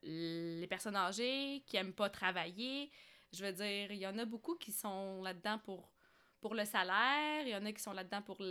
les 0.03 0.67
personnes 0.67 0.95
âgées, 0.95 1.63
qui 1.65 1.77
aiment 1.77 1.93
pas 1.93 2.09
travailler. 2.09 2.91
Je 3.31 3.45
veux 3.45 3.53
dire, 3.53 3.91
il 3.91 3.99
y 3.99 4.07
en 4.07 4.17
a 4.17 4.25
beaucoup 4.25 4.55
qui 4.55 4.71
sont 4.71 5.21
là-dedans 5.21 5.59
pour, 5.59 5.91
pour 6.41 6.55
le 6.55 6.65
salaire, 6.65 7.41
il 7.43 7.49
y 7.49 7.55
en 7.55 7.65
a 7.65 7.71
qui 7.71 7.81
sont 7.81 7.93
là-dedans 7.93 8.21
pour, 8.21 8.41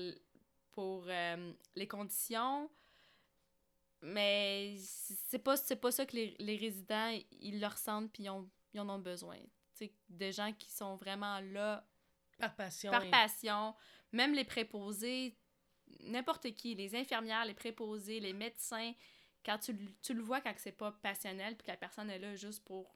pour 0.73 1.05
euh, 1.09 1.53
les 1.75 1.89
conditions. 1.89 2.71
Mais 4.01 4.77
c'est 4.79 5.41
pas, 5.41 5.57
c'est 5.57 5.77
pas 5.77 5.91
ça 5.91 6.07
que 6.07 6.15
les, 6.15 6.37
les 6.39 6.57
résidents, 6.57 7.19
ils 7.41 7.61
le 7.61 7.67
ressentent 7.67 8.13
puis 8.13 8.25
ils, 8.25 8.31
ont, 8.31 8.49
ils 8.73 8.81
en 8.81 8.89
ont 8.89 8.99
besoin. 8.99 9.37
Tu 9.75 9.87
sais, 9.87 9.93
de 10.09 10.31
gens 10.31 10.53
qui 10.53 10.71
sont 10.71 10.97
vraiment 10.97 11.41
là 11.41 11.85
Par 12.39 12.55
passion. 12.55 12.93
par 12.93 13.09
passion. 13.11 13.75
Même 14.13 14.35
les 14.35 14.45
préposés, 14.45 15.37
n'importe 16.01 16.53
qui, 16.55 16.75
les 16.75 16.95
infirmières, 16.95 17.45
les 17.45 17.55
préposés, 17.55 18.21
les 18.21 18.33
médecins, 18.33 18.93
quand 19.49 19.57
tu, 19.57 19.75
tu 20.03 20.13
le 20.13 20.21
vois 20.21 20.43
quand 20.43 20.53
c'est 20.59 20.73
pas 20.73 20.93
passionnel 20.93 21.57
puis 21.57 21.65
que 21.65 21.71
la 21.71 21.79
personne 21.79 22.11
est 22.11 22.19
là 22.19 22.37
juste 22.37 22.63
pour, 22.67 22.95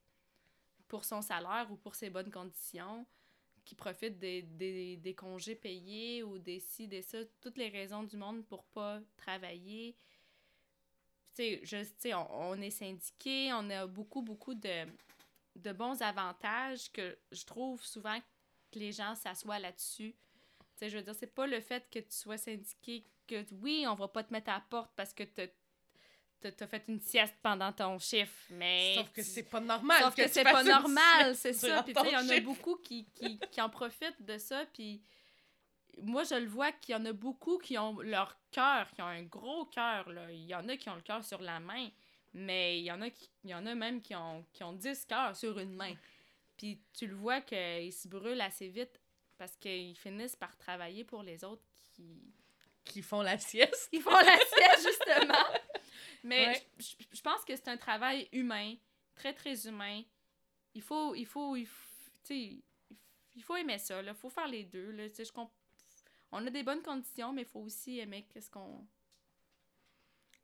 pour 0.87 1.03
son 1.07 1.23
salaire 1.23 1.67
ou 1.71 1.77
pour 1.77 1.95
ses 1.95 2.11
bonnes 2.11 2.31
conditions, 2.31 3.07
qui 3.65 3.75
profite 3.75 4.19
des, 4.19 4.43
des, 4.43 4.99
des 4.99 5.15
congés 5.15 5.55
payés 5.55 6.23
ou 6.23 6.39
des 6.39 6.61
ci, 6.61 6.87
des 6.87 7.01
ça, 7.01 7.17
toutes 7.41 7.57
les 7.57 7.71
raisons 7.71 8.03
du 8.03 8.19
monde 8.19 8.45
pour 8.45 8.65
pas 8.65 9.01
travailler. 9.17 9.97
Tu 11.35 11.59
sais, 11.65 11.89
tu 11.99 12.13
on, 12.13 12.51
on 12.51 12.61
est 12.61 12.71
syndiqué, 12.71 13.51
on 13.55 13.71
a 13.71 13.87
beaucoup, 13.87 14.21
beaucoup 14.21 14.53
de, 14.53 14.87
de 15.57 15.73
bons 15.73 16.03
avantages 16.03 16.93
que 16.93 17.17
je 17.31 17.47
trouve 17.47 17.83
souvent 17.83 18.19
que 18.71 18.79
les 18.79 18.93
gens 18.93 19.15
s'assoient 19.15 19.59
là-dessus. 19.59 20.13
Tu 20.13 20.67
sais, 20.77 20.91
je 20.91 20.99
veux 20.99 21.03
dire, 21.03 21.15
c'est 21.15 21.35
pas 21.35 21.47
le 21.47 21.63
fait 21.63 21.89
que 21.91 22.01
tu 22.01 22.15
sois 22.15 22.37
syndiqué 22.37 23.07
que, 23.27 23.43
oui, 23.63 23.87
on 23.89 23.95
va 23.95 24.09
pas 24.09 24.23
te 24.23 24.35
mettre 24.35 24.51
à 24.51 24.57
la 24.57 24.65
porte 24.69 24.91
parce 24.97 25.15
que 25.15 25.23
t'as 25.23 25.47
t'as- 26.51 26.67
fait 26.67 26.85
une 26.89 27.01
sieste 27.01 27.35
pendant 27.43 27.73
ton 27.73 27.99
chiffre, 27.99 28.33
mais... 28.51 28.95
Sauf 28.97 29.13
que 29.13 29.23
c'est 29.23 29.43
pas 29.45 29.61
normal. 29.61 30.03
Sauf 30.03 30.15
que, 30.15 30.29
c'est 30.29 30.43
pas 30.45 30.63
normal, 30.65 31.35
c'est 31.37 31.53
ça. 31.53 31.83
Puis 31.83 31.95
tu 31.95 32.01
sais, 32.01 32.09
il 32.09 32.13
y 32.13 32.17
en 32.17 32.29
a 32.29 32.41
beaucoup 32.41 32.77
qui, 32.77 33.05
qui, 33.15 33.39
qui 33.39 33.61
en 33.61 33.71
profitent 33.71 34.21
de 34.23 34.39
ça. 34.39 34.65
Puis 34.73 35.01
moi, 36.03 36.25
je 36.25 36.35
le 36.35 36.47
vois 36.47 36.73
qu'il 36.73 36.95
y 36.95 36.97
en 36.97 37.05
a 37.05 37.13
beaucoup 37.13 37.59
qui 37.59 37.77
ont 37.79 38.01
leur 38.01 38.37
cœur, 38.51 38.91
qui 38.93 39.03
ont 39.03 39.07
un 39.07 39.23
gros 39.23 39.67
cœur. 39.67 40.09
là. 40.11 40.31
Il 40.33 40.45
y 40.47 40.55
en 40.55 40.69
a 40.69 40.77
qui 40.77 40.89
ont 40.89 40.95
le 40.97 41.03
cœur 41.03 41.25
sur 41.25 41.41
la 41.43 41.61
main, 41.61 41.89
mais 42.33 42.79
il 42.81 42.85
y 42.85 42.93
en 42.93 43.01
a, 43.03 43.11
qui, 43.11 43.29
il 43.45 43.51
y 43.51 43.55
en 43.55 43.67
a 43.67 43.75
même 43.75 44.01
qui 44.01 44.15
ont, 44.15 44.45
qui 44.53 44.65
ont 44.65 44.73
10 44.73 45.05
cœurs 45.07 45.37
sur 45.37 45.59
une 45.59 45.75
main. 45.75 45.95
Puis 46.57 46.81
tu 46.97 47.07
le 47.07 47.15
vois 47.15 47.41
qu'ils 47.41 47.93
se 47.93 48.09
brûlent 48.09 48.41
assez 48.41 48.69
vite 48.69 49.01
parce 49.37 49.57
qu'ils 49.57 49.97
finissent 49.97 50.37
par 50.37 50.57
travailler 50.57 51.05
pour 51.05 51.23
les 51.23 51.43
autres 51.45 51.65
qui, 51.95 52.23
Qui 52.85 53.03
font 53.03 53.21
la 53.23 53.37
sieste. 53.39 53.89
ils 53.93 54.01
font 54.01 54.11
la 54.11 54.37
sieste, 54.39 54.87
justement. 54.89 55.35
Mais 56.23 56.47
Ouais. 56.49 56.67
je, 56.79 56.95
je- 57.13 57.21
pense 57.23 57.45
que 57.45 57.55
c'est 57.57 57.69
un 57.69 57.77
travail 57.77 58.29
humain, 58.33 58.75
très, 59.15 59.33
très 59.35 59.67
humain. 59.67 60.03
Il 60.75 60.83
faut, 60.83 61.15
il 61.15 61.27
faut, 61.27 61.57
il 61.57 61.65
f- 61.65 61.69
tu 62.25 62.35
sais, 62.35 62.59
il 63.35 63.43
faut 63.43 63.57
aimer 63.57 63.79
ça, 63.79 64.01
là. 64.03 64.13
Il 64.13 64.17
faut 64.17 64.31
faire 64.31 64.47
les 64.49 64.65
deux, 64.65 64.91
là. 64.93 65.09
Je 65.09 65.31
comp- 65.33 65.51
On 66.31 66.47
a 66.47 66.51
des 66.51 66.63
bonnes 66.63 66.83
conditions, 66.83 67.33
mais 67.33 67.43
il 67.43 67.49
faut 67.49 67.61
aussi 67.61 67.99
aimer 67.99 68.25
qu'est-ce 68.33 68.51
qu'on... 68.51 68.87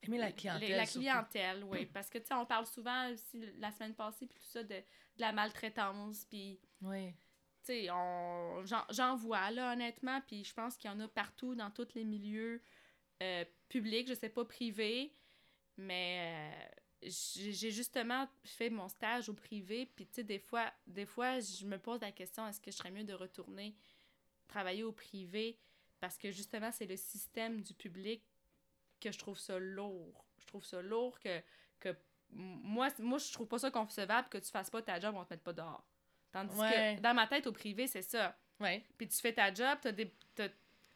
Aimer 0.03 0.19
la 0.19 0.33
clientèle. 0.33 0.77
La 0.77 0.87
clientèle, 0.87 1.65
oui. 1.65 1.87
Parce 1.93 2.09
que, 2.11 2.19
tu 2.19 2.27
sais, 2.27 2.35
on 2.35 2.47
parle 2.47 2.67
souvent 2.67 3.11
aussi, 3.13 3.41
la 3.59 3.71
semaine 3.73 3.95
passée, 3.95 4.27
puis 4.27 4.39
tout 4.39 4.47
ça, 4.47 4.63
de, 4.63 4.75
de 4.75 4.83
la 5.19 5.33
maltraitance, 5.33 6.25
puis... 6.25 6.61
Oui. 6.83 7.11
tu 7.13 7.17
sais, 7.63 7.91
on... 7.91 8.65
j'en, 8.65 8.85
j'en 8.91 9.17
vois, 9.17 9.51
là, 9.51 9.73
honnêtement, 9.73 10.21
puis 10.23 10.45
je 10.45 10.55
pense 10.55 10.77
qu'il 10.77 10.91
y 10.91 10.93
en 10.93 11.01
a 11.01 11.09
partout 11.09 11.55
dans 11.55 11.71
tous 11.71 11.89
les 11.95 12.05
milieux 12.05 12.63
euh, 13.23 13.45
publics, 13.69 14.09
je 14.09 14.15
sais 14.15 14.29
pas, 14.29 14.45
privés, 14.45 15.13
mais 15.79 16.53
euh, 17.05 17.09
j'ai, 17.09 17.71
justement 17.71 18.29
fait 18.45 18.69
mon 18.71 18.89
stage 18.89 19.29
au 19.29 19.35
privé, 19.35 19.87
puis 19.97 20.07
tu 20.07 20.17
sais, 20.17 20.25
des 20.25 20.39
fois, 20.39 20.71
des 20.87 21.07
fois, 21.07 21.41
je 21.41 21.65
me 21.65 21.79
pose 21.79 22.01
la 22.01 22.13
question, 22.13 22.47
est-ce 22.47 22.61
que 22.61 22.71
je 22.71 22.77
serais 22.77 22.91
mieux 22.91 23.05
de 23.05 23.15
retourner 23.15 23.75
travailler 24.49 24.83
au 24.83 24.93
privé, 24.93 25.59
parce 26.01 26.17
que 26.19 26.31
justement, 26.31 26.73
c'est 26.73 26.87
le 26.87 26.97
système 26.97 27.61
du 27.61 27.75
public 27.75 28.23
que 29.01 29.13
je 29.13 29.19
trouve 29.19 29.39
ça 29.39 29.59
lourd. 29.59 30.25
Je 30.39 30.47
trouve 30.47 30.65
ça 30.65 30.81
lourd 30.83 31.19
que, 31.21 31.41
que 31.79 31.95
moi, 32.31 32.89
moi, 32.99 33.19
je 33.19 33.33
trouve 33.33 33.47
pas 33.47 33.59
ça 33.59 33.71
concevable 33.71 34.29
que 34.29 34.39
tu 34.39 34.51
fasses 34.51 34.71
pas 34.71 34.83
ta 34.83 34.99
job, 34.99 35.15
on 35.17 35.25
te 35.25 35.33
mette 35.35 35.43
pas 35.43 35.53
dehors. 35.53 35.85
Tandis 36.33 36.59
Ouais. 36.59 36.97
que 36.97 37.01
dans 37.03 37.15
ma 37.15 37.27
tête, 37.27 37.47
au 37.47 37.53
privé, 37.53 37.87
c'est 37.87 38.03
ça. 38.03 38.37
Ouais. 38.61 38.85
Puis 38.97 39.09
tu 39.09 39.19
fais 39.19 39.33
ta 39.33 39.53
job, 39.53 39.79
t'as 39.81 39.93
des, 39.93 40.13
t'as- 40.35 40.49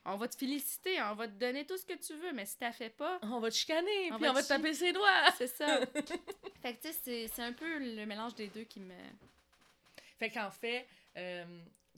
on 0.04 0.16
va 0.16 0.28
te 0.28 0.36
féliciter, 0.36 1.00
on 1.02 1.14
va 1.14 1.28
te 1.28 1.34
donner 1.34 1.64
tout 1.66 1.76
ce 1.76 1.84
que 1.84 1.94
tu 1.94 2.14
veux, 2.14 2.32
mais 2.32 2.44
si 2.46 2.56
t'as 2.58 2.72
fait 2.72 2.90
pas, 2.90 3.18
On 3.22 3.38
va 3.40 3.50
te 3.50 3.54
chicaner, 3.54 4.10
On 4.12 4.16
puis 4.16 4.24
va 4.24 4.30
on 4.30 4.34
va 4.34 4.42
te 4.42 4.48
taper 4.48 4.74
ses 4.74 4.92
doigts. 4.92 5.30
c'est 5.38 5.46
ça. 5.46 5.80
fait 6.62 6.74
que 6.74 6.82
tu 6.82 6.92
sais, 6.92 7.28
c'est- 7.28 7.42
un 7.42 7.52
peu 7.52 7.78
le 7.78 8.04
mélange 8.06 8.34
des 8.34 8.48
deux 8.48 8.64
qui 8.64 8.80
me... 8.80 8.94
Fait 10.18 10.30
qu'en 10.30 10.50
fait, 10.50 10.86
euh, 11.16 11.44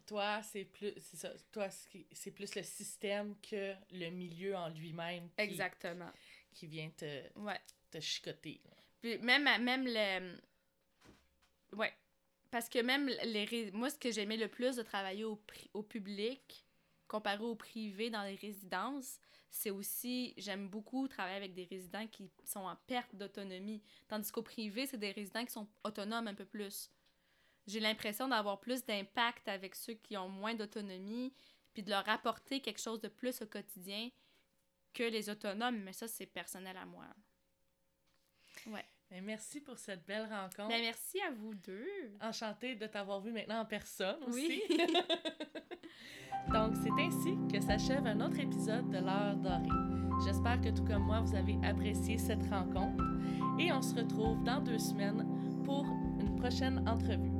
toi, 0.06 0.42
c'est 0.42 0.64
plus 0.64 0.92
c'est 1.00 1.16
ça, 1.16 1.30
toi 1.52 1.68
c'est 2.12 2.30
plus 2.30 2.54
le 2.54 2.62
système 2.62 3.34
que 3.40 3.74
le 3.92 4.10
milieu 4.10 4.54
en 4.56 4.68
lui-même 4.68 5.28
qui, 5.30 5.40
Exactement. 5.42 6.10
qui 6.52 6.66
vient 6.66 6.90
te, 6.90 7.38
Ouais. 7.38 7.60
te 7.90 8.00
chicoter. 8.00 8.60
Puis 9.02 9.18
même, 9.18 9.44
même 9.62 9.84
le... 9.86 10.36
Ouais. 11.76 11.92
Parce 12.50 12.68
que 12.68 12.78
même 12.80 13.08
les... 13.08 13.70
Moi, 13.72 13.90
ce 13.90 13.98
que 13.98 14.10
j'aimais 14.12 14.36
le 14.36 14.48
plus 14.48 14.76
de 14.76 14.82
travailler 14.82 15.24
au, 15.24 15.40
au 15.74 15.82
public, 15.82 16.64
comparé 17.08 17.42
au 17.42 17.54
privé 17.54 18.10
dans 18.10 18.22
les 18.22 18.36
résidences, 18.36 19.18
c'est 19.50 19.70
aussi... 19.70 20.34
J'aime 20.36 20.68
beaucoup 20.68 21.06
travailler 21.08 21.36
avec 21.36 21.54
des 21.54 21.64
résidents 21.64 22.06
qui 22.08 22.30
sont 22.44 22.60
en 22.60 22.76
perte 22.86 23.14
d'autonomie. 23.14 23.82
Tandis 24.08 24.30
qu'au 24.32 24.42
privé, 24.42 24.86
c'est 24.86 24.98
des 24.98 25.12
résidents 25.12 25.44
qui 25.44 25.52
sont 25.52 25.68
autonomes 25.84 26.28
un 26.28 26.34
peu 26.34 26.44
plus. 26.44 26.90
j'ai 27.66 27.80
l'impression 27.80 28.28
d'avoir 28.28 28.60
plus 28.60 28.84
d'impact 28.84 29.48
avec 29.48 29.74
ceux 29.74 29.94
qui 29.94 30.16
ont 30.16 30.28
moins 30.28 30.54
d'autonomie, 30.54 31.32
puis 31.72 31.82
de 31.82 31.90
leur 31.90 32.08
apporter 32.08 32.60
quelque 32.60 32.80
chose 32.80 33.00
de 33.00 33.08
plus 33.08 33.42
au 33.42 33.46
quotidien 33.46 34.10
que 34.92 35.02
les 35.02 35.28
autonomes, 35.28 35.78
mais 35.82 35.92
ça, 35.92 36.06
c'est 36.08 36.26
personnel 36.26 36.76
à 36.76 36.86
moi. 36.86 37.06
Ouais. 38.66 38.84
Merci 39.22 39.60
pour 39.60 39.78
cette 39.78 40.04
belle 40.06 40.24
rencontre. 40.30 40.68
Ben, 40.68 40.80
merci 40.82 41.18
à 41.20 41.30
vous 41.32 41.54
deux. 41.54 41.86
Enchantée 42.20 42.74
de 42.74 42.86
t'avoir 42.86 43.20
vu 43.20 43.32
maintenant 43.32 43.60
en 43.60 43.64
personne 43.64 44.16
Oui. 44.32 44.62
aussi. 44.68 44.78
Donc, 46.52 46.74
c'est 46.82 46.90
ainsi 47.02 47.38
que 47.52 47.60
s'achève 47.60 48.06
un 48.06 48.20
autre 48.20 48.38
épisode 48.38 48.90
de 48.90 48.98
l'heure 48.98 49.36
dorée. 49.36 49.68
J'espère 50.24 50.60
que 50.60 50.68
tout 50.68 50.84
comme 50.84 51.04
moi, 51.04 51.20
vous 51.20 51.34
avez 51.34 51.56
apprécié 51.64 52.18
cette 52.18 52.42
rencontre 52.50 53.02
et 53.58 53.72
on 53.72 53.80
se 53.82 53.94
retrouve 53.94 54.42
dans 54.44 54.60
deux 54.60 54.78
semaines 54.78 55.24
pour 55.64 55.84
une 56.20 56.36
prochaine 56.36 56.86
entrevue. 56.88 57.30